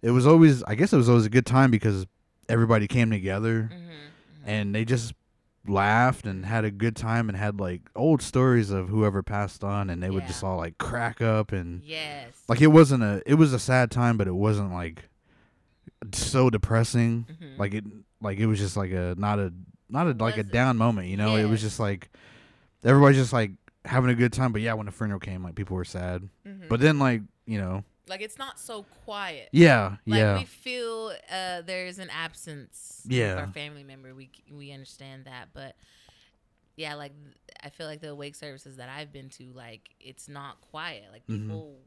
[0.00, 2.06] it was always I guess it was always a good time because
[2.48, 5.14] everybody came together Mm-hmm, and they just
[5.66, 9.88] laughed and had a good time and had like old stories of whoever passed on
[9.90, 10.28] and they would Yeah.
[10.28, 12.32] just all like crack up and yes.
[12.48, 15.08] like it wasn't a it was a sad time but it wasn't like
[16.12, 17.58] so depressing Mhm.
[17.58, 17.84] like it
[18.20, 19.52] like it was just like a not a
[19.88, 22.10] not a like a Wasn't- down moment you know it was just like
[22.84, 23.52] everybody's just like
[23.84, 26.68] having a good time but yeah when the funeral came like people were sad Mhm.
[26.68, 29.48] but then like you know like it's not so quiet.
[29.52, 33.32] yeah Like yeah we feel uh, there's an absence Yeah.
[33.32, 34.14] of our family member.
[34.14, 35.76] We we understand that, but
[36.76, 37.12] yeah, like
[37.62, 41.04] I feel like the wake services that I've been to, like it's not quiet.
[41.12, 41.40] Like Mhm.
[41.42, 41.78] people,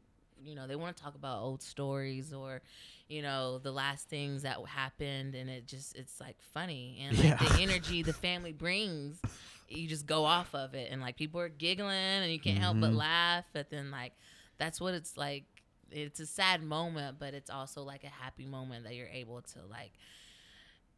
[0.42, 2.62] you know, they want to talk about old stories or,
[3.08, 7.38] you know, the last things that happened, and it just it's like funny and like
[7.38, 7.56] Yeah.
[7.56, 9.20] the energy the family brings.
[9.68, 12.78] You just go off of it, and like people are giggling, and you can't help
[12.80, 12.96] but Mhm.
[12.96, 13.44] laugh.
[13.52, 14.12] But then like
[14.58, 15.44] that's what it's like
[15.90, 19.58] it's a sad moment, but it's also like a happy moment that you're able to
[19.70, 19.92] like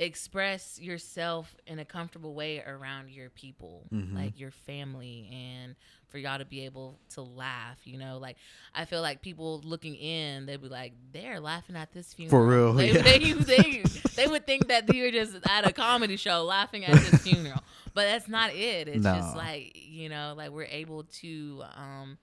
[0.00, 4.14] express yourself in a comfortable way around your people, Mhm.
[4.14, 5.74] like your family, and
[6.06, 7.78] for y'all to be able to laugh.
[7.84, 8.36] You know, like
[8.72, 12.30] I feel like people looking in, they'd be like, they're laughing at this funeral.
[12.30, 13.02] For real, They, yeah.
[13.02, 13.82] they, they,
[14.14, 17.60] they would think that you were just at a comedy show laughing at this funeral,
[17.92, 18.86] but that's not it.
[18.86, 21.64] It's just like you know, like we're able to.
[21.74, 22.18] um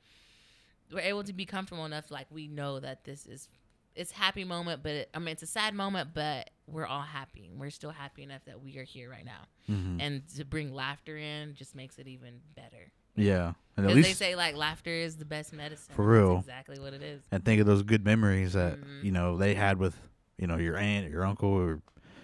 [0.92, 3.48] we're able to be comfortable enough like we know that this is
[3.96, 7.50] it's happy moment but it, i mean it's a sad moment but we're all happy
[7.56, 9.98] we're still happy enough that we are here right now Mhm.
[10.00, 14.14] and to bring laughter in just makes it even better yeah and at least they
[14.14, 16.38] say like laughter is the best medicine For That's real.
[16.40, 19.04] exactly what it is and think of those good memories that Mhm.
[19.04, 19.96] you know they had with
[20.38, 21.82] you know your aunt, or your uncle, or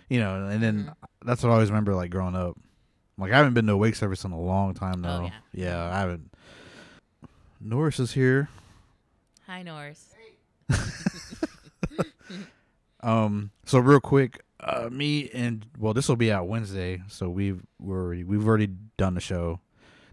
[0.09, 0.93] you know, and then Mhm.
[1.23, 2.57] that's what I always remember like growing up.
[3.17, 5.31] Like I haven't been to a wake service in a long time Oh, now.
[5.53, 5.89] yeah.
[5.89, 6.30] I haven't.
[7.63, 8.49] Norris is here.
[9.45, 10.13] hi norris
[13.03, 17.63] Um, so real quick, uh, me and well, this will be out Wednesday, so we've
[17.79, 19.59] we're already, we've already done the show.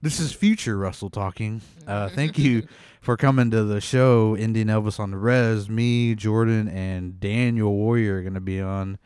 [0.00, 1.60] This is future Russell talking.
[1.86, 2.66] Uh, thank you
[3.02, 5.68] for coming to the show, Indian Elvis on the Res.
[5.68, 8.98] Me, Jordan, and Daniel Warrior are gonna be on,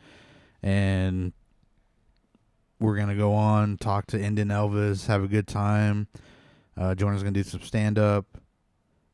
[0.61, 1.33] and
[2.79, 6.07] we're gonna go on talk to Indian Elvis, have a good time.
[6.77, 8.25] Uh, Jordan's gonna do some stand up.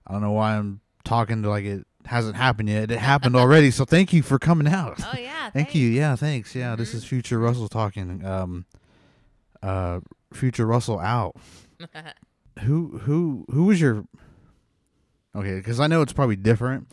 [0.08, 2.90] I don't know why I'm talking to like it hasn't happened yet.
[2.92, 5.00] It happened already, so thank you for coming out.
[5.06, 5.88] oh yeah Thank you.
[5.88, 6.54] Yeah, thanks.
[6.56, 6.96] Yeah, this Mhm.
[6.96, 8.24] is Future Russell talking.
[8.24, 8.66] Um,
[9.64, 10.00] uh,
[10.32, 11.36] Future Russell out.
[12.64, 14.04] Who who who was your?
[15.36, 16.90] Okay, because I know it's probably different.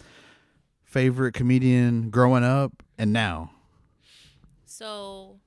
[0.84, 3.50] Favorite comedian growing up and now.
[4.64, 5.40] So,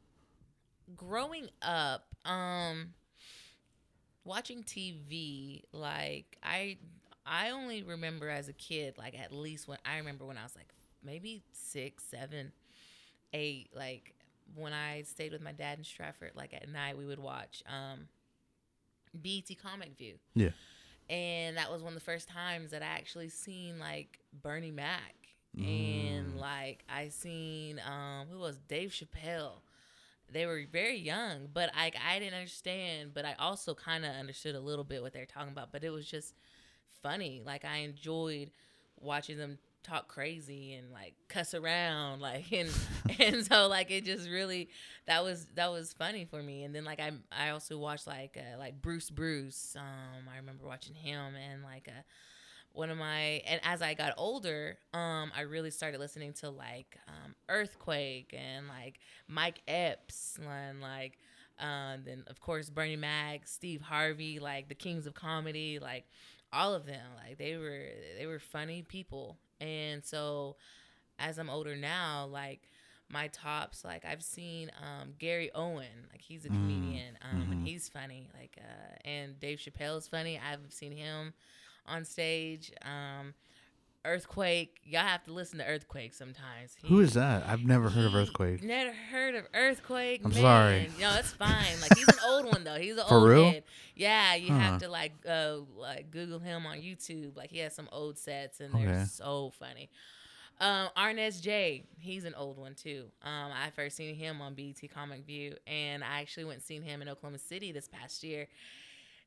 [0.96, 2.94] growing up, um,
[4.26, 6.78] watching TV, like I,
[7.26, 10.56] I only remember as a kid, like at least when I remember when I was
[10.56, 10.70] like
[11.04, 12.52] maybe six, seven,
[13.34, 14.14] eight, like
[14.56, 18.08] when I stayed with my dad in Stratford, like at night we would watch um,
[19.22, 20.16] BET Comic View.
[20.36, 20.50] Yeah.
[21.10, 25.16] And that was one of the first times that I actually seen like Bernie Mac.
[25.58, 26.40] And Mm.
[26.40, 29.62] like I seen um who was Dave Chappelle.
[30.32, 34.56] They were very young, but like I didn't understand, but I also kind of understood
[34.56, 36.34] a little bit what they're talking about, but it was just
[37.02, 37.42] funny.
[37.46, 38.52] Like I enjoyed
[39.00, 42.70] watching them talk crazy and like cuss around like and
[43.20, 44.70] and so like it just really
[45.08, 48.38] that was that was funny for me and then like i i also watched like
[48.38, 52.02] uh, like bruce bruce um i remember watching him and like uh
[52.74, 56.98] one of my and as I got older, um, I really started listening to like
[57.08, 61.18] um, Earthquake and like Mike Epps and like
[61.60, 66.06] um, then of course Bernie Mac, Steve Harvey, like the kings of comedy, like
[66.54, 67.06] all of them.
[67.26, 70.56] Like they were they were funny people, and so
[71.18, 72.62] as I'm older now, like
[73.12, 76.08] my tops like i've seen um, gary owen.
[76.12, 77.52] Like he's a comedian um, mhm.
[77.52, 78.30] and he's funny.
[78.40, 80.40] Like uh, and dave chappelle's funny.
[80.40, 81.34] I've seen him
[81.90, 83.34] on stage um,
[84.06, 87.44] earthquake y'all have to listen to earthquake sometimes Who He- is that?
[87.46, 88.64] I've never heard of Earthquake.
[88.64, 90.22] Never heard of Earthquake.
[90.24, 90.42] I'm man.
[90.42, 90.90] sorry.
[91.00, 91.80] No, it's fine.
[91.82, 92.78] Like he's an old one though.
[92.80, 93.52] He's an For old real?
[93.52, 93.64] head.
[93.96, 94.60] Yeah, you Huh.
[94.60, 97.36] have to like uh like Google him on YouTube.
[97.36, 99.06] Like he has some old sets and they're Okay.
[99.06, 99.90] so funny.
[100.62, 103.06] Um, Arnez J, he's an old one too.
[103.24, 106.82] Um, I first seen him on BET Comic View, and I actually went and seen
[106.82, 108.48] him in Oklahoma City this past year.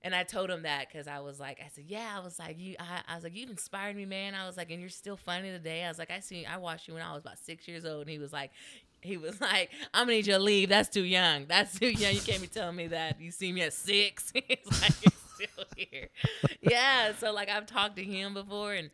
[0.05, 2.59] And I told him that because I was like, I said, yeah, I was like,
[2.59, 4.35] you, I, I was like, you've inspired me, man.
[4.35, 5.85] I was like, and you're still funny today.
[5.85, 8.03] I was like, I see, I watched you when I was about six years old.
[8.03, 8.51] And he was like,
[9.01, 10.69] he was like, I'm gonna need you to leave.
[10.69, 11.47] That's too young.
[11.47, 12.15] That's too young.
[12.15, 13.21] You can't be telling me that.
[13.21, 14.33] You see me at six.
[14.35, 15.13] He's like, you're
[15.49, 16.09] still here.
[16.61, 17.13] Yeah.
[17.19, 18.91] So like, I've talked to him before, and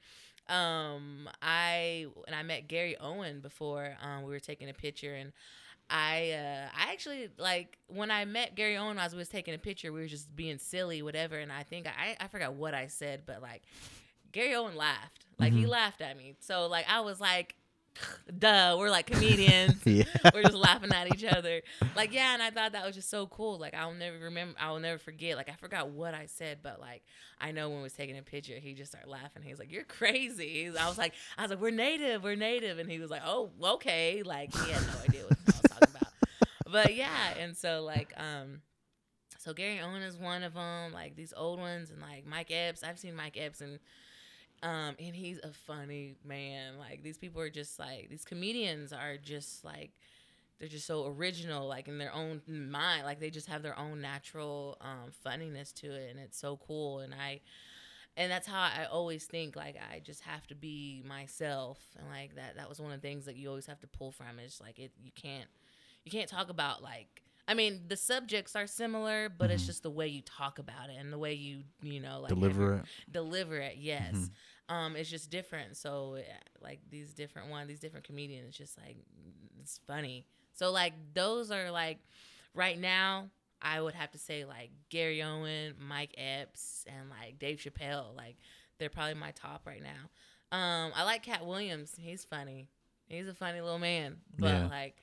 [0.48, 3.96] um, I and I met Gary Owen before.
[4.02, 5.32] Um, we were taking a picture, and
[5.90, 9.58] I uh, I actually like when I met Gary Owen as we was taking a
[9.58, 11.38] picture, we were just being silly, whatever.
[11.38, 13.62] And I think I I forgot what I said, but like
[14.32, 15.70] Gary Owen laughed, like he Mhm.
[15.70, 16.34] laughed at me.
[16.40, 17.54] So like I was like,
[18.38, 19.82] duh, we're like comedians.
[19.86, 20.04] Yeah.
[20.32, 21.62] we're just laughing at each other.
[21.94, 23.58] Like, yeah, and I thought that was just so cool.
[23.58, 25.36] Like, I'll never remember, I'll never forget.
[25.36, 27.02] Like, I forgot what I said, but like,
[27.40, 29.42] I know when we was taking a picture, he just started laughing.
[29.42, 32.78] He was like, "You're crazy." I was like, I was like, "We're native, we're native,"
[32.78, 35.88] and he was like, "Oh, okay." Like, he had no idea what I was talking
[35.88, 36.12] about.
[36.70, 38.60] But yeah, and so like, um,
[39.38, 40.92] so Gary Owen is one of them.
[40.92, 42.82] Like these old ones, and like Mike Epps.
[42.82, 43.78] I've seen Mike Epps and.
[44.60, 46.78] Um, and he's a funny man.
[46.78, 49.92] Like these people are just like these comedians are just like
[50.58, 53.04] they're just so original, like in their own mind.
[53.04, 57.00] Like they just have their own natural um, funniness to it, and it's so cool.
[57.00, 57.40] And I,
[58.16, 59.54] and that's how I always think.
[59.56, 62.56] Like I just have to be myself, and like that.
[62.56, 64.40] That was one of the things that you always have to pull from.
[64.44, 64.92] Is like it.
[65.00, 65.48] You can't.
[66.08, 67.22] You can't talk about like.
[67.46, 69.66] I mean, the subjects are similar, but it's Mhm.
[69.66, 72.74] just the way you talk about it and the way you, you know, like Deliver
[72.76, 72.84] it.
[73.10, 74.74] deliver it yes Mhm.
[74.74, 76.22] um it's just different so eh,
[76.62, 78.96] like these different one these different comedians just like
[79.60, 81.98] it's funny so like those are like
[82.54, 83.28] right now
[83.62, 88.36] i would have to say like gary owen mike epps and like dave chappelle like
[88.78, 92.68] they're probably my top right now um i like katt williams he's funny
[93.08, 94.68] he's a funny little man but Yeah.
[94.68, 94.96] like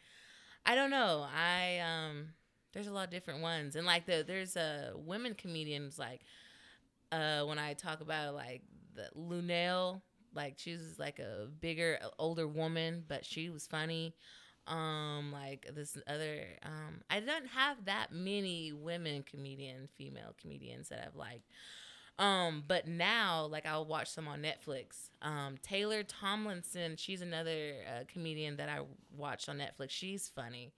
[0.65, 2.27] i don't know i um
[2.73, 6.21] there's a lot of different ones and like the there's a uh, women comedians like
[7.11, 8.61] uh when I talk about like
[8.95, 10.01] the Luenell,
[10.33, 14.15] like she was like a bigger, older woman, but she was funny.
[14.67, 21.03] Um, like this other, um, I don't have that many women comedian, female comedians that
[21.05, 21.43] I've liked.
[22.17, 25.09] Um, but now, like I'll watch some on Netflix.
[25.21, 28.81] Um, Taylor Tomlinson, she's another uh, comedian that I
[29.15, 29.89] watched on Netflix.
[29.89, 30.71] She's funny.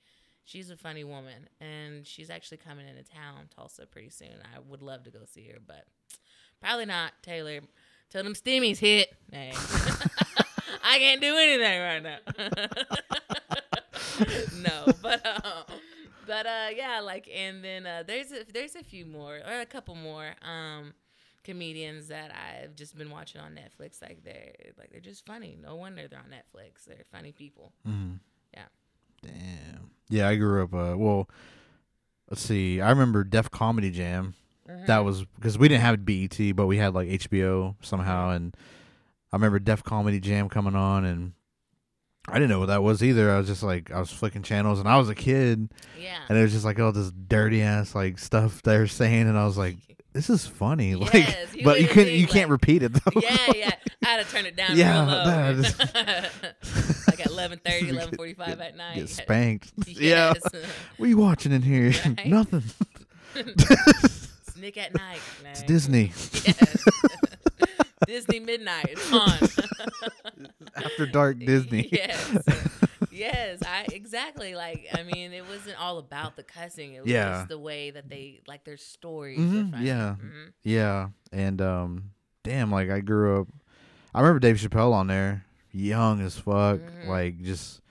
[0.45, 4.37] She's a funny woman, and she's actually coming into town, Tulsa, pretty soon.
[4.55, 5.83] I would love to go see her, but
[6.61, 7.11] probably not.
[7.21, 7.59] Taylor,
[8.09, 9.13] till them steamies hit.
[9.31, 9.51] Hey.
[10.83, 12.17] I can't do anything right now.
[14.85, 15.63] no, but uh,
[16.25, 19.65] but uh, yeah, like, and then uh, there's a, there's a few more or a
[19.65, 20.93] couple more um
[21.47, 24.01] comedians that I've just been watching on Netflix.
[24.01, 25.57] Like they're like they're just funny.
[25.59, 26.83] No wonder they're on Netflix.
[26.85, 27.71] They're funny people.
[27.87, 28.19] Mhm.
[28.53, 28.65] Yeah.
[29.23, 29.91] Damn.
[30.09, 30.73] Yeah, I grew up.
[30.73, 31.29] Uh, well,
[32.29, 32.81] let's see.
[32.81, 34.35] I remember Def Comedy Jam.
[34.69, 34.87] Mm-hmm.
[34.87, 38.55] That was because we didn't have BET, but we had like HBO somehow, and
[39.31, 41.31] I remember Def Comedy Jam coming on, and
[42.27, 43.31] I didn't know what that was either.
[43.31, 46.19] I was just like, I was flicking channels, and I was a kid, yeah.
[46.27, 49.37] and it was just like all this dirty ass like stuff they were saying, and
[49.37, 49.77] I was like,
[50.17, 53.21] this is funny, like, Yes, you but you couldn't, you think, can't repeat it though.
[53.21, 53.71] yeah, yeah.
[54.03, 56.53] I had to turn it down Yeah, that
[57.07, 58.95] like at 11:30, 11:45 at night.
[58.95, 59.71] Get spanked.
[59.85, 59.99] Yes.
[59.99, 60.33] Yeah.
[60.97, 61.91] What are you watching in here?
[62.03, 62.25] Right?
[62.25, 62.63] Nothing.
[64.55, 65.19] Snick at night.
[65.45, 65.61] It's.
[65.63, 66.11] Disney.
[66.45, 66.83] Yes.
[68.07, 68.85] Disney midnight.
[68.89, 69.37] It's on.
[70.75, 71.89] After dark Disney.
[71.91, 72.37] yes.
[73.17, 74.87] Yes, I exactly like.
[74.93, 76.93] I mean, it wasn't all about the cussing.
[76.93, 77.29] It was Yeah.
[77.39, 79.39] just the way that they like their stories.
[79.39, 79.85] Mhm, funny.
[79.87, 80.15] yeah.
[80.19, 80.51] Mhm.
[80.63, 82.11] Yeah, and um,
[82.43, 83.47] damn, like I grew up.
[84.13, 87.07] I remember Dave Chappelle on there, young as fuck, Mhm.
[87.07, 87.81] like just,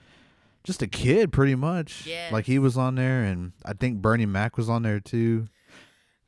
[0.63, 2.05] just a kid, pretty much.
[2.05, 2.29] Yeah.
[2.31, 5.47] Like he was on there, and I think Bernie Mac was on there too.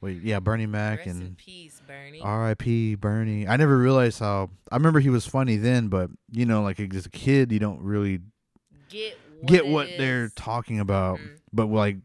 [0.02, 2.22] wait, yeah, Bernie Mac Rest in and peace, Bernie.
[2.22, 2.96] R.I.P.
[2.96, 3.46] Bernie.
[3.46, 4.50] I never realized how.
[4.72, 7.82] I remember he was funny then, but you know, like as a kid, you don't
[7.82, 8.22] really
[8.90, 11.20] Get what get what they're talking about.
[11.20, 11.38] Mhm.
[11.54, 11.98] But like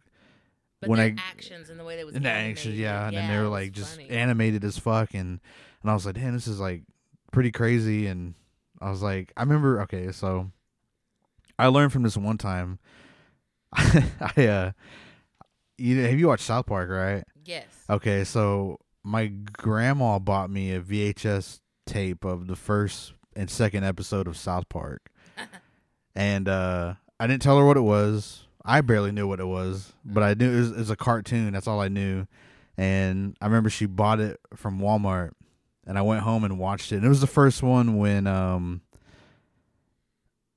[0.80, 3.28] But when I- actions and the way they was the animated, action, yeah, and then
[3.30, 4.10] they were like just funny.
[4.10, 5.40] animated as fuck, and
[5.82, 6.82] and I was like, damn, this is like
[7.32, 8.34] pretty crazy, and
[8.80, 10.50] I was like, I remember, okay, so
[11.58, 12.78] I learned from this one time.
[13.72, 14.72] I uh,
[15.78, 17.24] you have you watched South Park, right?
[17.44, 17.66] yes.
[17.90, 24.26] Okay, so my grandma bought me a VHS tape of the first and second episode
[24.28, 25.10] of South Park.
[26.14, 28.46] And uh I didn't tell her what it was.
[28.64, 31.52] I barely knew what it was, but I knew it was, it was a cartoon.
[31.52, 32.26] That's all I knew.
[32.76, 35.32] And I remember she bought it from Walmart
[35.86, 36.96] and I went home and watched it.
[36.96, 38.80] And it was the first one when um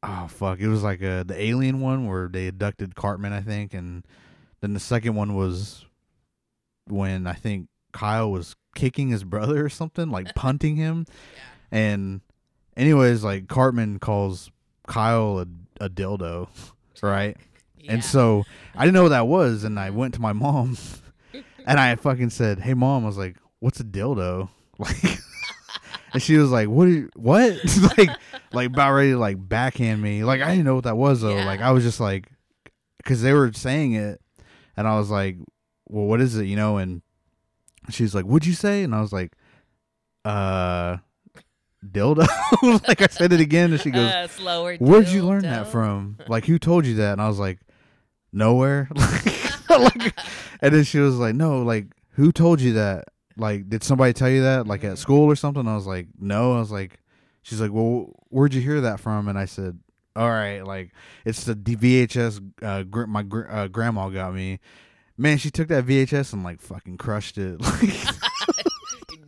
[0.04, 3.74] oh fuck, it was like a the alien one where they abducted Cartman, I think,
[3.74, 4.06] and
[4.62, 5.86] then the second one was
[6.88, 11.06] when I think Kyle was kicking his brother or something, like punting him.
[11.72, 12.22] And
[12.76, 14.50] anyways, like Cartman calls
[14.88, 16.48] Kyle a, a dildo,
[17.04, 17.38] right?
[17.78, 17.94] Yeah.
[17.94, 18.44] And so
[18.76, 20.78] I didn't know what that was, and I went to my mom,
[21.66, 25.20] and I fucking said, "Hey, mom," I was like, "What's a dildo?" Like,
[26.14, 26.88] and she was like, "What?
[26.88, 27.58] Are you, what?"
[27.98, 28.10] like,
[28.54, 30.24] like about ready to like backhand me.
[30.24, 31.36] Like I didn't know what that was though.
[31.36, 31.46] Yeah.
[31.46, 32.30] Like I was just like,
[32.98, 34.22] because they were saying it,
[34.76, 35.38] and I was like,
[35.88, 36.78] "Well, what is it?" You know?
[36.78, 37.02] And
[37.90, 39.34] she's like, "What'd you say?" And I was like,
[40.24, 40.98] "Uh."
[41.86, 42.28] Dildo,
[42.88, 44.76] like I said it again, and she goes, uh, slower.
[44.78, 46.18] Where'd you learn that from?
[46.28, 47.14] Like, who told you that?
[47.14, 47.60] And I was like,
[48.34, 48.90] nowhere.
[49.70, 50.18] like,
[50.62, 53.06] and then she was like, no, like, who told you that?
[53.38, 54.66] Like, did somebody tell you that?
[54.68, 55.68] Like at school or something?
[55.68, 56.56] I was like, no.
[56.56, 57.00] I was like,
[57.44, 59.28] she's like, well, where'd you hear that from?
[59.28, 59.80] And I said,
[60.16, 60.92] all right, like,
[61.26, 64.60] it's the VHS uh, gr- my gr- uh, grandma got me.
[65.16, 67.60] Man, she took that VHS and like fucking crushed it.
[67.62, 68.16] Like,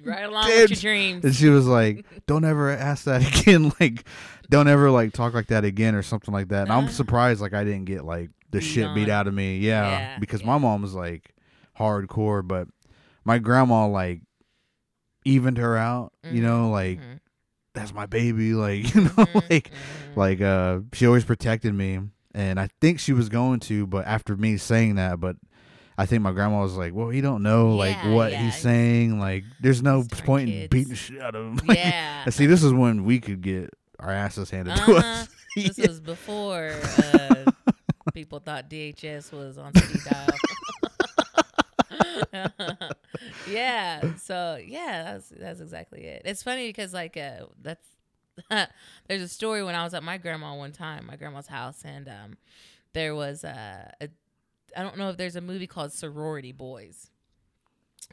[0.06, 1.26] right along Did- with your dreams.
[1.26, 3.72] and she was like, "Don't ever ask that again.
[3.80, 4.06] Like,
[4.50, 6.94] don't ever like talk like that again or something like that." And I'm Uh-huh.
[6.94, 9.60] surprised like I didn't get like the shit beat out of me.
[9.60, 10.48] Yeah, Yeah, because yeah.
[10.48, 11.34] my mom was like
[11.78, 12.68] hardcore, but
[13.26, 14.22] my grandma like
[15.26, 16.14] evened her out.
[16.32, 17.20] You know, like Mhm.
[17.74, 18.54] that's my baby.
[18.60, 20.16] Like you know, Mhm, like mhm.
[20.16, 22.00] like uh, she always protected me,
[22.34, 25.36] and I think she was going to, but after me saying that, but.
[26.02, 28.44] I think my grandma was like, "Well, he don't know like Yeah, what yeah.
[28.46, 29.20] he's saying.
[29.20, 32.30] Like, there's no point in beating the shit out of him." Like, yeah.
[32.30, 33.70] see, this is when we could get
[34.00, 34.96] our asses handed to Uh-huh.
[34.96, 35.28] us.
[35.56, 35.88] This Yeah.
[35.88, 37.52] was before uh,
[38.14, 40.28] people thought DHS was on speed dial.
[43.50, 44.02] yeah.
[44.18, 46.22] So yeah, that's that's exactly it.
[46.26, 47.86] It's funny because like uh, that's
[49.08, 52.08] there's a story when I was at my grandma one time, my grandma's house, and
[52.08, 52.38] um,
[52.94, 54.10] there was uh, a
[54.76, 57.10] I don't know if there's a movie called Sorority Boys.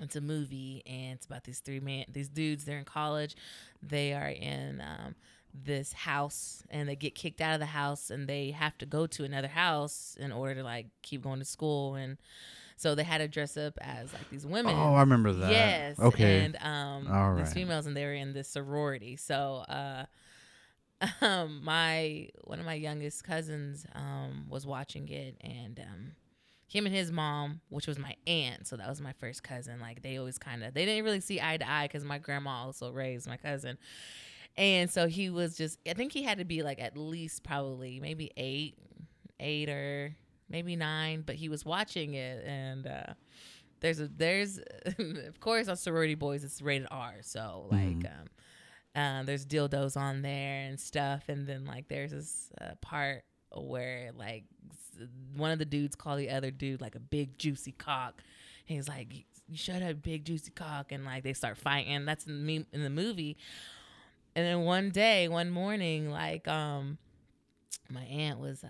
[0.01, 2.65] It's a movie and it's about these three man these dudes.
[2.65, 3.35] They're in college.
[3.83, 5.15] They are in um,
[5.55, 9.07] this house and they get kicked out of the house and they have to go
[9.07, 12.19] to another house in order to like keep going to school and
[12.77, 14.75] so they had to dress up as like these women.
[14.77, 15.51] Oh, I remember that.
[15.51, 15.99] Yes.
[15.99, 16.45] Okay.
[16.45, 19.17] And um All these females and they were in this sorority.
[19.17, 20.05] So uh
[21.23, 26.13] um my one of my youngest cousins um was watching it and um
[26.69, 29.79] him and his mom, which was my aunt, so that was my first cousin.
[29.81, 32.65] Like they always kind of they didn't really see eye to eye because my grandma
[32.65, 33.79] also raised my cousin,
[34.57, 38.01] and so he was just I think he had to be like at least probably
[38.01, 38.77] maybe eight,
[39.41, 40.15] eight or
[40.49, 43.15] maybe nine, but he was watching it and uh
[43.81, 44.59] there's a there's
[44.99, 48.07] of course on sorority boys it's rated R, so like Mhm.
[48.07, 48.27] um
[48.95, 53.25] uh, there's dildos on there and stuff, and then like there's this uh, part
[53.65, 54.45] where like
[55.37, 58.23] one of the dudes call the other dude like a big juicy cock.
[58.65, 59.09] He's like,
[59.49, 62.05] "You shut up, big juicy cock," and like they start fighting.
[62.05, 63.37] That's in me- in the movie.
[64.35, 66.99] And then one day, one morning, like um,
[67.89, 68.69] my aunt was uh,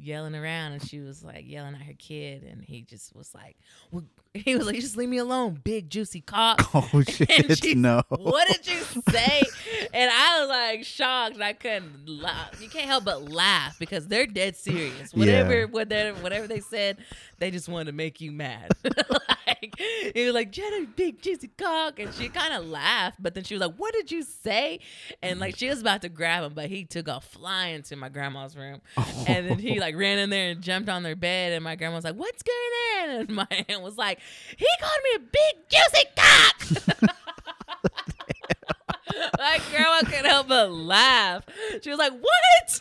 [0.00, 3.56] yelling around, and she was like yelling at her kid, and he just was like,
[3.90, 7.76] well, he was like, "Just leave me alone, big juicy cock." Oh shit!
[7.76, 8.02] No.
[8.10, 9.42] what did you say?
[9.94, 11.34] and I was like shocked.
[11.34, 12.60] And I couldn't laugh.
[12.60, 15.14] You can't help but laugh because they're dead serious.
[15.14, 15.64] Whatever, Yeah.
[15.66, 16.98] whatever, whatever they said,
[17.38, 18.70] they just wanted to make you mad.
[19.62, 19.78] Like
[20.14, 23.54] he was like Jenna, big juicy cock, and she kind of laughed, but then she
[23.54, 24.80] was like, "What did you say?"
[25.22, 28.08] And like she was about to grab him, but he took off flying to my
[28.08, 28.80] grandma's room,
[29.26, 31.96] and then he like ran in there and jumped on their bed, and my grandma
[31.96, 34.20] was like, "What's going on?" And my aunt was like,
[34.56, 37.12] "He called me a big juicy cock."
[39.38, 41.44] My grandma couldn't help but laugh.
[41.82, 42.80] She was like, "What?"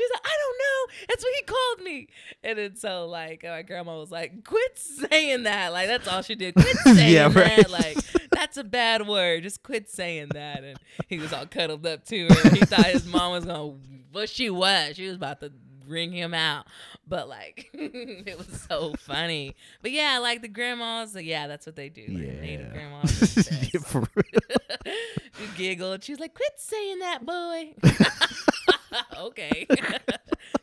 [0.00, 0.94] She's like, "I don't know.
[1.08, 2.08] That's what he called me.
[2.42, 5.72] And then so like my grandma was like, quit saying that.
[5.72, 6.54] Like that's all she did.
[6.54, 7.56] Quit saying Yeah, right.
[7.56, 7.70] that.
[7.70, 7.98] Like
[8.30, 9.42] that's a bad word.
[9.42, 10.64] Just quit saying that.
[10.64, 10.78] And
[11.08, 12.50] he was all cuddled up to her.
[12.50, 13.74] He thought his mom was gonna
[14.12, 14.96] but she was.
[14.96, 15.52] She was about to
[15.90, 16.66] ring him out.
[17.06, 19.56] But like it was so funny.
[19.82, 22.06] But yeah, like the grandmas, like, yeah, that's what they do.
[22.08, 23.48] Like, Native grandmas.
[23.74, 24.94] Yeah, for real.
[25.38, 26.02] she giggled.
[26.04, 27.74] She's like, "Quit saying that, boy."
[29.18, 29.66] okay,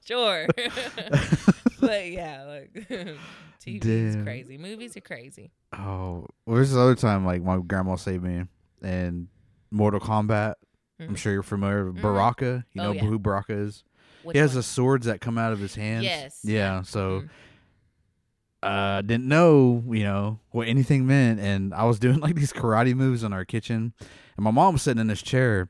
[0.06, 0.48] sure.
[1.80, 2.74] but yeah, like
[3.64, 4.58] TV is crazy.
[4.58, 5.52] Movies are crazy.
[5.78, 8.44] Oh, well, there's this other time like my grandma saved me
[8.82, 9.28] and
[9.72, 10.56] Mortal Kombat.
[11.00, 11.18] I'm Mhm.
[11.18, 12.02] sure you're familiar with Mhm.
[12.02, 12.66] Baraka.
[12.74, 13.04] You Oh, know yeah.
[13.06, 13.84] who Baraka is?
[14.32, 14.56] He has one?
[14.58, 16.04] the swords that come out of his hands.
[16.06, 16.40] Yes.
[16.44, 16.82] Yeah.
[16.82, 17.30] So Mhm.
[18.64, 22.96] uh didn't know, you know, what anything meant and I was doing like these karate
[22.96, 23.94] moves in our kitchen
[24.36, 25.70] and my mom was sitting in this chair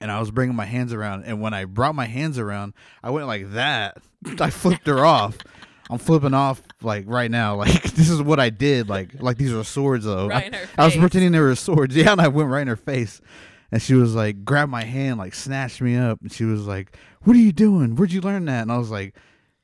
[0.00, 2.74] and I was bringing my hands around and when I brought my hands around,
[3.04, 3.98] I went like that.
[4.40, 5.38] I flipped her off.
[5.90, 7.56] I'm flipping off like right now.
[7.62, 8.88] Like this is what I did.
[8.88, 10.28] Like like these are swords though.
[10.28, 11.94] Right I, in her I was pretending they were swords.
[11.94, 13.20] Yeah, and I went right in her face.
[13.72, 16.94] And she was like, grabbed my hand, like snatched me up, and she was like,
[17.22, 17.96] "What are you doing?
[17.96, 19.16] Where'd you learn that?" And I was like,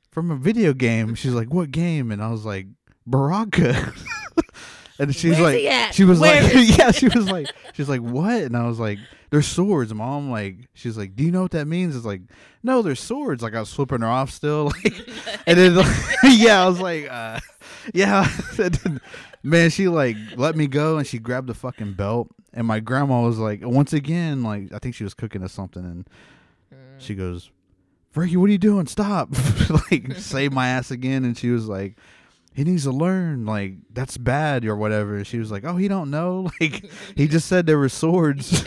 [0.09, 2.65] "From a video game." She's like, "What game?" And I was like,
[3.05, 3.93] "Baraka."
[4.99, 8.01] and she's Where's like, he she was Where like, yeah, she was like, she's like,
[8.01, 8.97] "What?" And I was like,
[9.29, 12.21] "They're swords, mom." Like, she's like, "Do you know what that means?" It's like,
[12.63, 15.07] "No, they're swords." Like I was flipping her off still, like,
[15.45, 15.85] and then
[16.23, 17.39] yeah, I was like, uh,
[17.93, 18.27] yeah.
[19.43, 22.29] Man, she like let me go and she grabbed the fucking belt.
[22.53, 25.83] And my grandma was like, once again, like I think she was cooking us something,
[25.85, 26.05] and
[26.73, 26.99] Mm.
[26.99, 27.49] she goes,
[28.11, 28.85] "Frankie, what are you doing?
[28.87, 29.29] Stop!"
[29.91, 31.23] like save my ass again.
[31.25, 31.97] And she was like,
[32.53, 33.45] "He needs to learn.
[33.45, 36.49] Like that's bad or whatever." And she was like, "Oh, he don't know.
[36.61, 36.85] Like
[37.15, 38.63] he just said there were swords."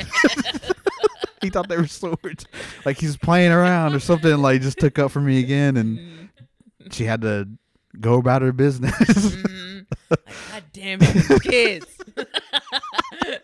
[1.43, 2.47] he thought they were swords.
[2.85, 4.39] Like he's playing around or something.
[4.39, 6.29] Like just took up for me again, and
[6.93, 7.49] she had to
[8.01, 9.37] go about her business.
[10.27, 11.87] Like, God damn it, kids.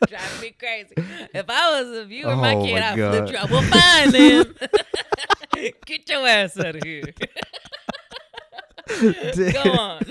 [0.09, 0.95] Driving me crazy.
[1.35, 3.51] If I was if you were my Oh, kid, my I'd flip God.
[3.51, 3.55] you.
[3.55, 4.55] Well, fine then.
[5.87, 7.03] Get your ass out of here.
[9.53, 10.03] Go on.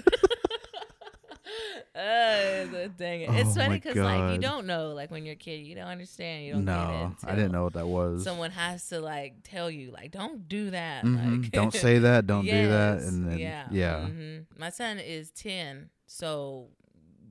[1.96, 2.66] uh,
[2.98, 3.30] dang it.
[3.32, 5.88] It's Oh, funny because like you don't know, like when you're a kid, you don't
[5.88, 6.46] understand.
[6.46, 8.24] You don't get it no, I didn't know what that was.
[8.24, 11.04] Someone has to like tell you, like, don't do that.
[11.06, 11.44] Mhm.
[11.44, 12.28] Like, don't say that.
[12.28, 13.00] Don't do that.
[13.00, 14.46] And then yeah, yeah, mhm.
[14.58, 16.70] My son is ten, so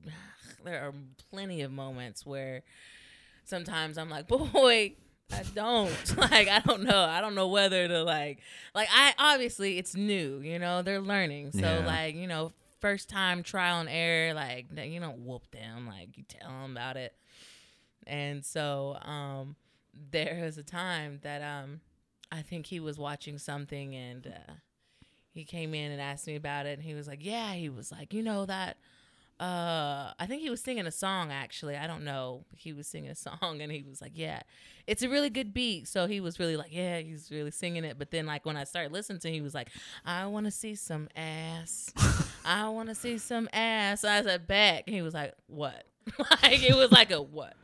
[0.63, 0.93] there are
[1.31, 2.63] plenty of moments where
[3.43, 4.95] sometimes I'm like, boy.
[5.29, 6.47] I don't like.
[6.47, 7.01] I don't know.
[7.03, 8.39] I don't know whether to like.
[8.73, 10.39] Like I obviously it's new.
[10.39, 11.51] You know they're learning.
[11.51, 11.85] So Yeah.
[11.85, 14.33] like you know first time trial and error.
[14.33, 15.85] Like you don't whoop them.
[15.85, 17.13] Like you tell them about it.
[18.05, 19.57] And so um,
[20.11, 21.81] there was a time that um,
[22.31, 24.53] I think he was watching something and uh,
[25.37, 26.73] he came in and asked me about it.
[26.79, 28.77] And he was like, Yeah, he was like, You know that.
[29.39, 31.77] Uh, I think he was singing a song actually.
[31.77, 32.45] I don't know.
[32.55, 34.41] He was singing a song and he was like, Yeah,
[34.87, 35.87] it's a really good beat.
[35.87, 37.97] So he was really like, Yeah, he's really singing it.
[37.99, 39.69] But then, like, when I started listening to him, he was like,
[40.05, 41.93] I want to see some ass.
[42.43, 44.01] I want to see some ass.
[44.01, 44.83] so I said, Back.
[44.87, 45.85] And he was like, What?
[46.41, 47.55] like, it was like a what?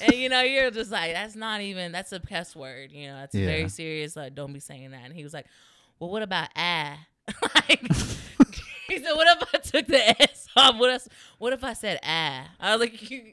[0.00, 2.90] and you know, you're just like, that's not even that's a cuss word.
[2.92, 3.46] You know, that's Yeah.
[3.46, 4.16] very serious.
[4.16, 5.02] Like, don't be saying that.
[5.04, 5.46] And he was like,
[6.02, 6.98] Well, what about ah?
[7.54, 7.80] like
[8.88, 10.76] he said, What if I took the S off?
[10.76, 11.06] What if
[11.38, 12.48] what if I said ah?
[12.58, 13.32] I was like, You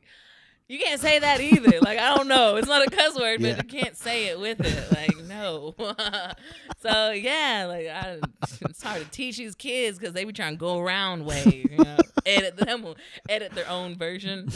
[0.68, 1.80] you can't say that either.
[1.82, 2.58] Like, I don't know.
[2.58, 4.92] It's not a cuss word, but you can't say it with it.
[4.92, 5.74] Like, no.
[6.80, 8.20] so yeah, like I,
[8.62, 11.76] it's hard to teach these kids because they be trying to go around way, you
[11.76, 11.98] know,
[12.28, 12.86] edit them,
[13.28, 14.50] edit their own version.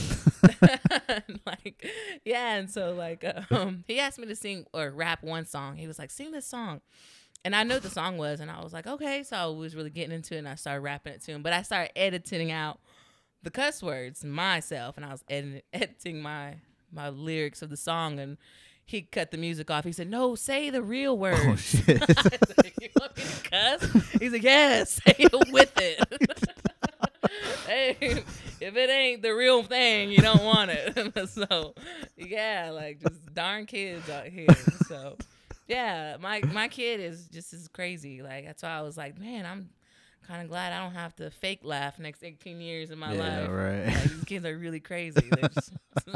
[1.47, 1.83] like,
[2.23, 5.77] yeah, and so like, um, he asked me to sing or rap one song.
[5.77, 6.81] He was like, "Sing this song."
[7.45, 9.23] And I knew what the song was, and I was like, okay.
[9.23, 11.43] So I was really getting into it, and I started rapping it to him.
[11.43, 12.79] But I started editing out
[13.41, 16.55] the cuss words myself, and I was editing, editing my
[16.91, 18.37] my lyrics of the song, and
[18.85, 19.83] he cut the music off.
[19.83, 22.01] He said, "No, say the real oh, words." Oh shit.
[22.01, 24.11] Like, you want me to cuss?
[24.19, 25.99] He's like, yes, say it with it.
[27.67, 28.23] hey,
[28.61, 31.29] if it ain't the real thing, you don't want it.
[31.29, 31.73] so,
[32.17, 34.47] yeah, like just darn kids out here.
[34.87, 35.17] So,
[35.67, 38.21] yeah, my my kid is just as crazy.
[38.21, 39.69] Like that's why I was like, man, I'm
[40.27, 43.39] kind of glad I don't have to fake laugh next 18 years of my yeah,
[43.39, 43.49] life.
[43.49, 43.85] right.
[43.87, 45.29] Like, these kids are really crazy.
[45.53, 45.73] Just-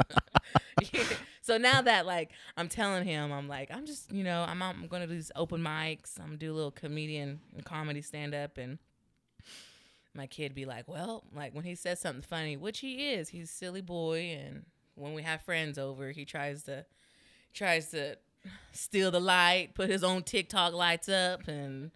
[0.92, 1.02] Yeah.
[1.42, 4.86] So now that like I'm telling him, I'm like, I'm just, you know, I'm I'm
[4.86, 6.18] gonna do these open mics.
[6.18, 8.78] I'm gonna do a little comedian and comedy stand up and
[10.14, 13.50] my kid be like, Well, like when he says something funny, which he is, he's
[13.50, 14.64] a silly boy and
[14.94, 16.84] when we have friends over, he tries to
[17.52, 18.16] tries to
[18.72, 21.90] steal the light, put his own TikTok lights up, and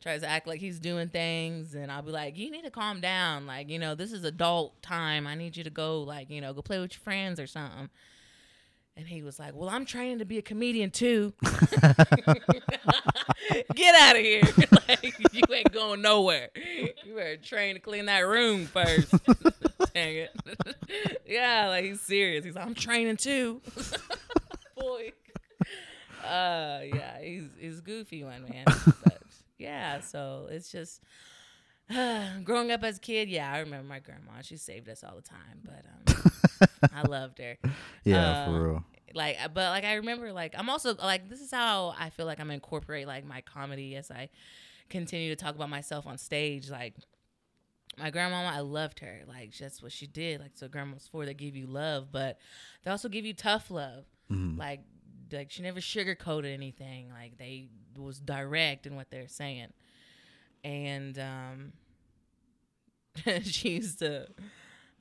[0.00, 1.74] tries to act like he's doing things.
[1.74, 3.46] And I'll be like, you need to calm down.
[3.46, 5.26] Like, you know, this is adult time.
[5.26, 7.90] I need you to go, like, you know, go play with your friends or something.
[8.98, 11.34] And he was like, Well, I'm training to be a comedian too.
[13.74, 14.42] Get out of here.
[14.88, 16.48] like, you ain't going nowhere.
[17.04, 19.10] You better train to clean that room first.
[19.94, 20.30] Dang it.
[21.26, 22.44] yeah, like he's serious.
[22.44, 23.60] He's like, I'm training too.
[26.26, 28.64] Uh yeah, he's he's goofy one, man.
[29.04, 29.22] But
[29.58, 31.00] yeah, so it's just
[32.44, 34.42] growing up as a kid, yeah, I remember my grandma.
[34.42, 37.56] She saved us all the time, but um, I loved her.
[38.04, 38.84] Yeah, Uh, for real.
[39.14, 42.40] Like, but like I remember, like I'm also like this is how I feel like
[42.40, 44.28] I'm incorporate like my comedy as I
[44.90, 46.68] continue to talk about myself on stage.
[46.68, 46.94] Like
[47.96, 49.20] my grandmama, I loved her.
[49.26, 50.40] Like that's what she did.
[50.40, 52.38] Like so, grandma's for they give you love, but
[52.84, 54.04] they also give you tough love.
[54.30, 54.58] Mhm.
[54.58, 54.80] Like
[55.32, 57.10] like she never sugarcoated anything.
[57.10, 59.68] Like they was direct in what they're saying,
[60.64, 61.72] and um,
[63.42, 64.28] she used to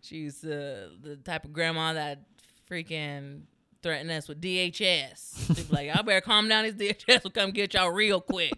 [0.02, 2.22] she used to the type of grandma that
[2.69, 3.41] freaking
[3.81, 5.56] threaten us with DHS.
[5.56, 6.64] She'd be like, "Y'all better calm down.
[6.64, 8.53] This DHS will come get y'all real quick."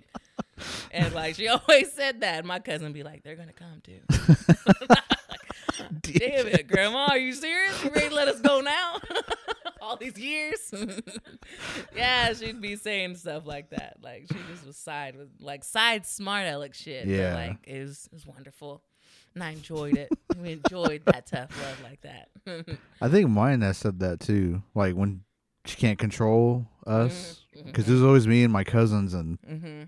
[0.91, 2.45] And like she always said that.
[2.45, 3.99] My cousin be like, "They're gonna come too."
[6.01, 7.83] Damn it, Grandma, are you serious?
[7.83, 8.97] You ready to let us go now?
[9.87, 10.73] All these years?
[11.95, 13.97] yeah, she'd be saying stuff like that.
[14.01, 17.05] Like she just was side with like side smart aleck shit.
[17.05, 17.33] but, Yeah.
[17.33, 18.83] like it was it was wonderful.
[19.33, 20.09] And I enjoyed it.
[20.41, 22.29] We enjoyed that tough love like that.
[23.01, 24.61] I think mine that said that too.
[24.75, 25.21] Like when
[25.63, 29.83] she can't control us, because it was always me and my cousins, and mm-hmm.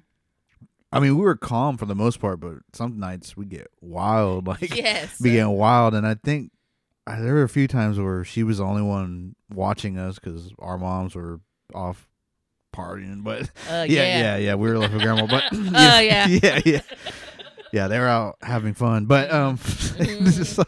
[0.93, 4.47] I mean we were calm for the most part, but some nights we get wild,
[4.47, 5.19] like Yes.
[5.19, 5.93] be getting wild.
[5.93, 6.51] And I think
[7.09, 10.51] uh, there were a few times where she was the only one watching us because
[10.59, 11.39] our moms were
[11.73, 12.07] off
[12.75, 13.23] partying.
[13.23, 15.25] But Uh, yeah, yeah, yeah, we were left with grandma.
[15.27, 16.27] But Oh, yeah.
[16.27, 16.81] yeah, yeah,
[17.71, 17.87] yeah.
[17.87, 20.63] They were out having fun, but um, so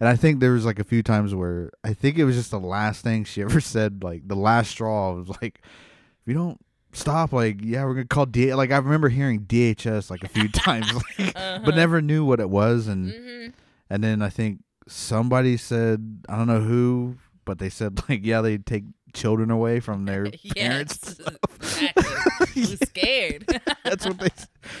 [0.00, 2.50] and I think there was like a few times where I think it was just
[2.50, 4.02] the last thing she ever said.
[4.02, 6.60] Like the last straw was like, if you don't
[6.92, 8.54] stop, like yeah, we're gonna call D.
[8.54, 11.60] Like I remember hearing DHS like a few times, like, Uh-huh.
[11.64, 12.88] but never knew what it was.
[12.88, 13.46] And hmm
[13.88, 18.40] and then I think somebody said I don't know who, but they said like yeah,
[18.40, 21.18] they take children away from their parents.
[21.18, 21.38] Yes.
[21.60, 22.04] exactly.
[22.40, 23.46] I was scared.
[23.84, 24.28] That's what they.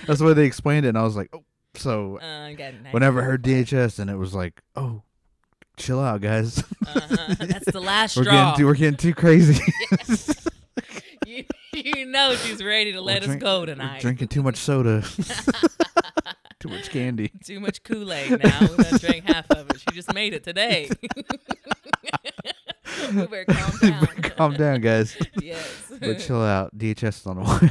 [0.06, 1.44] That's why they explained it, and I was like, oh.
[1.74, 2.54] So Uh,
[2.90, 3.42] whenever I heard.
[3.44, 5.02] DHS, and it was like, oh,
[5.76, 6.58] chill out, guys.
[6.86, 7.34] Uh-huh.
[7.38, 8.32] That's the last we're straw.
[8.32, 9.62] getting too, we're getting too crazy.
[11.26, 14.00] you, you know she's ready to let We're us drink- go tonight.
[14.00, 15.04] drinking too much soda,
[16.60, 17.28] too much candy.
[17.44, 18.60] Too much Kool Aid now.
[18.60, 19.80] We're gonna drink half of it.
[19.80, 20.88] She just made it today.
[23.14, 24.06] we better calm down.
[24.36, 25.16] Calm down, guys.
[25.40, 25.92] yes.
[26.00, 26.76] But chill out.
[26.76, 27.70] DHS is on the way.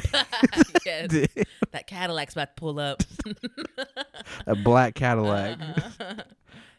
[0.86, 1.10] yes.
[1.72, 3.02] That Cadillac's about to pull up.
[4.46, 6.14] A black Cadillac, Uh-huh.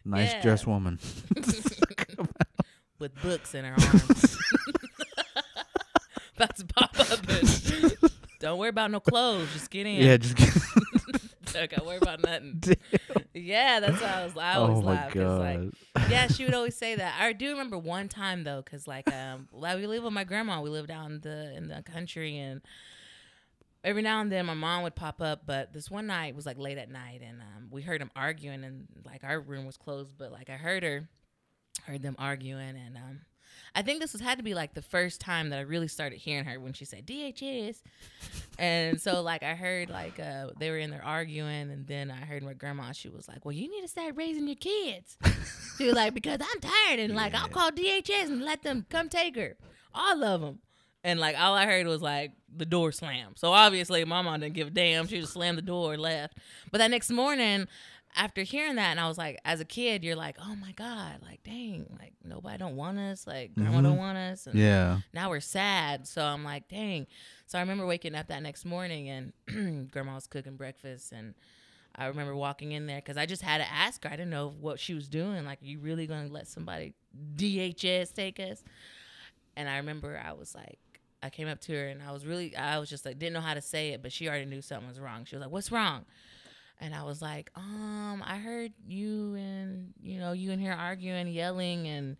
[0.06, 0.42] nice Yeah.
[0.42, 1.00] dressed woman.
[3.00, 4.38] With books in her arms.
[6.36, 7.20] about to pop up.
[7.30, 8.10] And
[8.40, 9.52] don't worry about no clothes.
[9.54, 10.02] Just get in.
[10.04, 10.38] Yeah, just.
[11.54, 12.62] Don't gotta worry about nothing.
[13.34, 14.38] Yeah, that's why I was.
[14.38, 15.14] I always oh my laugh.
[15.14, 16.10] 'cause, like, god.
[16.12, 17.20] yeah, she would always say that.
[17.20, 20.60] I do remember one time though, because like um, like we live with my grandma.
[20.62, 22.62] We lived out in the in the country, and
[23.84, 25.44] every now and then my mom would pop up.
[25.46, 28.64] But this one night was like late at night, and um, we heard them arguing,
[28.64, 31.08] and like our room was closed, but like I heard her,
[31.86, 33.20] heard them arguing, and um,
[33.78, 36.18] I think this was had to be like the first time that I really started
[36.18, 37.84] hearing her when she said DHS.
[38.58, 42.26] And so like I heard like uh they were in there arguing and then I
[42.26, 45.16] heard my grandma she was like, "Well, you need to start raising your kids."
[45.78, 49.10] she was like, "Because I'm tired and like I'll call DHS and let them come
[49.10, 49.58] take her.
[49.94, 50.58] All of them."
[51.04, 53.34] And like all I heard was like the door slam.
[53.36, 55.06] So obviously my mom didn't give a damn.
[55.06, 56.40] She just slammed the door and left.
[56.72, 57.68] But that next morning
[58.18, 61.20] after hearing that and I was like as a kid you're like, "Oh my god,
[61.22, 63.84] like dang, like nobody don't want us, like grandma Mhm.
[63.84, 65.00] don't want us." And Yeah.
[65.14, 66.08] now we're sad.
[66.08, 67.08] So I'm like, dang.
[67.46, 69.08] So I remember waking up that next morning
[69.48, 71.12] and grandma was cooking breakfast.
[71.14, 71.34] And
[71.96, 74.10] I remember walking in there because I just had to ask her.
[74.10, 75.46] I didn't know what she was doing.
[75.46, 76.94] Like, you really going to let somebody
[77.36, 78.64] DHS take us?
[79.56, 80.78] And I remember I was like,
[81.24, 83.42] I came up to her and I was really, I was just like, didn't know
[83.42, 85.26] how to say it, but she already knew something was wrong.
[85.26, 86.06] She was like, what's wrong?
[86.80, 91.28] And I was like, um, I heard you and, you know, you in here arguing,
[91.28, 92.18] yelling, and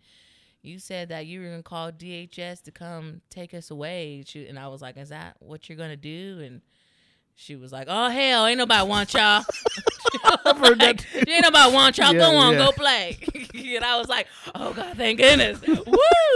[0.62, 4.24] you said that you were gonna call DHS to come take us away.
[4.26, 6.40] She, and I was like, is that what you're gonna do?
[6.44, 6.60] And
[7.36, 9.44] she was like, oh hell, ain't nobody want y'all.
[10.56, 12.12] heard that Like, ain't nobody want y'all.
[12.12, 12.58] Yeah, go on, yeah.
[12.58, 13.18] go play.
[13.54, 15.60] and I was like, oh god, thank goodness.
[15.66, 15.76] Woo!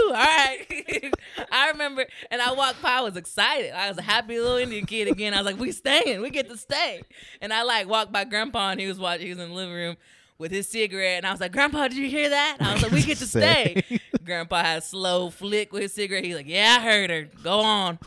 [0.07, 1.13] All right.
[1.51, 2.91] I remember and I walked by.
[2.91, 3.71] I was excited.
[3.71, 5.33] I was a happy little Indian kid again.
[5.33, 6.21] I was like, "We staying.
[6.21, 7.03] We get to stay."
[7.41, 9.25] And I like walked by Grandpa, and he was watching.
[9.25, 9.97] He was in the living room
[10.37, 12.91] with his cigarette, and I was like, "Grandpa, did you hear that?" I was like,
[12.91, 13.83] "We get to stay."
[14.23, 16.23] Grandpa had a slow flick with his cigarette.
[16.23, 17.29] He's like, "Yeah, I heard her.
[17.43, 17.99] Go on."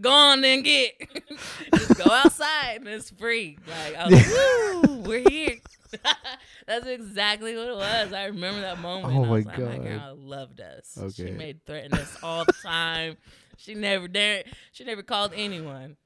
[0.00, 0.92] Go on then get.
[1.74, 3.58] Just go outside and it's free.
[3.66, 5.56] Like I was like, woo, we're here.
[6.66, 8.12] That's exactly what it was.
[8.12, 9.14] I remember that moment.
[9.14, 9.82] Oh I my was like, my God.
[9.82, 10.96] grandma loved us.
[10.96, 11.26] Okay.
[11.26, 13.16] She made threaten us all the time.
[13.56, 14.46] She never dared.
[14.72, 15.96] She never called anyone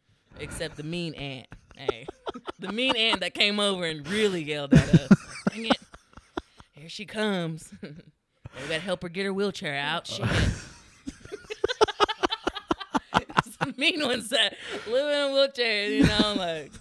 [0.40, 1.46] except the mean aunt.
[1.76, 2.06] Hey,
[2.58, 5.08] the mean aunt that came over and really yelled at us.
[5.50, 5.78] Dang it!
[6.72, 7.72] Here she comes.
[7.82, 7.88] we
[8.68, 10.06] gotta help her get her wheelchair out.
[10.06, 10.26] Shit.
[13.76, 14.54] Mean ones that
[14.86, 16.72] live in a wheelchair, you know, like.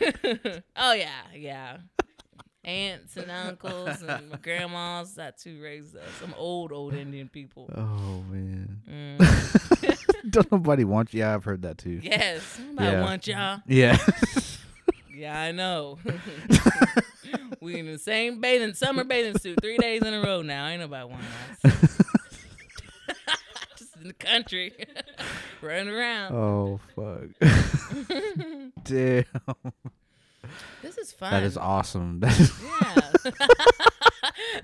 [0.76, 1.76] oh yeah, yeah.
[2.64, 6.02] Aunts and uncles and grandmas that too raised us.
[6.20, 7.68] Some old old Indian people.
[7.76, 8.78] Oh man.
[8.90, 10.20] Mm.
[10.30, 11.20] Don't nobody want you.
[11.20, 12.00] Yeah, I've heard that too.
[12.02, 13.02] Yes, I Yeah.
[13.02, 13.60] want y'all.
[13.66, 13.98] Yeah.
[15.14, 15.98] Yeah, I know.
[17.60, 20.66] we in the same bathing summer bathing suit three days in a row now.
[20.66, 21.22] Ain't nobody want
[21.64, 21.98] us.
[24.04, 24.70] In the country,
[25.62, 26.34] running around.
[26.34, 27.30] oh fuck.
[28.84, 29.24] Damn.
[30.82, 31.30] This is fun.
[31.32, 32.20] That is awesome.
[32.20, 33.30] That is Yeah.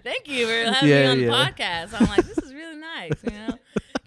[0.05, 1.99] Thank you for having Yeah, me on the podcast.
[1.99, 3.13] I'm like, this is really nice.
[3.25, 3.59] You know,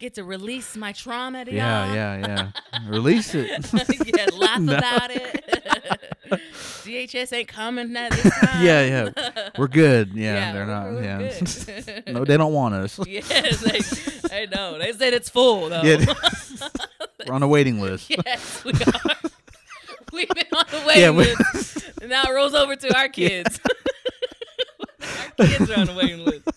[0.04, 1.96] get to release my trauma to yeah, y'all.
[1.96, 2.80] yeah, yeah.
[2.90, 3.48] Release it.
[4.18, 4.76] yeah, laugh No.
[4.78, 5.46] about it.
[6.84, 8.66] DHS ain't coming at this time.
[8.66, 8.86] Yeah,
[9.16, 9.50] yeah.
[9.58, 10.12] We're good.
[10.14, 11.02] Yeah, they're not.
[11.02, 12.12] yeah.
[12.12, 13.00] no, they don't want us.
[13.08, 14.78] yes, they, I know.
[14.78, 15.84] They said it's full though.
[15.84, 16.14] Yeah.
[17.26, 18.10] We're on a waiting list.
[18.10, 19.30] yes, we are.
[20.12, 21.92] We've been on the waiting Yeah, list.
[22.02, 23.58] And now it rolls over to our kids.
[25.40, 26.50] our kids are on the waiting list.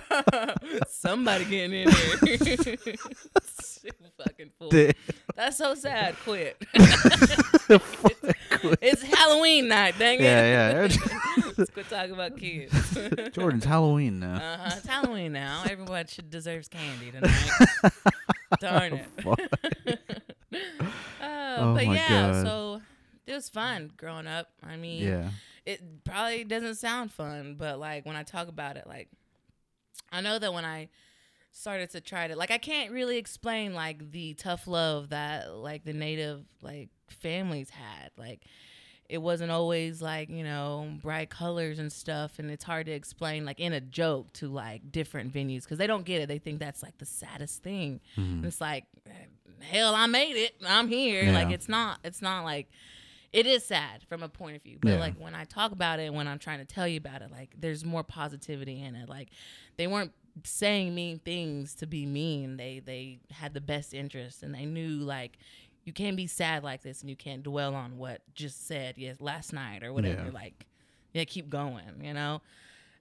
[0.88, 2.76] Somebody getting in there.
[4.18, 4.70] fucking fool.
[5.34, 6.14] That's so sad.
[6.24, 6.56] Quit.
[8.80, 10.22] it's Halloween night, dang it.
[10.24, 10.96] Yeah, yeah.
[11.56, 12.98] Let's quit talking about kids.
[13.32, 14.34] Jordan's Halloween now.
[14.36, 14.74] Uh huh.
[14.76, 15.64] It's Halloween now.
[15.68, 17.50] Everyone should deserves candy tonight.
[18.60, 19.06] Darn it.
[21.20, 22.46] Uh, Oh but my yeah, God.
[22.46, 22.82] so
[23.26, 24.48] it was fun growing up.
[24.62, 25.28] I mean, Yeah.
[25.66, 29.08] it probably doesn't sound fun, but like when I talk about it, like
[30.10, 30.88] I know that when I
[31.52, 35.84] started to try to like I can't really explain like the tough love that like
[35.84, 38.10] the native like families had.
[38.16, 38.42] Like
[39.08, 43.44] it wasn't always like, you know, bright colors and stuff and it's hard to explain
[43.44, 46.26] like in a joke to like different venues cuz they don't get it.
[46.26, 48.00] They think that's like the saddest thing.
[48.16, 48.86] And it's like
[49.60, 50.54] hell, I made it.
[50.66, 51.30] I'm here.
[51.32, 52.70] Like it's not it's not like
[53.32, 54.98] it is sad from a point of view but Yeah.
[54.98, 57.54] like when i talk about it when i'm trying to tell you about it like
[57.58, 59.28] there's more positivity in it like
[59.76, 60.12] they weren't
[60.44, 64.88] saying mean things to be mean they they had the best interest and they knew
[65.04, 65.38] like
[65.84, 69.20] you can't be sad like this and you can't dwell on what just said yes
[69.20, 70.30] last night or whatever Yeah.
[70.32, 70.66] like
[71.12, 72.40] yeah keep going you know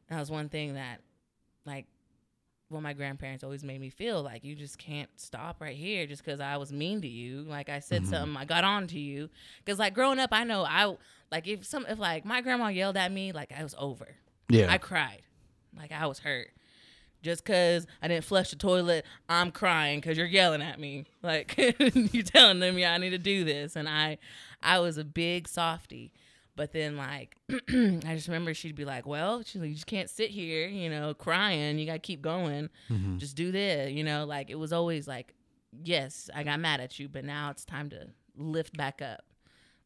[0.10, 1.00] that was one thing that
[1.66, 1.86] like
[2.72, 6.24] well my grandparents always made me feel like you just can't stop right here just
[6.24, 7.42] because i was mean to you.
[7.42, 8.12] Like i said mm-hmm.
[8.12, 9.30] something i got on to you.
[9.64, 10.96] Because like growing up i know i
[11.32, 14.16] like if some if like my grandma yelled at me like i was over.
[14.50, 14.72] Yeah.
[14.72, 15.22] i cried.
[15.78, 16.48] Like i was hurt.
[17.22, 21.06] Just because i didn't flush the toilet i'm crying because you're yelling at me.
[21.22, 24.18] Like you're telling them yeah i need to do this and i
[24.64, 26.14] i was a big softy
[26.62, 30.12] but then like I just remember she'd be like, "Well, she's like, you just can't
[30.12, 31.80] sit here, you know, crying.
[31.80, 32.70] You gotta keep going.
[32.88, 33.18] Mhm.
[33.18, 35.34] Just do this, you know." Like it was always like,
[35.84, 39.24] "Yes, I got mad at you, but now it's time to lift back up.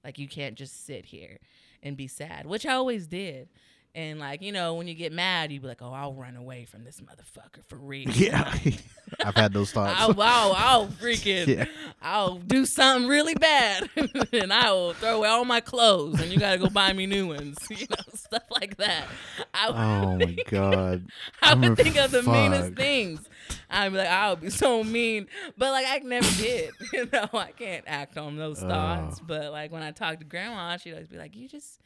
[0.04, 1.40] Like you can't just sit here
[1.82, 3.48] and be sad," which I always did.
[3.96, 6.66] And like you know, when you get mad, you be like, "Oh, I'll run away
[6.66, 8.54] from this motherfucker for real." Yeah.
[9.24, 9.94] I've had those thoughts.
[9.98, 11.66] I'll, I'll, I'll freaking, Yeah.
[12.02, 13.88] I'll do something really bad,
[14.34, 17.28] and I will throw away all my clothes, and you gotta go buy me new
[17.28, 19.06] ones, you know, stuff like that.
[19.54, 21.08] I, oh my god.
[21.42, 23.22] I I'm would think of the meanest things.
[23.70, 25.28] I'd be like, I would be so mean,
[25.58, 26.72] but like I never did.
[26.92, 29.20] You know, I can't act on those thoughts.
[29.20, 31.80] But like when I talk to grandma, she'd always be like, "You just,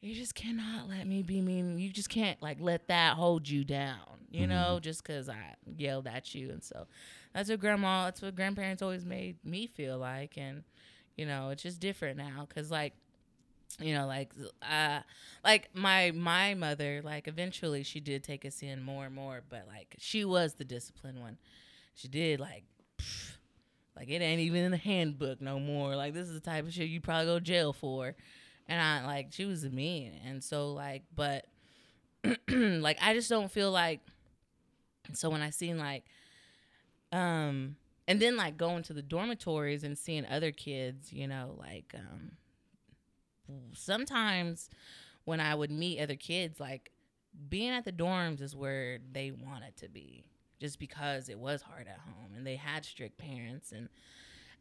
[0.00, 1.78] you just cannot let me be mean.
[1.78, 3.98] You just can't like let that hold you down.
[4.30, 4.48] You Mm-hmm.
[4.48, 6.86] know, just because I yelled at you." And so
[7.34, 10.62] that's what grandma, that's what grandparents always made me feel like, and
[11.16, 12.94] you know, it's just different now because like
[13.80, 15.00] you know like uh
[15.44, 19.66] like my my mother like eventually she did take us in more and more but
[19.68, 21.38] like she was the disciplined one
[21.94, 22.64] she did like
[22.98, 23.32] pff,
[23.96, 26.72] like it ain't even in the handbook no more like this is the type of
[26.72, 28.14] shit you probably go to jail for
[28.68, 30.12] and i like she was mean.
[30.24, 31.46] And so like but
[32.50, 34.00] like i just don't feel like
[35.14, 36.04] so when i seen like
[37.12, 37.76] um
[38.06, 42.32] and then like going to the dormitories and seeing other kids you know like um
[43.72, 44.68] sometimes
[45.24, 46.90] when i would meet other kids like
[47.48, 50.24] being at the dorms is where they wanted to be
[50.60, 53.88] just because it was hard at home and they had strict parents and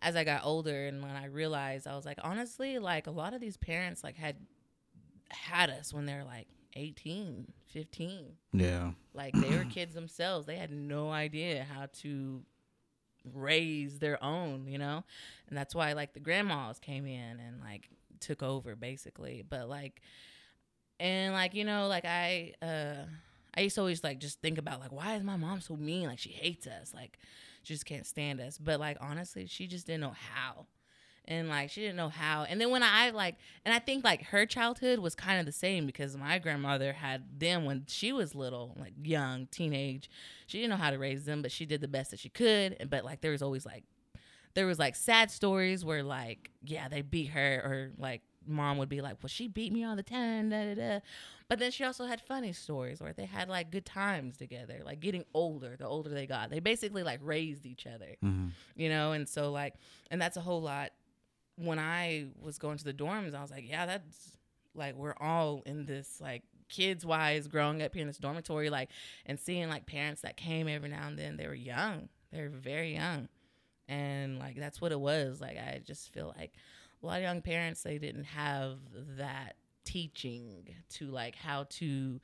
[0.01, 3.33] as i got older and when i realized i was like honestly like a lot
[3.33, 4.35] of these parents like had
[5.29, 8.91] had us when they're like 18 15 Yeah.
[9.13, 10.45] like they were kids themselves.
[10.45, 12.43] They had no idea how to
[13.33, 15.03] raise their own, you know?
[15.49, 19.43] And that's why like the grandmas came in and like took over basically.
[19.47, 20.01] But like
[20.99, 23.05] and like, you know, like I uh
[23.55, 26.07] I used to always like just think about like why is my mom so mean?
[26.07, 26.93] Like she hates us.
[26.93, 27.17] Like
[27.67, 28.57] just can't stand us.
[28.57, 30.67] But like honestly, she just didn't know how.
[31.25, 32.43] And like she didn't know how.
[32.43, 33.35] And then when I like
[33.65, 37.39] and I think like her childhood was kind of the same because my grandmother had
[37.39, 40.09] them when she was little, like young, teenage.
[40.47, 42.87] She didn't know how to raise them, but she did the best that she could.
[42.89, 43.83] But like there was always like
[44.53, 48.89] there was like sad stories where like yeah they beat her or like mom would
[48.89, 50.99] be like well she beat me all the time da, da, da.
[51.49, 54.99] but then she also had funny stories where they had like good times together like
[54.99, 56.49] getting older the older they got.
[56.49, 58.51] They basically like raised each other Mhm.
[58.75, 59.11] you know?
[59.13, 59.75] And so like
[60.11, 60.91] and that's a whole lot.
[61.55, 64.37] When i was going to the dorms i was like yeah that's
[64.75, 68.89] like we're all in this like kids wise growing up here in this dormitory like
[69.25, 72.09] and seeing like parents that came every now and then they were young.
[72.31, 73.29] They were very young.
[73.87, 75.39] And like that's what it was.
[75.41, 76.51] Like i just feel like
[77.01, 78.77] a lot of young parents they didn't have
[79.17, 79.55] that
[79.85, 82.19] teaching to like how to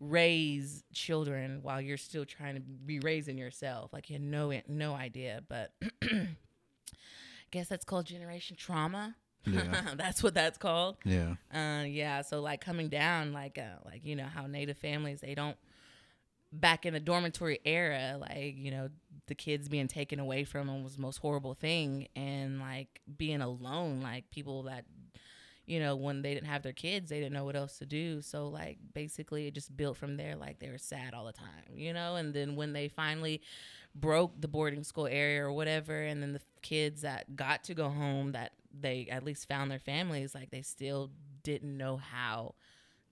[0.00, 4.94] raise children while you're still trying to be raising yourself like you had no no
[4.94, 5.72] idea but
[7.50, 9.14] guess that's called generation trauma
[9.46, 9.90] Yeah.
[9.96, 11.34] that's what that's called Yeah.
[11.52, 12.22] uh, yeah.
[12.22, 15.56] So like coming down, like uh, like you know how Native families they don't
[16.60, 18.88] back in the dormitory era, like you know
[19.26, 23.40] the kids being taken away from them was the most horrible thing, and like being
[23.40, 24.84] alone, like people that
[25.66, 28.22] you know when they didn't have their kids, they didn't know what else to do.
[28.22, 30.36] So like basically it just built from there.
[30.36, 32.16] Like they were sad all the time, you know.
[32.16, 33.42] And then when they finally
[33.94, 37.88] broke the boarding school area or whatever, and then the kids that got to go
[37.88, 41.10] home that they at least found their families, like they still
[41.42, 42.54] didn't know how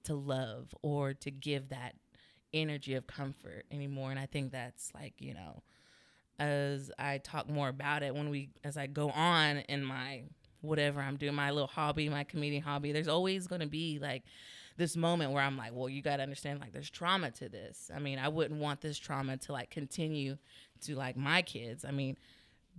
[0.05, 1.95] to love or to give that
[2.53, 4.11] energy of comfort anymore.
[4.11, 5.63] And I think that's like, you know,
[6.39, 10.23] as I talk more about it when we as I go on in my
[10.61, 14.23] whatever I'm doing, my little hobby, my comedian hobby, there's always gonna be like
[14.77, 17.91] this moment where I'm like, well, you gotta understand like there's trauma to this.
[17.95, 20.39] I mean, I wouldn't want this trauma to like continue
[20.83, 21.85] to like my kids.
[21.85, 22.17] I mean,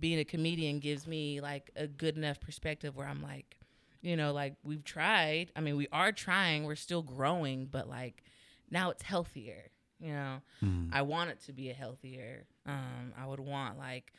[0.00, 3.58] being a comedian gives me like a good enough perspective where I'm like,
[4.02, 5.50] you know, like we've tried.
[5.56, 8.22] I mean, we are trying, we're still growing, but like
[8.70, 9.70] now it's healthier.
[10.00, 10.90] You know, Mhm.
[10.92, 12.46] I want it to be a healthier.
[12.66, 14.12] Um, I would want like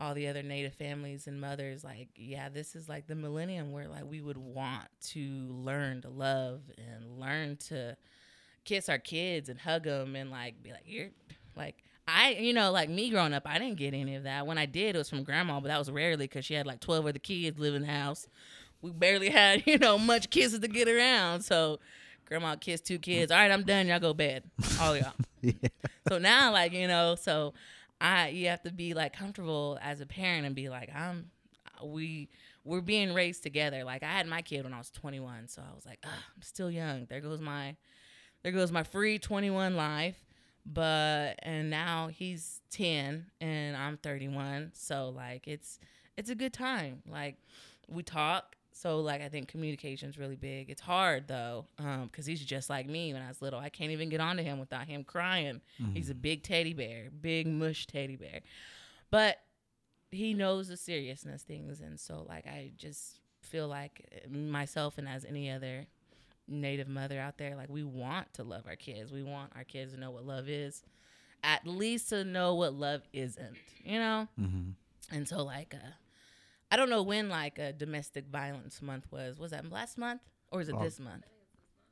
[0.00, 3.88] all the other native families and mothers like yeah this is like the millennium where
[3.88, 7.96] like we would want to learn to love and learn to
[8.64, 11.08] kiss our kids and hug them and like be like you're
[11.56, 14.46] like I, you know, like me growing up, I didn't get any of that.
[14.46, 16.80] When I did, it was from grandma, but that was rarely because she had like
[16.80, 18.26] 12 other kids live in the house.
[18.80, 21.42] We barely had, you know, much kisses to get around.
[21.42, 21.80] So
[22.28, 23.32] grandma kissed two kids.
[23.32, 23.86] All right, I'm done.
[23.86, 24.44] Y'all go bed.
[24.80, 25.12] All y'all.
[25.40, 25.52] Yeah.
[26.08, 27.54] So now, like, you know, so
[28.00, 31.30] I, you have to be like comfortable as a parent and be like, I'm,
[31.80, 32.28] we,
[32.64, 33.84] we're being raised together.
[33.84, 35.46] Like I had my kid when I was 21.
[35.46, 37.06] So I was like, "Ugh, I'm still young.
[37.08, 37.76] There goes my,
[38.42, 40.16] there goes my free 21 life
[40.70, 45.78] but and now he's 10 and I'm 31 so like it's
[46.16, 47.36] it's a good time like
[47.88, 50.70] we talk so like I think communication is really big.
[50.70, 53.58] It's hard though um cuz he's just like me when I was little.
[53.58, 55.60] I can't even get onto him without him crying.
[55.94, 58.40] He's a big teddy bear big mush teddy bear.
[59.10, 59.38] But
[60.10, 63.94] he knows the seriousness things and so like I just feel like
[64.24, 65.86] uh, myself and as any other
[66.46, 69.10] native mother out there like we want to love our kids.
[69.12, 70.82] We want our kids to know what love is
[71.42, 74.28] at least to know what love isn't you know?
[74.40, 74.74] Mhm.
[75.10, 75.92] and so like uh
[76.70, 80.20] i don't know when like a domestic violence month was was that last month
[80.50, 81.24] or is it Oc- this month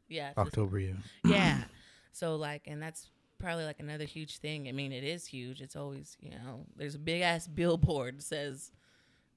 [0.09, 0.93] yeah October, yeah.
[1.25, 1.59] yeah.
[2.17, 4.69] So like, and that's probably like another huge thing.
[4.69, 5.61] I mean, it is huge.
[5.61, 8.73] It's always, you know, there's a big ass billboard that says,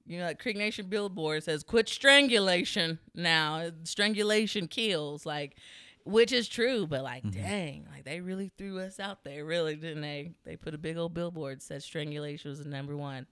[0.06, 3.68] you know, like Creek Nation billboard says, quit strangulation now.
[3.84, 5.26] Strangulation kills.
[5.26, 5.56] Like,
[6.04, 7.42] which is true, but like, mm-hmm.
[7.42, 10.32] dang, like they really threw us out there, really, didn't they?
[10.46, 13.26] They put a big old billboard that said strangulation was the number one.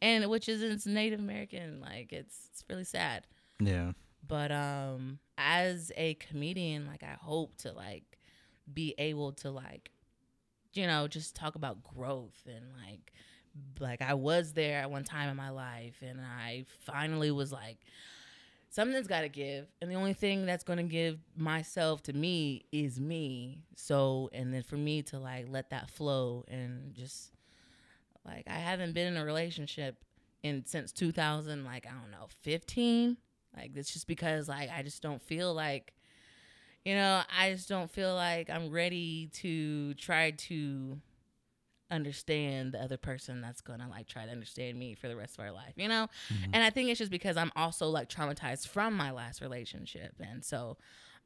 [0.00, 3.26] And which is it's Native American, like it's it's really sad
[3.60, 3.92] Yeah.
[4.26, 8.18] but um as a comedian like i hope to like
[8.72, 9.90] be able to like
[10.74, 13.12] you know just talk about growth and like
[13.80, 17.78] like I was there at one time in my life and I finally was like
[18.70, 22.64] something's got to give and the only thing that's going to give myself to me
[22.70, 27.32] is me so and then for me to like let that flow and just
[28.24, 30.04] like i haven't been in a relationship
[30.42, 33.16] in since 2000 like i don't know 15
[33.56, 35.94] like it's just because like i just don't feel like
[36.84, 41.00] you know i just don't feel like i'm ready to try to
[41.90, 45.44] understand the other person that's gonna like try to understand me for the rest of
[45.44, 46.08] our life, you know?
[46.32, 46.50] Mm-hmm.
[46.52, 50.14] And I think it's just because I'm also like traumatized from my last relationship.
[50.20, 50.76] And so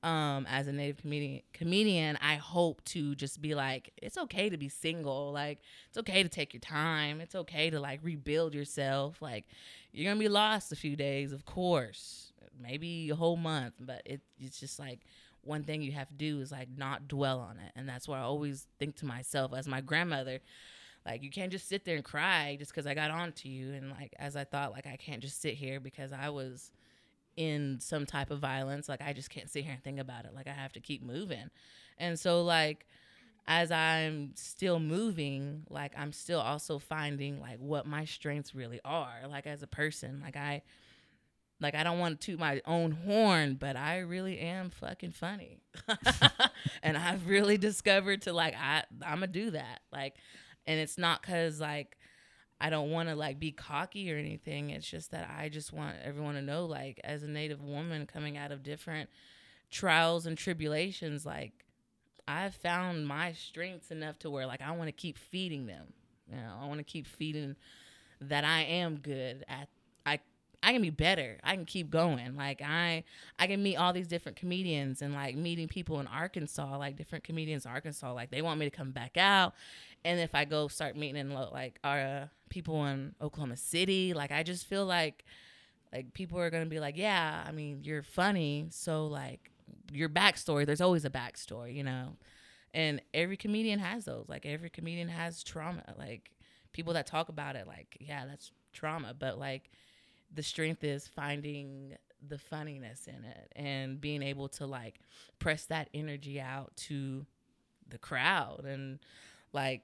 [0.03, 4.57] um as a native comedian comedian, I hope to just be like, it's okay to
[4.57, 5.33] be single.
[5.33, 7.21] Like it's okay to take your time.
[7.21, 9.23] It's okay to like rebuild yourself.
[9.23, 9.47] Like
[9.93, 12.33] you're gonna be lost a few days, of course.
[12.61, 15.01] Maybe a whole month, but it, it's just like
[15.43, 17.73] one thing you have to do is like not dwell on it.
[17.75, 20.41] And that's what I always think to myself as my grandmother.
[21.05, 23.73] Like you can't just sit there and cry just because I got on to you.
[23.73, 26.71] And like as I thought, like I can't just sit here because I was
[27.37, 28.89] in some type of violence.
[28.89, 30.35] Like I just can't sit here and think about it.
[30.35, 31.51] Like I have to keep moving.
[31.99, 32.87] And so like
[33.47, 39.27] as I'm still moving, like I'm still also finding like what my strengths really are,
[39.29, 40.21] like as a person.
[40.23, 40.63] Like I
[41.61, 45.61] like I don't want to toot my own horn, but I really am fucking funny.
[46.83, 49.81] and I've really discovered to like I I'm gonna do that.
[49.93, 50.15] Like
[50.67, 51.97] and it's not cuz like
[52.63, 54.71] I don't want to like be cocky or anything.
[54.71, 58.37] It's just that I just want everyone to know like as a native woman coming
[58.37, 59.11] out of different
[59.69, 61.65] trials and tribulations like
[62.29, 65.93] I've found my strengths enough to where like I want to keep feeding them.
[66.31, 67.57] You know, I want to keep feeding
[68.21, 69.69] that I am good at
[70.07, 70.21] I
[70.63, 71.41] I can be better.
[71.43, 72.37] I can keep going.
[72.37, 73.03] Like I
[73.41, 77.25] I can meet all these different comedians and like meeting people in Arkansas, like different
[77.25, 79.55] comedians in Arkansas, like they want me to come back out.
[80.05, 84.31] And if I go start meeting in like our uh, people in Oklahoma City, like
[84.31, 85.25] I just feel like
[85.93, 89.51] like people are gonna be like, yeah, I mean you're funny, so like
[89.91, 90.67] your backstory.
[90.67, 92.17] There's always a backstory, you know.
[92.75, 94.27] And every comedian has those.
[94.29, 95.83] Like every comedian has trauma.
[95.99, 96.31] Like
[96.73, 99.71] people that talk about it, like yeah, that's trauma, but like
[100.35, 101.97] the strength is finding
[102.29, 105.01] the funniness in it and being able to like
[105.39, 107.27] press that energy out to
[107.89, 109.01] the crowd and
[109.53, 109.83] like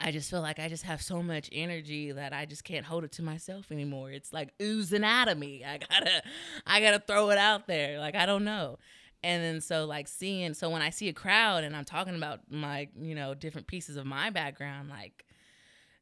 [0.00, 3.04] I just feel like I just have so much energy that I just can't hold
[3.04, 4.10] it to myself anymore.
[4.10, 5.64] It's like oozing out of me.
[5.68, 6.22] I gotta,
[6.66, 7.98] I gotta throw it out there.
[7.98, 8.78] Like I don't know.
[9.22, 12.40] And then so like seeing, so when I see a crowd and I'm talking about
[12.50, 15.24] my, you know, different pieces of my background, like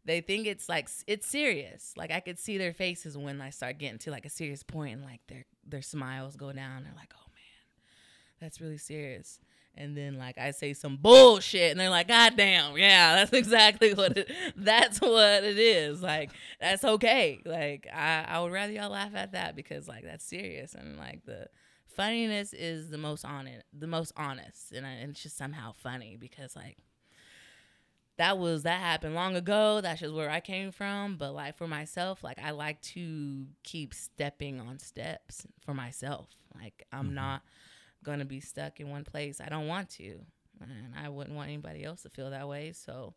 [0.05, 1.93] they think it's like it's serious.
[1.97, 4.95] Like I could see their faces when I start getting to like a serious point
[4.95, 6.83] and like their their smiles go down.
[6.83, 9.39] They're like, "Oh man, that's really serious."
[9.75, 13.95] And then like I say some bullshit and they're like, "God damn, yeah, that's exactly
[13.95, 16.31] what it that's what it is." Like
[16.61, 17.41] that's okay.
[17.45, 21.25] Like I I would rather y'all laugh at that because like that's serious and like
[21.25, 21.47] the
[21.87, 26.17] funniness is the most honest, the most honest, and, I, and it's just somehow funny
[26.19, 26.77] because like
[28.19, 29.81] that was that happened long ago.
[29.81, 31.17] That's just where I came from.
[31.17, 36.29] But like for myself, like I like to keep stepping on steps for myself.
[36.55, 37.15] Like I'm mm-hmm.
[37.15, 37.43] not
[38.03, 39.41] gonna be stuck in one place.
[39.41, 40.21] I don't want to,
[40.61, 42.73] and I wouldn't want anybody else to feel that way.
[42.73, 43.15] So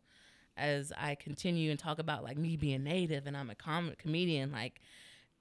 [0.56, 4.52] as I continue and talk about like me being native and I'm a com- comedian,
[4.52, 4.80] like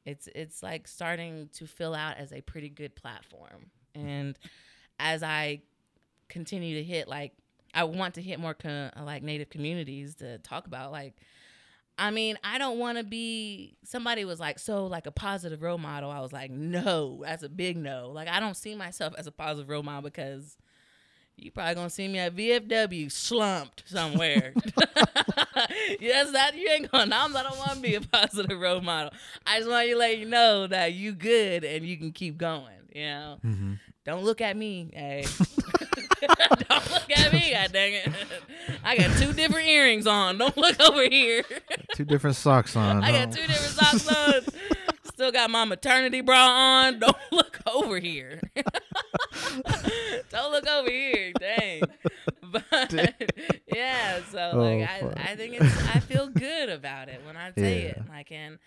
[0.05, 3.71] it's it's like starting to fill out as a pretty good platform.
[3.93, 4.37] And
[4.99, 5.61] as I
[6.27, 7.33] continue to hit like
[7.73, 11.15] I want to hit more con- like native communities to talk about like
[11.97, 15.77] I mean, I don't want to be somebody was like so like a positive role
[15.77, 16.11] model.
[16.11, 19.31] I was like, "No, that's a big no." Like I don't see myself as a
[19.31, 20.57] positive role model because
[21.37, 24.53] you probably going to see me at VFW slumped somewhere.
[25.99, 27.09] yes, that you ain't going.
[27.09, 29.11] to I'm, I don't want to be a positive role model.
[29.45, 32.37] I just want you to let you know that you good and you can keep
[32.37, 33.37] going, you know.
[33.45, 33.73] Mm-hmm.
[34.05, 35.25] Don't look at me, hey.
[36.69, 38.09] Don't look at me, god dang it.
[38.83, 40.37] I got two different earrings on.
[40.37, 41.43] Don't look over here.
[41.95, 43.03] two different socks on.
[43.03, 44.41] I got two different socks on.
[45.03, 46.99] Still got my maternity bra on.
[46.99, 48.41] Don't look over here.
[50.29, 51.31] Don't look over here.
[51.39, 51.83] Dang.
[52.41, 52.93] But
[53.73, 57.51] yeah, so oh, like I, I think it's I feel good about it when I
[57.57, 57.89] say yeah.
[57.89, 58.01] it.
[58.09, 58.59] Like and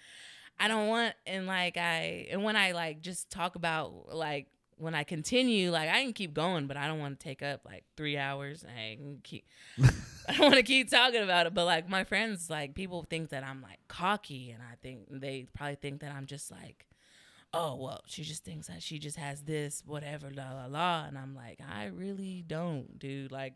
[0.58, 4.46] I don't want and like I and when I like just talk about like
[4.78, 7.62] when I continue, like I can keep going, but I don't want to take up
[7.64, 8.64] like three hours.
[8.64, 9.44] I can keep,
[10.28, 11.54] I don't want to keep talking about it.
[11.54, 15.46] But like my friends, like people think that I'm like cocky, and I think they
[15.54, 16.86] probably think that I'm just like,
[17.54, 21.04] oh well, she just thinks that she just has this, whatever, la la la.
[21.06, 23.32] And I'm like, I really don't, dude.
[23.32, 23.54] Like,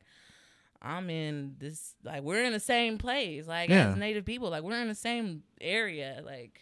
[0.81, 3.91] I'm in this like we're in the same place like Yeah.
[3.91, 6.59] as native people like we're in the same area like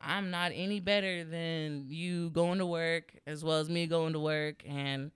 [0.00, 4.20] I'm not any better than you going to work as well as me going to
[4.20, 5.10] work and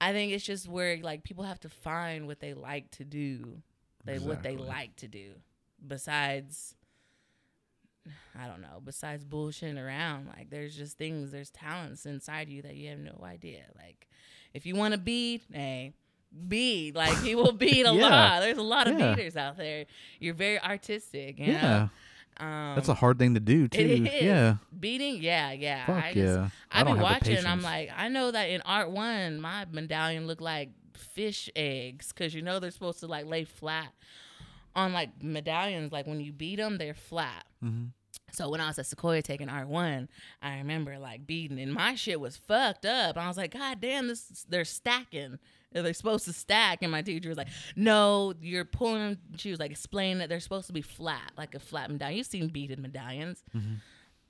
[0.00, 3.62] I think it's just where like people have to find what they like to do
[4.04, 5.32] they what they like to do
[5.86, 6.74] besides
[8.38, 12.76] I don't know, besides bullshitting around, like there's just things, there's talents inside you that
[12.76, 13.64] you have no idea.
[13.76, 14.08] Like
[14.54, 15.92] if you want to beat, hey,
[16.46, 16.94] beat.
[16.94, 18.08] Like people beat a Yeah.
[18.08, 18.40] lot.
[18.40, 19.14] There's a lot of Yeah.
[19.14, 19.86] beaters out there.
[20.20, 21.60] You're very artistic, you Yeah.
[21.62, 21.90] know?
[22.40, 24.06] Um, That's a hard thing to do too.
[24.10, 24.56] Yeah.
[24.78, 25.86] beating, yeah, yeah.
[25.86, 26.48] Fuck I just, yeah.
[26.70, 27.46] I I be don't have the watching.
[27.46, 32.34] I'm like, I know that in art one, my medallion looked like fish eggs because
[32.34, 33.92] you know they're supposed to like lay flat
[34.76, 35.92] on like medallions.
[35.92, 37.44] Like when you beat them, they're flat.
[37.64, 37.88] Mhm.
[38.30, 40.08] So when I was at Sequoyah taking art one,
[40.42, 43.16] I remember like beating, and my shit was fucked up.
[43.16, 45.38] I was like, God damn, this they're stacking.
[45.72, 49.60] They're supposed to stack, and my teacher was like, "No, you're pulling." them." She was
[49.60, 52.18] like explaining that they're supposed to be flat, like a flat medallion.
[52.18, 53.74] You've seen beaded medallions, mm-hmm.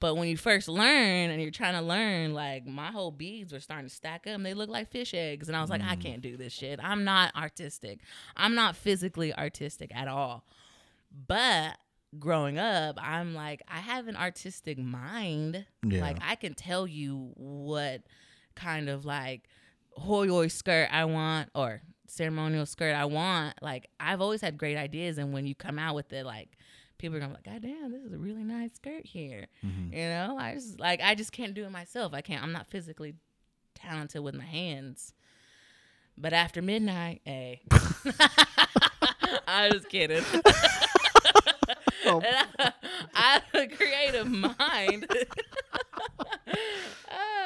[0.01, 3.61] but when you first learn and you're trying to learn, like my whole beads were
[3.61, 5.49] starting to stack up, and they look like fish eggs.
[5.49, 6.01] And I was like, I mm.
[6.01, 6.81] can't do this shit.
[6.83, 8.01] I'm not artistic.
[8.37, 10.45] I'm not physically artistic at all.
[11.27, 11.79] But
[12.19, 15.67] growing up, I'm like, I have an artistic mind.
[15.87, 16.01] Yeah.
[16.01, 18.03] Like I can tell you what
[18.55, 19.49] kind of like
[19.99, 23.55] hoy hoy skirt I want or ceremonial skirt I want.
[23.63, 26.51] Like I've always had great ideas, and when you come out with it, like
[26.99, 29.47] people are gonna be like, God damn, this is a really nice skirt here.
[29.65, 29.93] Mhm.
[29.93, 32.15] You know, I just like I just can't do it myself.
[32.15, 32.43] I can't.
[32.43, 33.15] I'm not physically
[33.75, 35.15] talented with my hands.
[36.21, 37.63] But after midnight, hey,
[39.47, 40.25] I was kidding.
[42.07, 42.23] Oh.
[42.25, 42.47] I,
[43.15, 45.07] I have a creative mind.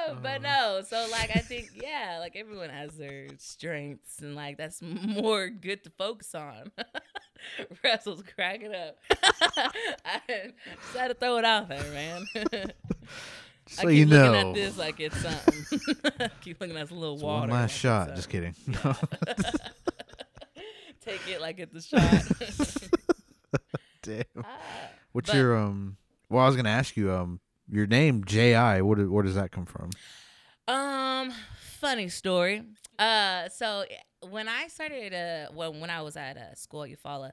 [0.09, 4.57] Oh, but no, so like I think yeah, like everyone has their strengths, and like
[4.59, 6.71] that's more good to focus on.
[7.85, 8.97] Russell's cracking up.
[10.05, 12.25] I just had to throw it out there, man.
[13.69, 14.49] So I keep you looking know.
[14.51, 16.29] at this like it's something.
[16.41, 17.41] keep looking at this little It's water.
[17.41, 18.15] one like last it's shot.
[18.17, 18.55] Just kidding.
[21.05, 22.23] Take it like it's a shot.
[24.03, 24.25] Damn.
[24.45, 24.59] Ah,
[25.13, 25.97] What's your um?
[26.29, 27.41] Well, I was gonna ask you um.
[27.73, 28.53] Your name Ji.
[28.53, 29.89] What where does that come from?
[30.69, 31.33] Um,
[31.81, 32.65] funny story.
[32.99, 33.87] Uh, so
[34.29, 37.33] when I started, uh, when when I was at uh, school at Eufaula,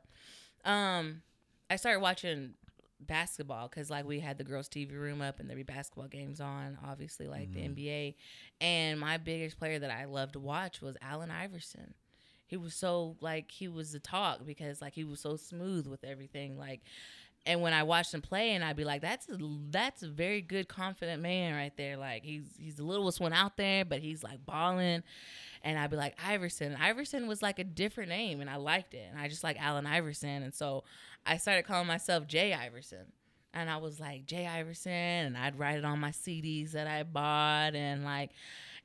[0.64, 1.24] um,
[1.70, 2.54] I started watching
[3.02, 6.40] basketball because like we had the girls' TV room up and there'd be basketball games
[6.40, 8.16] on, obviously like the NBA.
[8.62, 11.96] And my biggest player that I loved to watch was Allen Iverson.
[12.48, 16.06] He was so like he was the talk because like he was so smooth with
[16.06, 16.80] everything like
[17.46, 19.38] and when I watched him play, and I'd be like, "That's a,
[19.70, 21.98] that's a very good, confident man right there.
[21.98, 25.04] Like he's he's the littlest one out there, but he's like balling."
[25.64, 29.08] And I'd be like, "Iverson." Iverson was like a different name, and I liked it.
[29.10, 30.84] And I just like Allen Iverson, and so
[31.26, 33.12] I started calling myself Jay Iverson.
[33.52, 37.02] And I was like Jay Iverson, and I'd write it on my CDs that I
[37.02, 38.32] bought, and like,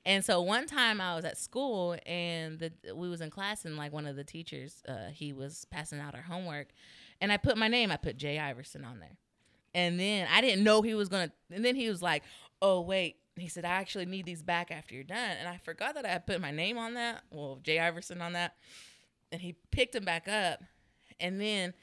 [0.07, 3.77] and so one time I was at school, and the, we was in class, and
[3.77, 6.69] like one of the teachers, uh, he was passing out our homework,
[7.21, 7.91] and I put my name.
[7.91, 9.17] I put Jay Iverson on there.
[9.75, 11.33] And then I didn't know he was gonna.
[11.51, 12.23] And then he was like,
[12.63, 15.95] "Oh wait," he said, "I actually need these back after you're done." And I forgot
[15.97, 17.23] that I had put my name on that.
[17.31, 18.55] Well, Jay Iverson on that.
[19.33, 20.63] And he picked them back up,
[21.19, 21.75] and then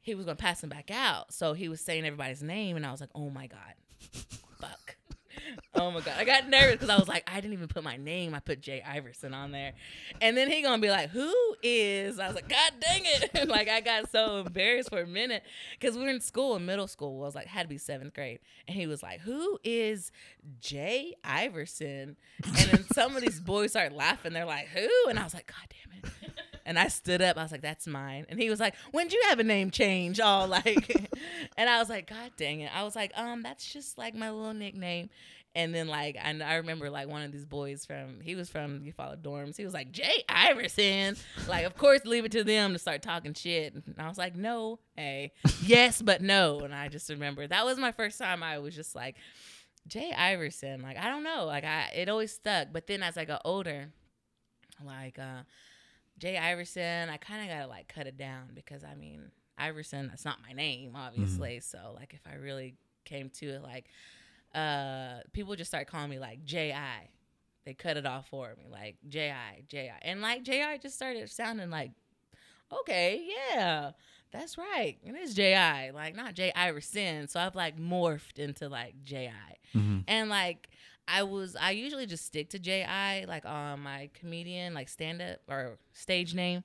[0.00, 1.34] he was gonna pass them back out.
[1.34, 3.74] So he was saying everybody's name, and I was like, "Oh my god,
[4.60, 4.96] fuck."
[5.74, 7.96] Oh my god, I got nervous because I was like, I didn't even put my
[7.96, 8.34] name.
[8.34, 9.72] I put Jay Iverson on there,
[10.20, 13.68] and then he gonna be like, "Who is?" I was like, "God dang it!" like
[13.68, 15.42] I got so embarrassed for a minute
[15.78, 17.22] because we were in school in middle school.
[17.22, 20.12] I was like, had to be seventh grade, and he was like, "Who is
[20.60, 24.32] Jay Iverson?" And then some of these boys start laughing.
[24.32, 26.23] They're like, "Who?" And I was like, "God damn it!"
[26.66, 27.36] And I stood up.
[27.36, 30.18] I was like, "That's mine." And he was like, "When'd you have a name change?"
[30.20, 31.10] All like,
[31.56, 34.30] and I was like, "God dang it!" I was like, "Um, that's just like my
[34.30, 35.10] little nickname."
[35.56, 38.80] And then like and I remember like one of these boys from he was from
[38.80, 39.56] Eufaula dorms.
[39.56, 41.16] He was like Jay Iverson.
[41.46, 43.72] Like of course leave it to them to start talking shit.
[43.74, 45.30] And I was like no, hey,
[45.62, 46.60] yes but no.
[46.60, 49.14] And I just remember that was my first time I was just like
[49.86, 50.82] Jay Iverson.
[50.82, 51.44] Like I don't know.
[51.44, 52.68] Like I it always stuck.
[52.72, 53.90] But then as I got older,
[54.84, 55.42] like uh
[56.18, 60.08] Jay Iverson, I kind of got to like cut it down because I mean Iverson
[60.08, 61.60] that's not my name obviously.
[61.60, 62.74] So like if I really
[63.04, 63.86] came to it like
[64.54, 67.08] uh people just start calling me like J.I.
[67.64, 69.98] They cut it off for me, like J.I., J.I.
[70.02, 70.76] And like J.I.
[70.78, 71.92] just started sounding like,
[72.80, 73.92] okay, yeah,
[74.32, 74.96] that's right.
[75.06, 76.52] And It is J.I., like not J.
[76.54, 77.26] Iverson.
[77.28, 79.78] So I've like morphed into like J.I.
[79.78, 80.04] Mhm.
[80.06, 80.68] And like
[81.06, 85.38] I was, I usually just stick to J.I., like on my comedian, like stand up
[85.48, 86.64] or stage name.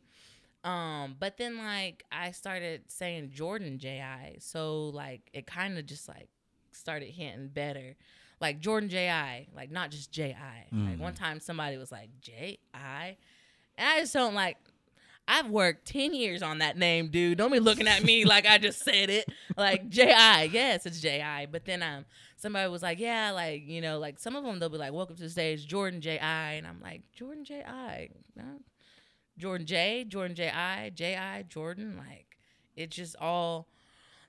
[0.64, 4.38] Um, but then like I started saying Jordan J.I.
[4.40, 6.30] So like it kind of just like
[6.72, 7.95] started hitting better.
[8.41, 10.68] Like Jordan J.I., like not just J.I.
[10.72, 13.18] Like one time somebody was like J.I.
[13.78, 14.57] And I just don't like
[15.30, 17.38] I've worked 10 years on that name, dude.
[17.38, 19.30] Don't be looking at me like I just said it.
[19.56, 20.49] Like J.I.
[20.51, 21.45] Yes, it's J.I.
[21.45, 24.69] But then um somebody was like, yeah, like, you know, like some of them they'll
[24.69, 26.53] be like, welcome to the stage, Jordan J.I.
[26.53, 28.10] And I'm like, Jordan J.I.
[29.39, 31.95] Jordan J, Jordan J.I., J.I., Jordan.
[31.97, 32.38] Like,
[32.76, 33.68] it's just all,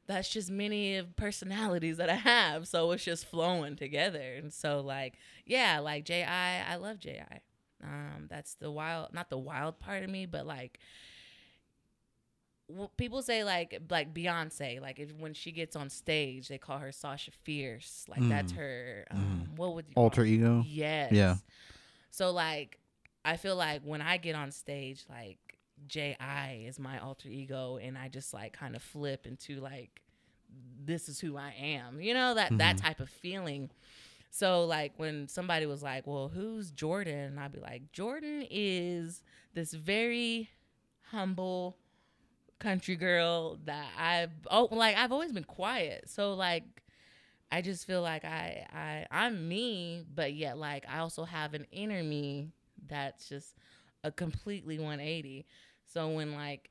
[0.07, 2.69] that's just many of personalities that I have.
[2.69, 4.35] So it's just flowing together.
[4.37, 5.15] And so, like,
[5.45, 7.41] yeah, like J.I., I love J.I.
[7.83, 10.79] Um, that's the wild, not the wild part of me, but like,
[12.97, 16.93] people say like like Beyonce, like if when she gets on stage, they call her
[16.93, 18.05] Sasha Fierce.
[18.09, 18.57] Like that's Mm.
[18.57, 19.07] her.
[19.11, 20.65] Um, What would you Alter ego.
[20.67, 21.13] Yes.
[21.13, 21.37] Yeah.
[22.11, 22.79] So like
[23.25, 25.39] I feel like when I get on stage, like
[25.87, 26.65] J.I.
[26.67, 30.03] is my alter ego and I just like kind of flip into like
[30.85, 32.01] this is who I am.
[32.01, 32.81] You know, that that Mhm.
[32.83, 33.71] type of feeling.
[34.31, 39.23] So like when somebody was like, "Well, who's Jordan?" I'd be like, "Jordan is
[39.55, 40.51] this very
[41.11, 41.77] humble
[42.59, 46.09] country girl that I've oh like I've always been quiet.
[46.09, 46.65] So like
[47.53, 51.67] I just feel like I I I'm me, but yet like I also have an
[51.73, 52.51] inner me
[52.89, 53.57] that's just
[54.05, 55.47] a completely 180.
[55.87, 56.71] So when like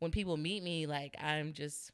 [0.00, 1.92] when people meet me, like I'm just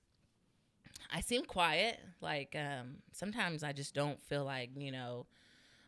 [1.13, 2.01] I seem quiet.
[2.21, 5.27] Like um sometimes I just don't feel like, you know,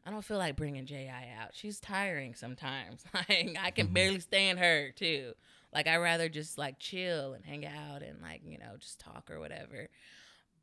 [0.07, 1.51] I don't feel like bringing Ji out.
[1.53, 3.05] She's tiring sometimes.
[3.15, 3.95] Like I can Mhm.
[3.95, 5.33] barely stand her too.
[5.73, 9.31] Like I rather just like chill and hang out and like you know just talk
[9.31, 9.89] or whatever.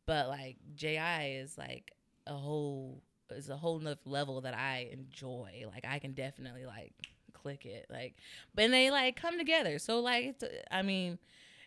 [0.06, 1.94] But like Ji is like
[2.28, 3.02] a whole
[3.32, 5.66] is a whole nother level that I enjoy.
[5.68, 6.94] Like I can definitely like
[7.34, 7.88] click it.
[7.90, 8.16] Like,
[8.54, 9.80] but they like come together.
[9.80, 11.20] So like it's I mean.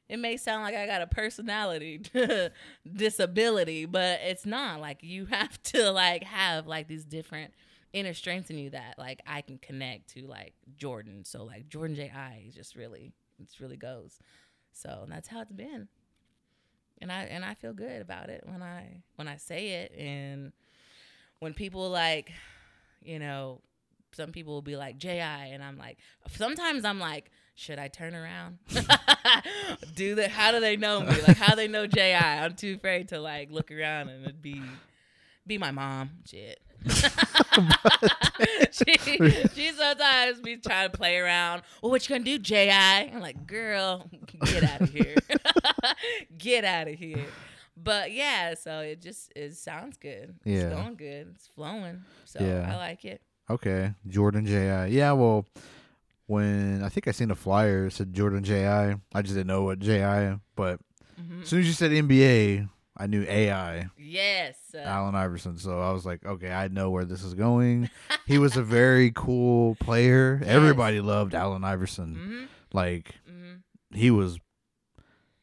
[0.09, 2.01] It may sound like I got a personality
[2.95, 4.81] disability, but it's not.
[4.81, 7.53] Like you have to like have like these different
[7.93, 11.25] inner strengths in you that like I can connect to like Jordan.
[11.25, 14.19] So like Jordan J I just really it's really goes.
[14.73, 15.89] So that's how it's been.
[17.01, 20.53] And I and I feel good about it when I when I say it and
[21.39, 22.33] when people like,
[23.03, 23.61] you know,
[24.13, 25.99] some people will be like J I and I'm like
[26.31, 28.59] sometimes I'm like, should I turn around?
[29.97, 31.09] do they how do they know me?
[31.27, 32.15] Like how they know Ji?
[32.15, 34.63] I'm too afraid to like look around and it'd be
[35.45, 36.11] be my mom.
[36.25, 36.61] Shit.
[38.71, 38.97] she,
[39.55, 41.63] she sometimes be trying to play around.
[41.83, 42.71] Well, what you gonna do, Ji?
[42.71, 44.09] I'm like, girl,
[44.45, 45.17] get out of here,
[46.39, 47.25] get out of here.
[47.77, 50.37] But yeah, so it just it sounds good.
[50.45, 50.61] Yeah.
[50.61, 51.33] It's going good.
[51.35, 52.05] It's flowing.
[52.25, 52.73] So Yeah.
[52.73, 53.21] I like it.
[53.51, 54.87] Okay, Jordan J.I.
[54.87, 55.47] Yeah, well,
[56.29, 58.97] when I think I seen a flyer said Jordan J.I.
[59.15, 60.39] I just didn't know what J.I.
[60.55, 60.79] But
[61.21, 61.43] Mhm.
[61.43, 63.89] as soon as you said NBA, I knew A.I.
[63.99, 64.57] Yes.
[64.75, 65.57] Allen Iverson.
[65.59, 67.89] So I was like, okay, I know where this is going.
[68.27, 70.39] he was a very cool player.
[70.43, 70.51] Yes.
[70.51, 72.15] Everybody loved Allen Iverson.
[72.17, 73.63] mhm, Like mhm.
[73.97, 74.39] he was.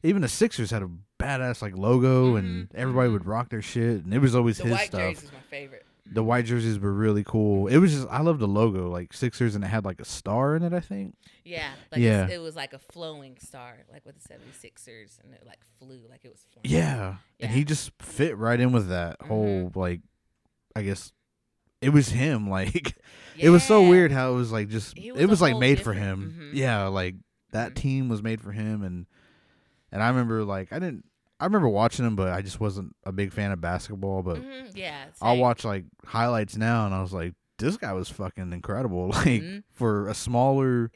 [0.02, 3.12] Even the Sixers had a badass like logo, and Mhm, everybody mhm.
[3.14, 5.32] would rock their shit, and it was always The his white stuff.
[5.32, 5.85] my favorite.
[6.12, 7.66] The white jerseys were really cool.
[7.66, 10.54] It was just I love the logo, like Sixers, and it had like a star
[10.56, 10.72] in it.
[10.72, 11.16] I think.
[11.44, 12.28] Yeah, like Yeah.
[12.28, 16.24] it was like a flowing star, like with the 76ers, and it like flew, like
[16.24, 16.64] it was flying.
[16.76, 19.26] Yeah, and he just fit right in with that Mhm.
[19.26, 20.00] whole like,
[20.76, 21.12] I guess,
[21.80, 22.48] it was him.
[22.50, 22.94] Like
[23.36, 25.80] it was so weird how it was like just He it was was like made
[25.80, 26.50] for different- him.
[26.52, 26.54] mhm.
[26.54, 27.16] Yeah, like
[27.52, 27.76] that Mhm.
[27.76, 29.06] team was made for him, and
[29.92, 31.04] and I remember like I didn't.
[31.38, 34.22] I remember watching him, but I just wasn't a big fan of basketball.
[34.22, 35.40] But Mhm, Yeah, I'll same.
[35.40, 39.08] watch like highlights now, and I was like, this guy was fucking incredible.
[39.26, 39.62] Like Mhm.
[39.72, 40.90] for a smaller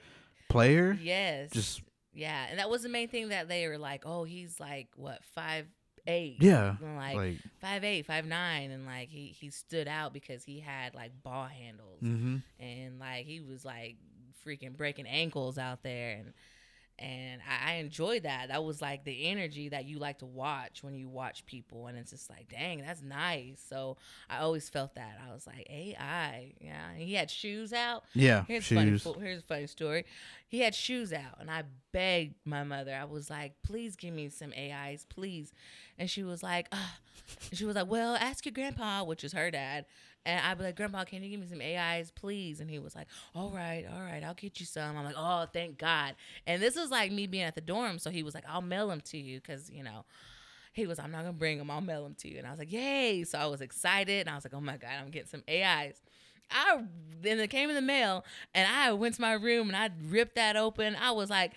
[0.48, 1.50] player, Yes.
[1.52, 4.88] just yeah, and that was the main thing that they were like, oh, he's like
[4.96, 5.66] what five
[6.06, 6.38] eight.
[6.40, 10.42] yeah, And, like, like five eight, five nine, and like he he stood out because
[10.42, 13.96] he had like ball handles, hmm and like he was like
[14.44, 16.32] freaking breaking ankles out there, and
[17.00, 18.48] and I, I enjoyed that.
[18.48, 21.96] That was like the energy that you like to watch when you watch people, and
[21.96, 23.62] it's just like, dang, that's nice.
[23.68, 23.96] So
[24.28, 25.18] I always felt that.
[25.26, 26.90] I was like, AI, yeah.
[26.90, 28.04] And he had shoes out.
[28.14, 28.98] yeah, Here's a funny.
[29.20, 30.04] Here's a funny story.
[30.48, 31.62] He had shoes out, and I
[31.92, 32.94] begged my mother.
[32.94, 35.52] I was like, "Please give me some AIs, please."
[35.98, 36.72] And she was like.
[37.50, 39.84] And she was like, "Well, ask your grandpa, which is her dad."
[40.26, 42.94] And I'd be like, "Grandpa, can you give me some AIs, please?" And he was
[42.94, 46.14] like, "All right, all right, I'll get you some." I'm like, "Oh, thank God!"
[46.46, 48.88] And this is like me being at the dorm, so he was like, "I'll mail
[48.88, 50.04] them to you," because you know.
[50.72, 51.68] He was, I'm not gonna bring them.
[51.68, 52.38] I'll mail them to you.
[52.38, 53.24] And I was like, yay!
[53.24, 56.00] So I was excited, and I was like, oh my god, I'm getting some AIs.
[56.50, 56.82] I
[57.22, 58.24] then it came in the mail,
[58.54, 60.96] and I went to my room and I ripped that open.
[60.96, 61.52] I was like,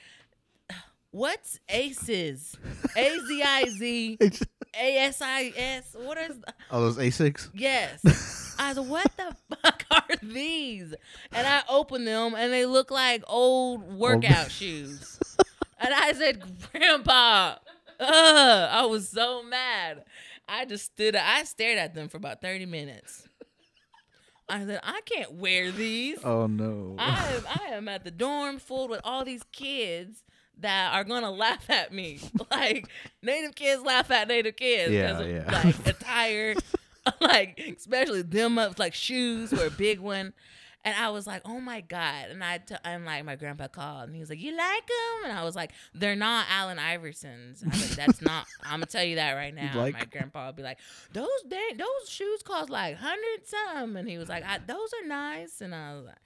[1.11, 2.57] What's ACES?
[2.95, 4.18] A Z I Z
[4.80, 5.95] A S I S.
[5.98, 6.38] What is?
[6.72, 7.49] Oh, those Asics.
[7.53, 8.40] Yes.
[8.64, 10.94] I was what the fuck are these?
[11.31, 15.19] And I opened them and they look like old workout shoes.
[15.80, 16.41] And I said,
[16.72, 17.56] Grandpa,
[17.99, 20.03] ugh, I was so mad.
[20.48, 23.27] I just stood I stared at them for about 30 minutes.
[24.49, 26.19] I said, I can't wear these.
[26.23, 26.95] Oh no.
[26.99, 30.23] I am, I am at the dorm full with all these kids
[30.60, 32.19] that are gonna laugh at me.
[32.52, 32.88] Like
[33.22, 35.61] native kids laugh at native kids Yeah, of yeah.
[35.64, 36.56] like attire,
[37.22, 40.34] like especially them up like shoes were a big one.
[40.86, 42.26] And I was like, oh my god!
[42.30, 45.30] And I, t- I'm like, my grandpa called and he was like, you like them?
[45.30, 47.64] And I was like, they're not Allen Iversons.
[47.64, 48.48] I was like, that's not.
[48.64, 49.72] I'm gonna tell you that right now.
[49.76, 50.80] like my grandpa would be like,
[51.14, 55.08] those dang, those shoes cost like hundred some, and he was like, I, those are
[55.08, 55.62] nice.
[55.62, 56.20] And I was like,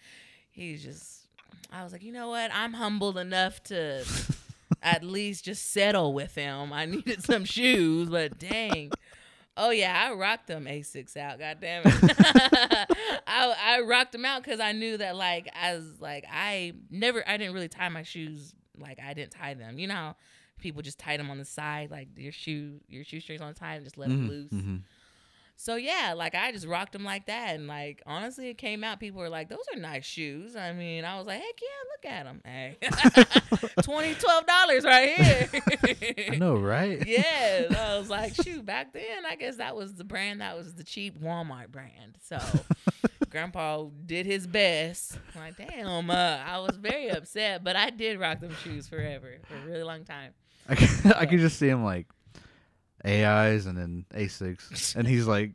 [0.49, 1.27] he's just
[1.71, 2.51] I was like, you know what?
[2.53, 4.05] I'm humbled enough to
[4.81, 6.71] at least just settle with him.
[6.71, 8.91] I needed some shoes, but dang.
[9.59, 11.39] Oh yeah, I rocked them Asics out.
[11.39, 11.93] God damn it,
[13.27, 17.37] I I rocked them out because I knew that like as like I never I
[17.37, 19.79] didn't really tie my shoes like I didn't tie them.
[19.79, 20.15] You know, how
[20.59, 23.83] people just tie them on the side like your shoe your shoestrings on tie and
[23.83, 24.51] just let them Mhm, loose.
[24.51, 24.81] mhm.
[25.59, 28.99] So yeah, like I just rocked them like that, and like honestly, it came out.
[28.99, 32.13] People were like, "Those are nice shoes." I mean, I was like, "Heck yeah, look
[32.13, 32.41] at them!
[32.45, 32.77] Hey,
[33.81, 35.49] twenty, twelve dollars right here."
[36.31, 37.03] I know, right?
[37.07, 40.41] yeah, I was like, "Shoot!" Back then, I guess that was the brand.
[40.41, 42.19] That was the cheap Walmart brand.
[42.21, 42.37] So,
[43.31, 45.17] Grandpa did his best.
[45.35, 49.55] Like, damn, uh, I was very upset, but I did rock them shoes forever for
[49.55, 50.33] a really long time.
[50.69, 52.05] I can, I can just see him like
[53.05, 55.51] AIs and then Asics, and he's like,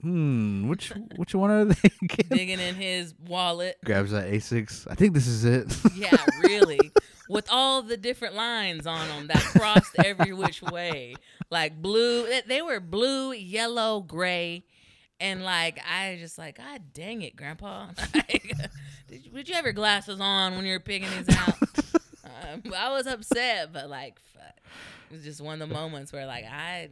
[0.00, 3.76] "Hmm, which which one are they?" again?" Digging in his wallet.
[3.84, 4.86] Grabs that Asics.
[4.90, 5.76] I think this is it.
[5.94, 6.92] Yeah, really.
[7.28, 11.14] With all the different lines on them that crossed every which way.
[11.50, 14.64] Like blue, they- they were blue, yellow, gray.
[15.20, 17.86] And like, I just like, God dang it, Grandpa.
[18.14, 18.52] Like,
[19.08, 21.54] did, you, did you have your glasses on when you were picking these out?
[22.24, 24.42] Um, I was upset, but like, fuck.
[25.10, 26.88] It was just one of the moments where like, I,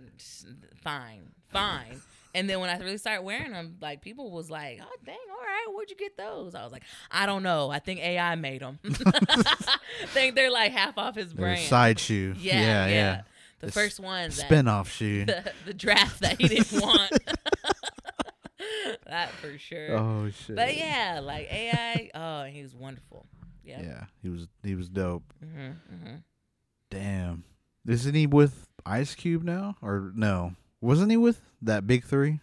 [0.82, 2.00] fine, fine.
[2.34, 5.36] And then when I really started wearing them, like people was like, "Oh dang, all
[5.36, 7.70] right, where'd you get those?" I was like, "I don't know.
[7.70, 8.78] I think AI made them.
[10.06, 12.34] think they're like half off his brand." side shoe.
[12.38, 13.20] yeah, yeah, yeah, yeah.
[13.60, 15.24] The It's first ones that Spin off shoe.
[15.26, 17.12] the, the draft that he didn't want.
[19.06, 19.96] that for sure.
[19.96, 20.56] Oh shit.
[20.56, 22.10] But yeah, like AI.
[22.14, 23.26] Oh, he was wonderful.
[23.64, 23.82] Yeah.
[23.82, 25.32] Yeah, he was he was dope.
[25.40, 26.14] hmm hmm
[26.90, 27.44] Damn.
[27.86, 29.76] Isn't he with Ice Cube now?
[29.82, 30.54] Or no?
[30.80, 32.40] Wasn't he with that big three?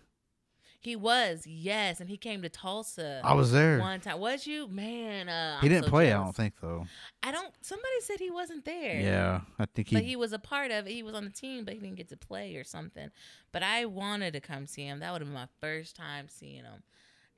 [0.82, 3.20] He was yes, and he came to Tulsa.
[3.24, 3.80] I was there.
[3.80, 4.18] one time.
[4.20, 5.28] Was you man?
[5.28, 6.88] Uh, he I'm didn't so play, I don't think though.
[7.22, 7.54] I don't.
[7.62, 8.98] Somebody said he wasn't there.
[9.00, 9.41] Yeah.
[9.60, 10.91] I think he, But he was a part of it.
[10.91, 13.10] He was on the team, but he didn't get to play or something.
[13.52, 15.00] But I wanted to come see him.
[15.00, 16.82] That would have been my first time seeing him.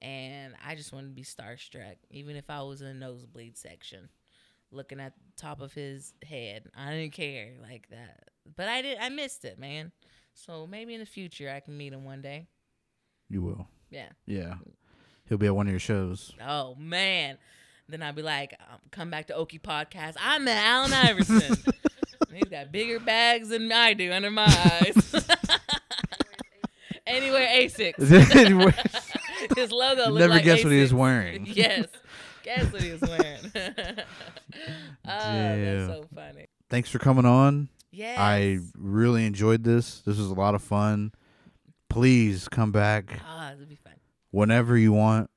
[0.02, 4.10] And I just wanted to be starstruck, even if I was in the nosebleed section,
[4.72, 6.64] looking at the top of his head.
[6.76, 8.30] I didn't care like that.
[8.56, 8.98] But I did.
[9.00, 9.92] I missed it, man.
[10.34, 12.48] So maybe in the future I can meet him one day.
[13.30, 13.68] you will.
[13.90, 14.10] Yeah.
[14.26, 14.56] Yeah.
[15.28, 16.34] He'll be at one of your shows.
[16.46, 17.38] Oh man.
[17.90, 20.16] Then I'd be like, um, come back to Okie Podcast.
[20.20, 21.58] I'm at Allen Iverson.
[22.34, 25.14] He's got bigger bags than I do under my eyes.
[27.08, 28.36] Anywhere Asics.
[28.36, 28.74] Anyway,
[29.56, 30.10] His logo.
[30.14, 31.46] you never like guess what he was wearing.
[31.54, 31.86] Yes.
[32.44, 33.40] Guess what he was wearing.
[33.54, 33.54] oh,
[35.06, 36.48] that's so funny.
[36.70, 37.70] Thanks for coming on.
[37.92, 38.18] Yes.
[38.20, 40.02] I really enjoyed this.
[40.02, 41.12] This was a lot of fun.
[41.90, 43.94] Please come back Ah, it'll be fun.
[44.32, 45.30] whenever you want.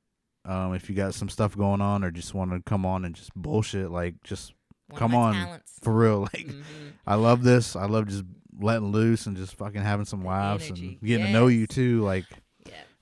[0.47, 3.14] Um, if you got some stuff going on or just want to come on and
[3.14, 4.52] just bullshit, like just
[4.89, 5.35] One Come on.
[5.35, 5.72] Talents.
[5.82, 6.20] for real.
[6.20, 6.62] Like Mhm.
[7.06, 7.74] I love this.
[7.76, 8.24] I love just
[8.60, 10.98] letting loose and just fucking having some laughs energy.
[11.01, 12.02] and getting to know you too.
[12.02, 12.36] Like Yeah.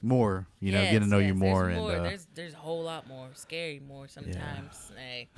[0.02, 1.96] More, you know, Yes, getting to know you more There's and more.
[1.96, 4.90] uh, there's there's a whole lot more, scary more sometimes.
[4.96, 5.28] Hey.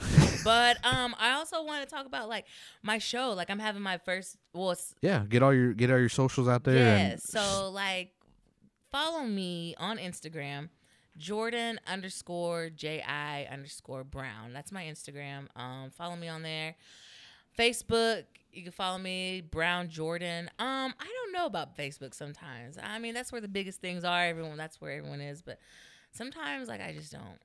[0.45, 2.47] but um, I also want to talk about like
[2.83, 3.33] my show.
[3.33, 4.37] Like I'm having my first.
[4.53, 6.77] Well, yeah, get all your get all your socials out there.
[6.77, 7.17] yeah.
[7.19, 8.13] So like,
[8.91, 10.69] follow me on Instagram,
[11.19, 14.53] Jordan underscore J I underscore Brown.
[14.53, 15.47] That's my Instagram.
[15.57, 16.77] Um, follow me on there.
[17.59, 18.25] Facebook,
[18.55, 20.49] you can follow me, Brown Jordan.
[20.59, 22.79] Um, I don't know about Facebook sometimes.
[22.83, 24.25] I mean, that's where the biggest things are.
[24.25, 25.43] Everyone, that's where everyone is.
[25.43, 25.59] But
[26.13, 27.39] sometimes, like, I just don't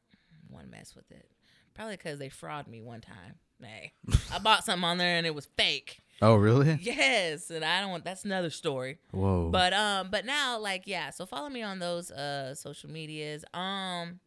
[0.49, 1.29] want to mess with it.
[1.73, 3.35] Probably because they fraud me one time.
[3.61, 3.93] Hey,
[4.33, 5.99] I bought something on there and it was fake.
[6.21, 6.77] oh really?
[6.81, 8.05] Yes, and I don't want.
[8.05, 8.99] That's another story.
[9.11, 9.49] Whoa.
[9.51, 13.43] But um, but now like yeah, so follow me on those uh social medias.
[13.53, 14.19] Um,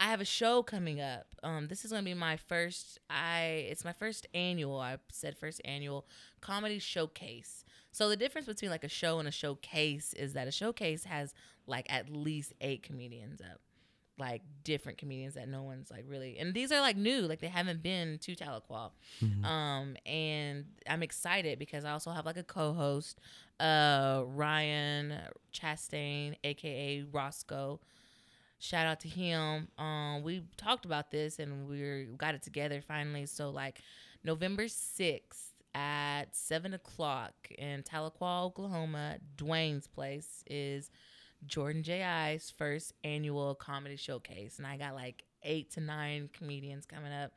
[0.00, 1.26] I have a show coming up.
[1.44, 2.98] Um, this is gonna be my first.
[3.08, 4.78] I it's my first annual.
[4.80, 6.06] I said first annual
[6.40, 7.64] comedy showcase.
[7.92, 11.34] So the difference between like a show and a showcase is that a showcase has
[11.66, 13.60] like at least eight comedians up,
[14.18, 16.36] like different comedians that no one's like really.
[16.38, 18.90] And these are like new, like they haven't been to Tahlequah.
[19.20, 19.44] Mhm.
[19.44, 23.20] Um, and I'm excited because I also have like a co-host,
[23.60, 25.14] uh, Ryan
[25.52, 27.78] Chastain, aka Roscoe.
[28.62, 29.66] Shout out to him.
[29.76, 33.26] Um, we talked about this and we got it together finally.
[33.26, 33.80] So like
[34.22, 40.90] November sixth at seven o'clock in Tahlequah, Oklahoma, Dwayne's place is
[41.44, 47.12] Jordan J.I.'s first annual comedy showcase, and I got like eight to nine comedians coming
[47.12, 47.32] up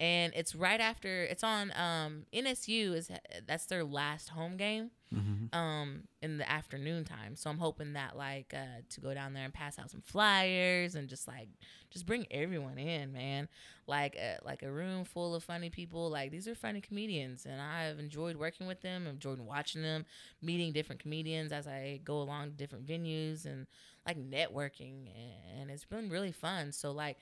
[0.00, 3.10] and it's right after it's on um NSU is
[3.46, 5.54] that's their last home game Mhm.
[5.54, 7.36] um in the afternoon time.
[7.36, 10.94] So i'm hoping that like uh to go down there and pass out some flyers
[10.94, 11.48] and just like
[11.90, 13.48] just bring everyone in man.
[13.86, 16.08] Like uh, like a room full of funny people.
[16.08, 20.06] Like these are funny comedians and i've enjoyed working with them i've enjoyed watching them
[20.40, 23.66] meeting different comedians as i go along different venues and
[24.06, 25.08] like networking
[25.60, 26.72] and it's been really fun.
[26.72, 27.18] So like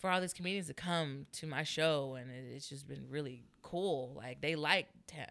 [0.00, 3.44] for all these comedians to come to my show and it, it's just been really
[3.62, 4.14] cool.
[4.16, 4.88] Like they like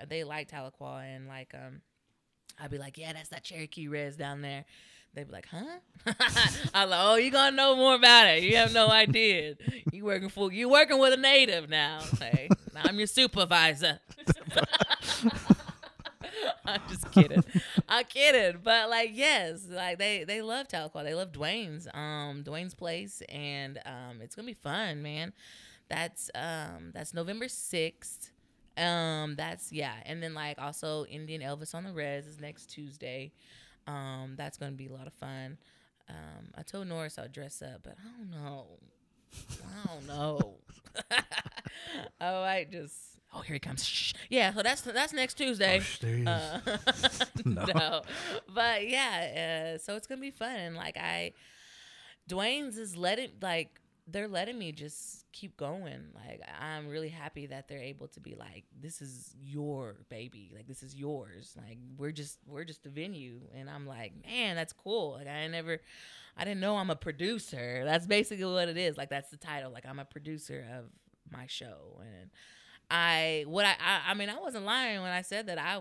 [0.08, 1.82] they like Tahlequah and like um
[2.60, 4.66] I'd be like yeah that's that Cherokee Res down there.
[5.16, 5.80] They'd be like huh?
[6.74, 8.44] I'm like oh you gonna know more about it.
[8.44, 9.56] You have no idea.
[9.92, 12.02] You working for you working with a native now.
[12.20, 14.00] Hey I'm your supervisor
[16.66, 17.44] I'm just kidding.
[17.88, 18.60] I'm kidding.
[18.64, 21.04] But like, yes, like they they love Tahlequah.
[21.04, 25.34] They love Dwayne's um Dwayne's place, and um it's gonna be fun, man.
[25.90, 28.32] That's um that's November sixth.
[28.78, 33.32] Um that's yeah, and then like also Indian Elvis on the Res is next Tuesday.
[33.88, 35.58] Um that's gonna be a lot of fun.
[36.10, 38.68] Um I told Norris I'll dress up, but I don't know.
[39.64, 40.56] I don't know.
[42.22, 43.09] I might just.
[43.34, 43.86] Oh, here he comes.
[43.86, 44.14] Shh.
[44.30, 45.78] Yeah, so that's that's next Tuesday.
[45.78, 46.28] Oh, sh- there he is.
[46.28, 46.60] Uh,
[47.46, 47.66] No.
[47.66, 48.02] no.
[48.54, 50.56] but yeah, uh, so it's gonna be fun.
[50.56, 51.34] And like I,
[52.28, 56.06] Dwayne's is letting like they're letting me just keep going.
[56.16, 60.52] Like I'm really happy that they're able to be like, this is your baby.
[60.56, 61.54] Like this is yours.
[61.56, 63.42] Like we're just we're just a venue.
[63.56, 65.14] And I'm like, man, that's cool.
[65.20, 65.80] Like I never.
[66.38, 67.84] I didn't know I'm a producer.
[67.84, 68.98] That's basically what it is.
[68.98, 69.72] Like that's the title.
[69.72, 70.86] Like I'm a producer of
[71.32, 72.30] my show, and
[72.92, 75.80] I what I I, I mean I wasn't lying when I said that I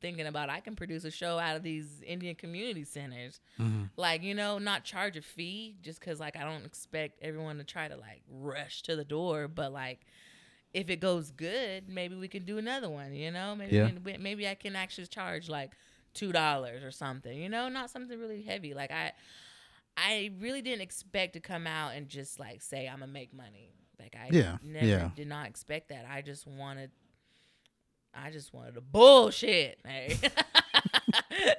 [0.00, 3.40] thinking about I can produce a show out of these Indian community centers.
[3.58, 3.90] Mhm.
[3.96, 7.64] Like you know, not charge a fee just because like I don't expect everyone to
[7.64, 10.00] try to like rush to the door, but like.
[10.74, 13.14] If it goes good, maybe we can do another one.
[13.14, 13.90] You know, maybe Yeah.
[14.04, 15.70] we- maybe I can actually charge like
[16.12, 17.40] two dollars or something.
[17.40, 18.74] You know, not something really heavy.
[18.74, 19.12] Like I,
[19.96, 23.70] I really didn't expect to come out and just like say I'm gonna make money.
[24.00, 25.10] Like I Yeah, never yeah.
[25.14, 26.04] did not expect that.
[26.10, 26.90] I just wanted
[28.14, 29.78] I just wanted to bullshit.
[29.86, 30.16] Hey.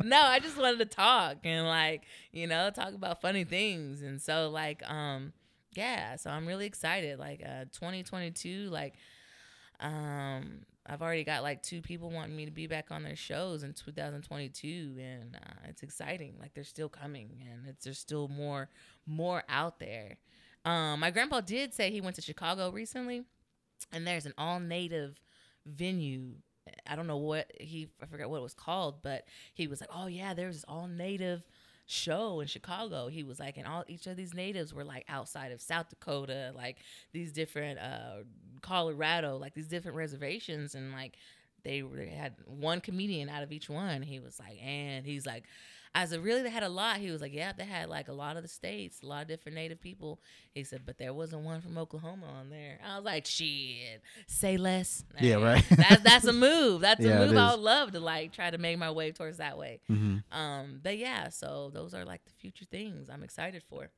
[0.03, 4.01] no, I just wanted to talk and like, you know, talk about funny things.
[4.01, 5.33] And so like um
[5.73, 7.19] yeah, so I'm really excited.
[7.19, 8.95] Like uh 2022 like
[9.79, 13.63] um I've already got like two people wanting me to be back on their shows
[13.63, 16.35] in 2022 and uh, it's exciting.
[16.39, 18.69] Like they're still coming and it's there's still more
[19.05, 20.17] more out there.
[20.67, 23.23] Um my grandpa did say he went to Chicago recently
[23.91, 25.19] and there's an all native
[25.65, 26.33] venue.
[26.85, 29.89] I don't know what he I forgot what it was called, but he was like,
[29.93, 31.43] "Oh yeah, there's this all native
[31.85, 35.51] show in Chicago." He was like, and all each of these natives were like outside
[35.53, 36.77] of South Dakota, like
[37.13, 38.23] these different uh
[38.61, 41.15] Colorado, like these different reservations and like
[41.63, 44.01] they, they had one comedian out of each one.
[44.01, 45.45] He was like, and he's like,
[45.95, 46.41] I said, really?
[46.43, 46.97] They had a lot.
[46.97, 49.27] He was like, yeah, they had like a lot of the states, a lot of
[49.27, 50.19] different native people.
[50.53, 52.79] He said, but there wasn't one from Oklahoma on there.
[52.85, 55.03] I was like, shit, say less.
[55.19, 55.63] Yeah, right.
[55.71, 56.81] that's that's a move.
[56.81, 59.37] That's Yeah, a move I would love to like try to make my way towards
[59.37, 59.81] that way.
[59.89, 60.23] Mhm.
[60.31, 63.89] Um, but yeah, so those are like the future things I'm excited for.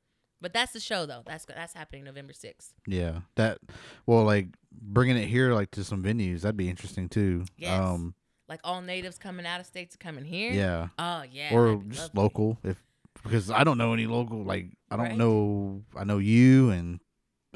[0.41, 1.23] But that's the show though.
[1.25, 2.73] That's that's happening November sixth.
[2.87, 3.57] Yeah, that.
[4.05, 7.43] Well, like bringing it here, like to some venues, that'd be interesting too.
[7.57, 7.77] Yes.
[7.77, 8.13] Um.
[8.49, 10.51] Like all natives coming out of states coming here.
[10.51, 10.87] Yeah.
[10.97, 11.53] Oh yeah.
[11.53, 12.21] or just lovely.
[12.23, 12.83] local, if
[13.23, 14.43] because I don't know any local.
[14.43, 15.17] Like I don't Right.
[15.17, 15.83] know.
[15.95, 16.99] I know you, and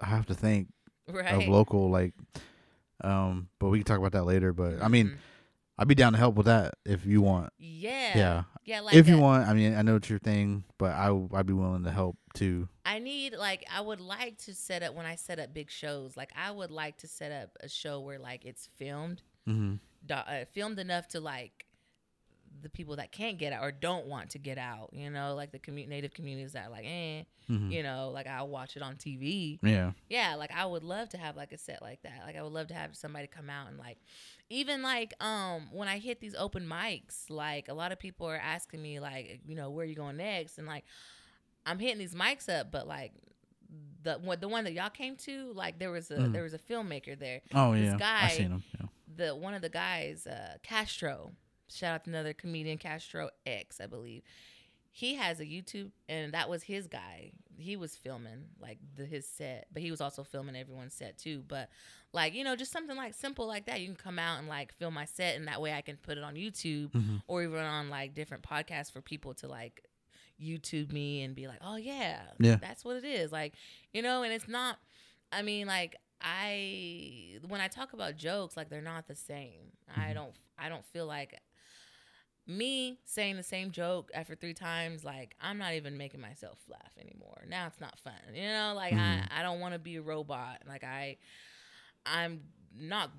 [0.02, 0.70] I have to think
[1.08, 1.34] Right.
[1.34, 1.90] of local.
[1.90, 2.14] Like,
[3.04, 3.50] um.
[3.60, 4.54] But we can talk about that later.
[4.54, 5.18] But I mean, Mhm.
[5.80, 7.52] I'd be down to help with that if you want.
[7.58, 8.16] Yeah.
[8.18, 8.44] Yeah.
[8.66, 8.82] Yeah.
[8.82, 11.54] Like if you want, I mean, I know it's your thing, but I I'd be
[11.54, 12.70] willing to help too.
[12.86, 16.16] I need like I would like to set up when I set up big shows.
[16.16, 19.76] Like I would like to set up a show where like it's filmed, Mm-hmm.
[20.12, 21.66] Uh, filmed enough to like
[22.62, 24.90] the people that can't get out or don't want to get out.
[24.94, 27.72] You know, like the commu- native communities that are like, eh, Mhm.
[27.72, 29.60] you know, like I'll watch it on TV.
[29.62, 29.92] Yeah.
[30.08, 32.22] Yeah, like I would love to have like a set like that.
[32.26, 33.98] Like I would love to have somebody come out and like
[34.50, 38.38] even like um when I hit these open mics, like a lot of people are
[38.38, 40.58] asking me like, you know, where are you going next?
[40.58, 40.86] And like
[41.66, 43.12] I'm hitting these mics up, but like
[44.04, 46.34] the one the one that y'all came to, like there was a Mm.
[46.34, 47.42] there was a filmmaker there.
[47.54, 47.98] Oh This yeah.
[47.98, 48.64] guy- I seen him.
[48.80, 48.88] Yeah.
[49.16, 51.32] The one of the guys, uh Castro,
[51.70, 54.24] shout out to another comedian, Castro X, I believe.
[54.96, 57.32] He has a YouTube, and that was his guy.
[57.58, 61.44] He was filming like the his set, but he was also filming everyone's set too.
[61.48, 61.70] But
[62.14, 63.80] like you know, just something like simple like that.
[63.82, 66.18] You can come out and like film my set, and that way I can put
[66.20, 67.24] it on YouTube Mhm.
[67.28, 69.84] or even on like different podcasts for people to like
[70.42, 72.56] YouTube me and be like, oh yeah, Yeah.
[72.58, 73.32] that's what it is.
[73.32, 73.54] Like
[73.94, 74.78] you know, and it's not.
[75.32, 79.72] I mean, like I when I talk about jokes, like they're not the same.
[79.94, 80.14] I Mhm.
[80.16, 80.36] don't.
[80.58, 81.40] I don't feel like
[82.46, 86.92] me saying the same joke after three times like i'm not even making myself laugh
[87.00, 89.00] anymore now it's not fun you know like Mhm.
[89.32, 91.16] i, I don't want to be a robot like i
[92.06, 92.42] i'm
[92.78, 93.12] not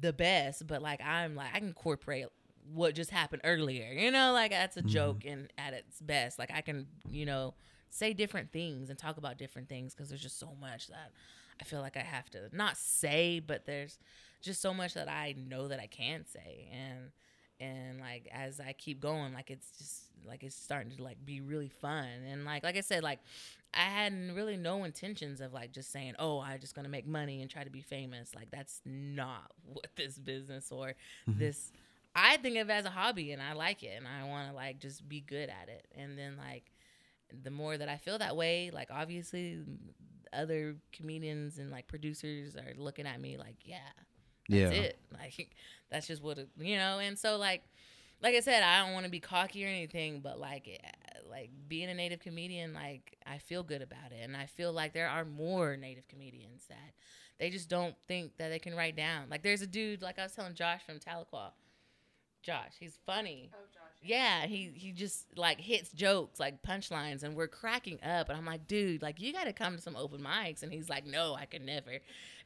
[0.00, 2.26] the best but like i'm like i can incorporate
[2.72, 4.88] what just happened earlier you know like that's a Mhm.
[4.88, 7.52] joke and at its best like i can you know
[7.90, 11.12] say different things and talk about different things because there's just so much that
[11.60, 13.98] i feel like i have to not say but there's
[14.42, 17.10] just so much that i know that i can't say and
[17.58, 21.40] and like as I keep going, like it's just like it's starting to like be
[21.40, 22.04] really fun.
[22.30, 23.18] And like like I said, like
[23.72, 27.40] I had really no intentions of like just saying, oh, I'm just gonna make money
[27.40, 28.34] and try to be famous.
[28.34, 30.96] Like that's not what this business or
[31.26, 31.38] Mhm.
[31.38, 31.72] this.
[32.14, 34.54] I think of it as a hobby and I like it and I want to
[34.54, 35.86] like just be good at it.
[35.96, 36.70] And then like
[37.42, 39.60] the more that I feel that way, like obviously
[40.32, 43.78] other comedians and like producers are looking at me like, yeah,
[44.48, 44.70] Yeah.
[44.70, 44.98] it.
[45.12, 45.50] Like
[45.90, 46.98] that's just what it, you know.
[46.98, 47.62] And so like,
[48.22, 50.88] like I said, I don't want to be cocky or anything, but like, eh,
[51.30, 54.92] like being a native comedian, like I feel good about it, and I feel like
[54.92, 56.92] there are more native comedians that
[57.38, 59.24] they just don't think that they can write down.
[59.30, 61.50] Like there's a dude, like I was telling Josh from Tahlequah.
[62.42, 63.50] Josh, he's funny.
[64.06, 68.28] Yeah, he he just like hits jokes like punchlines, and we're cracking up.
[68.28, 70.62] And I'm like, dude, like you got to come to some open mics.
[70.62, 71.90] And he's like, no, I could never.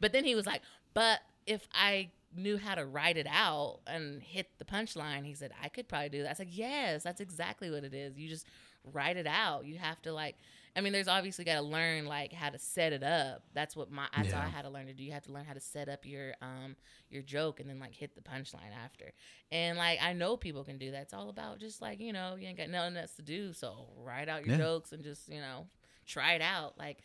[0.00, 0.62] But then he was like,
[0.94, 5.52] but if I knew how to write it out and hit the punchline, he said
[5.62, 6.30] I could probably do that.
[6.30, 8.16] I said, yes, that's exactly what it is.
[8.16, 8.46] You just
[8.92, 9.64] write it out.
[9.64, 10.36] You have to like.
[10.76, 13.42] I mean, there's obviously got to learn like how to set it up.
[13.54, 15.02] That's what my that's what I had to learn to do.
[15.02, 16.76] You have to learn how to set up your um
[17.10, 19.12] your joke and then like hit the punchline after.
[19.50, 21.02] And like I know people can do that.
[21.02, 23.52] It's all about just like, you know, you ain't got nothing else to do.
[23.52, 24.62] So write out your Yeah.
[24.64, 25.66] jokes and just, you know,
[26.06, 26.78] try it out.
[26.78, 26.98] Like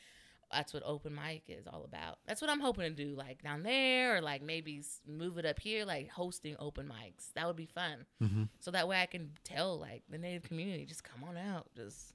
[0.52, 2.20] that's what open mic is all about.
[2.28, 5.60] That's what I'm hoping to do, like down there, or like maybe move it up
[5.60, 7.34] here, like hosting open mics.
[7.34, 8.06] That would be fun.
[8.20, 11.68] hmm So that way I can tell like the native community, just come on out,
[11.76, 12.14] just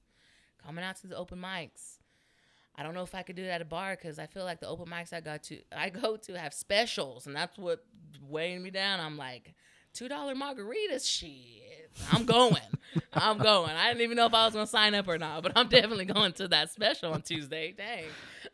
[0.64, 1.98] coming out to the open mics.
[2.76, 4.60] I don't know if I could do it at a bar because I feel like
[4.60, 7.84] the open mics I got to I go to have specials, and that's what
[8.22, 9.00] weighing me down.
[9.00, 9.54] I'm like
[9.92, 11.90] two dollar margaritas, shit.
[12.12, 12.56] I'm going.
[13.12, 13.70] I'm going.
[13.70, 16.04] I didn't even know if I was gonna sign up or not, but I'm definitely
[16.06, 17.72] going to that special on Tuesday.
[17.76, 18.04] Dang.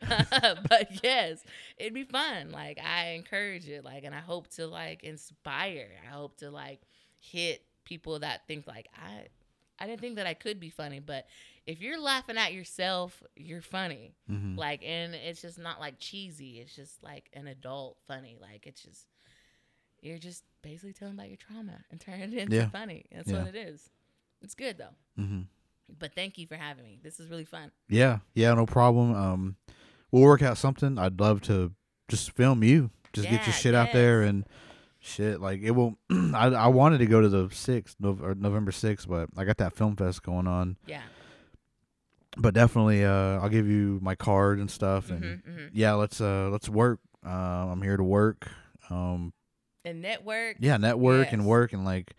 [0.68, 1.38] but yes,
[1.76, 2.50] it'd be fun.
[2.50, 3.84] Like I encourage it.
[3.84, 5.90] Like, and I hope to like inspire.
[6.04, 6.80] I hope to like
[7.20, 9.26] hit people that think like I.
[9.78, 11.26] I didn't think that I could be funny, but
[11.66, 14.14] if you're laughing at yourself, you're funny.
[14.28, 16.60] hmm Like, and it's just not like cheesy.
[16.60, 18.36] It's just like an adult funny.
[18.40, 19.06] Like, it's just
[20.00, 22.68] you're just basically telling about your trauma and turning it into Yeah.
[22.68, 23.06] funny.
[23.12, 23.38] That's Yeah.
[23.44, 23.90] what it is.
[24.42, 24.94] It's good though.
[25.22, 25.42] hmm
[25.98, 26.98] But thank you for having me.
[27.02, 27.70] This is really fun.
[27.88, 28.18] Yeah.
[28.34, 28.54] Yeah.
[28.54, 29.14] No problem.
[29.14, 29.56] Um,
[30.10, 30.98] we'll work out something.
[30.98, 31.72] I'd love to
[32.08, 32.90] just film you.
[33.12, 34.46] Just get your shit out there and
[35.00, 35.40] shit.
[35.40, 35.98] Like it won't.
[36.10, 39.96] I I wanted to go to the sixth, November sixth, but I got that film
[39.96, 40.76] fest going on.
[40.86, 41.02] Yeah.
[42.36, 46.20] But definitely, uh, I'll give you my card and stuff, and hmm hmm yeah, let's
[46.20, 47.00] uh let's work.
[47.24, 47.28] Uh,
[47.72, 48.48] I'm here to work.
[48.90, 49.32] Um,
[49.84, 50.56] And network.
[50.60, 52.12] yeah, network and work and like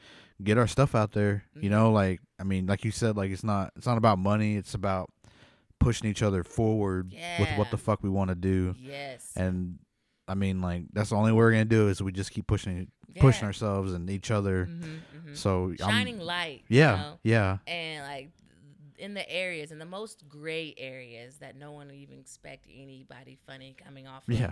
[0.44, 1.44] get our stuff out there.
[1.56, 1.72] You Mhm.
[1.72, 4.56] know, like I mean, like you said, like it's not it's not about money.
[4.58, 5.12] It's about
[5.80, 8.76] pushing each other forward with what the fuck we want to do.
[8.80, 9.32] Yes.
[9.36, 9.80] And
[10.28, 12.92] I mean, like that's the only way we're gonna do is we just keep pushing
[13.20, 14.66] pushing ourselves and each other.
[14.70, 15.36] Mhm, mhm.
[15.38, 16.64] So Shining I'm, light.
[16.68, 17.20] you yeah, know?
[17.24, 18.30] yeah, and like
[18.98, 23.38] in the areas in the most gray areas that no one would even expect anybody
[23.46, 24.52] funny coming off of yeah,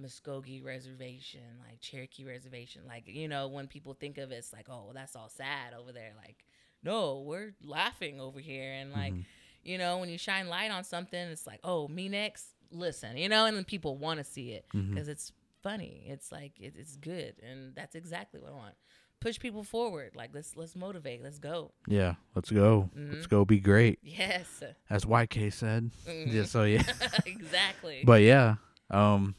[0.00, 2.82] Muskogee Reservation, like Cherokee Reservation.
[2.86, 5.92] Like, you know, when people think of it, it's like, oh, that's all sad over
[5.92, 6.12] there.
[6.16, 6.44] Like,
[6.82, 8.72] no, we're laughing over here.
[8.72, 9.24] And like, Mhm.
[9.62, 13.28] you know, when you shine light on something, it's like, oh, me next, listen, you
[13.28, 15.32] know, and then people want to see it because it's
[15.62, 16.04] funny.
[16.06, 17.34] It's like, it, it's good.
[17.42, 18.74] And that's exactly what I want.
[19.20, 20.12] Push people forward.
[20.14, 21.22] Like let's let's motivate.
[21.22, 21.72] Let's go.
[21.86, 22.90] Yeah, let's go.
[22.96, 23.14] Mhm.
[23.14, 24.62] Let's go be great, Yes.
[24.88, 25.90] as YK said.
[26.08, 26.32] Mhm.
[26.32, 26.82] Yeah, so yeah.
[27.26, 28.02] exactly.
[28.04, 28.56] but yeah,
[28.90, 29.34] um,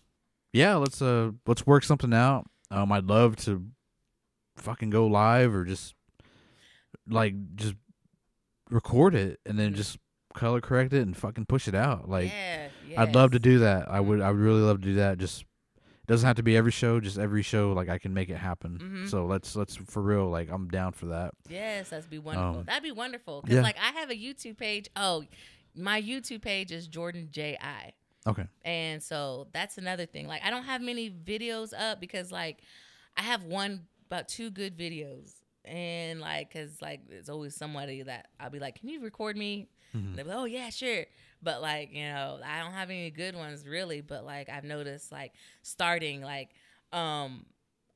[0.53, 2.47] yeah, let's uh let's work something out.
[2.69, 3.65] Um, I'd love to
[4.57, 5.95] fucking go live or just
[7.07, 7.75] like just
[8.69, 9.75] record it and then Mhm.
[9.77, 9.97] just
[10.33, 12.07] color correct it and fucking push it out.
[12.09, 13.89] Like yeah, I'd love to do that.
[13.89, 15.17] I would I would really love to do that.
[15.17, 15.43] Just
[16.11, 18.77] doesn't have to be every show, just every show like I can make it happen.
[18.77, 19.09] Mhm.
[19.09, 21.33] So let's let's for real like I'm down for that.
[21.49, 22.59] Yes, that'd be wonderful.
[22.59, 23.41] Um, that'd be wonderful.
[23.41, 23.61] Cause yeah.
[23.61, 24.89] like I have a YouTube page.
[24.95, 25.23] Oh,
[25.73, 27.93] my YouTube page is Jordan J I.
[28.27, 28.45] Okay.
[28.65, 30.27] And so that's another thing.
[30.27, 32.59] Like I don't have many videos up because like
[33.15, 35.35] I have one about two good videos.
[35.63, 39.69] And like cuz like it's always somebody that I'll be like, "Can you record me?"
[39.95, 39.99] Mhm.
[40.07, 41.05] And they're like, "Oh, yeah, sure."
[41.41, 45.11] But like, you know, I don't have any good ones really, but like I've noticed
[45.11, 46.49] like starting like
[46.93, 47.45] um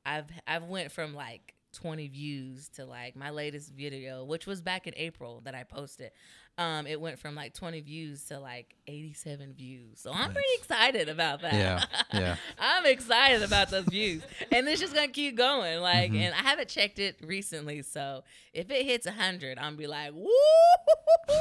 [0.04, 4.86] I've I've went from like 20 views to like my latest video, which was back
[4.86, 6.10] in April that I posted.
[6.58, 10.00] Um, it went from like 20 views to like 87 views.
[10.00, 11.52] So I'm pretty excited about that.
[11.52, 11.84] Yeah,
[12.18, 12.36] yeah.
[12.58, 14.22] I'm excited about those views.
[14.50, 15.80] And it's just gonna keep going.
[15.82, 16.20] Like, Mhm.
[16.20, 17.82] and I haven't checked it recently.
[17.82, 18.24] So
[18.54, 20.30] if it hits 100, I'm be like, woo!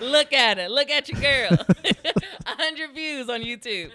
[0.00, 0.70] Look at it.
[0.70, 1.50] Look at your girl.
[2.46, 3.90] 100 views on YouTube.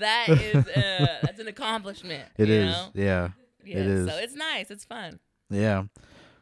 [0.00, 2.24] that is uh, that's an accomplishment.
[2.36, 2.74] It is.
[2.94, 3.28] Yeah.
[3.64, 4.08] Yeah, is.
[4.10, 4.70] So it's nice.
[4.70, 5.20] It's fun.
[5.50, 5.84] Yeah.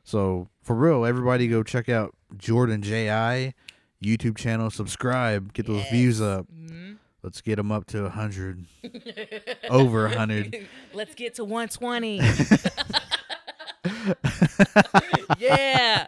[0.07, 3.55] So for real, everybody go check out Jordan J.I.
[4.03, 4.71] YouTube channel.
[4.71, 5.53] Subscribe.
[5.53, 6.29] Get those views Yes.
[6.29, 6.47] up.
[6.53, 6.99] Mhm.
[7.25, 8.67] Let's get them up to 100.
[9.69, 10.69] Over 100.
[10.95, 12.19] Let's get to 120.
[15.39, 16.07] yeah.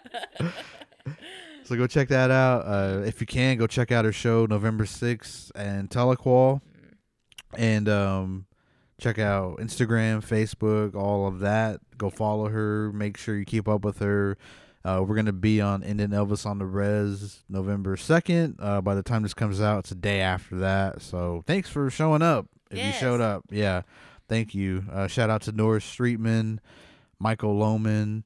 [1.65, 2.61] So go check that out.
[2.67, 6.61] Uh, if you can, go check out her show November 6th and Tahlequah.
[7.57, 8.47] And um,
[9.01, 11.81] check out Instagram, Facebook, all of that.
[11.97, 12.93] Go follow her.
[12.93, 14.37] Make sure you keep up with her.
[14.85, 18.57] Uh, we're going to be on Indian Elvis on the Res November 2nd.
[18.59, 21.03] Uh, by the time this comes out, it's a day after that.
[21.03, 22.47] So thanks for showing up.
[22.71, 23.83] If you showed up, yeah.
[24.29, 24.85] Thank you.
[24.93, 26.59] Uh, shout out to Norris Streetman,
[27.19, 28.25] Michael Lohman,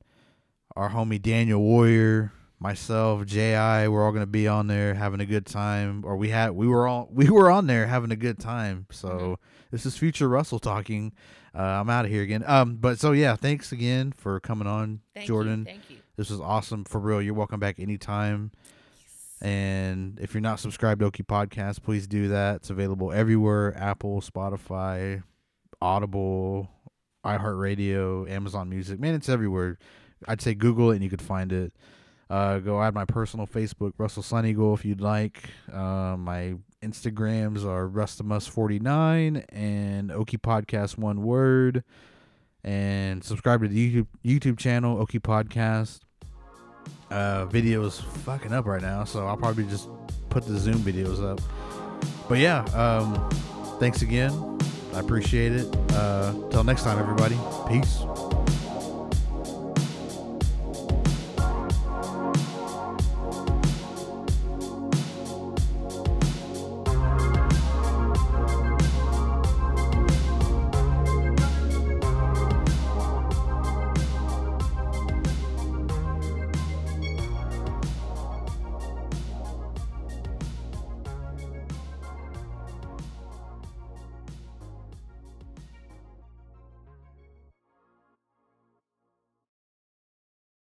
[0.74, 3.38] our homie Daniel Warrior, myself, Ji.
[3.52, 6.04] We're all gonna be on there having a good time.
[6.04, 8.86] Or we had we were all we were on there having a good time.
[8.90, 9.36] So Mhm.
[9.72, 11.12] This is future Russell talking.
[11.52, 12.44] Uh, I'm out of here again.
[12.46, 15.60] Um, but so yeah, thanks again for coming on, Thank Jordan.
[15.60, 15.64] You.
[15.64, 15.96] Thank you.
[16.16, 17.20] This was awesome for real.
[17.20, 18.52] You're welcome back anytime.
[19.40, 22.56] And if you're not subscribed to Okie Podcast, please do that.
[22.56, 25.24] It's available everywhere Apple, Spotify,
[25.80, 26.70] Audible,
[27.24, 29.00] iHeartRadio, Amazon Music.
[29.00, 29.78] Man, it's everywhere.
[30.28, 31.72] I'd say Google it and you could find it.
[32.30, 35.50] Uh, go add my personal Facebook, Russell Sun Eagle, if you'd like.
[35.72, 41.84] Uh, my Instagrams are Rustamus49 and Okie Podcast, one word.
[42.64, 46.00] And subscribe to the YouTube, YouTube channel, Okie Podcast.
[47.10, 49.86] Uh videos fucking up right now so i'll probably just
[50.30, 51.40] put the zoom videos up.
[52.28, 53.28] But yeah um
[53.78, 54.32] thanks again.
[54.94, 55.76] I appreciate it.
[55.92, 57.38] Uh till next time everybody.
[57.68, 58.02] Peace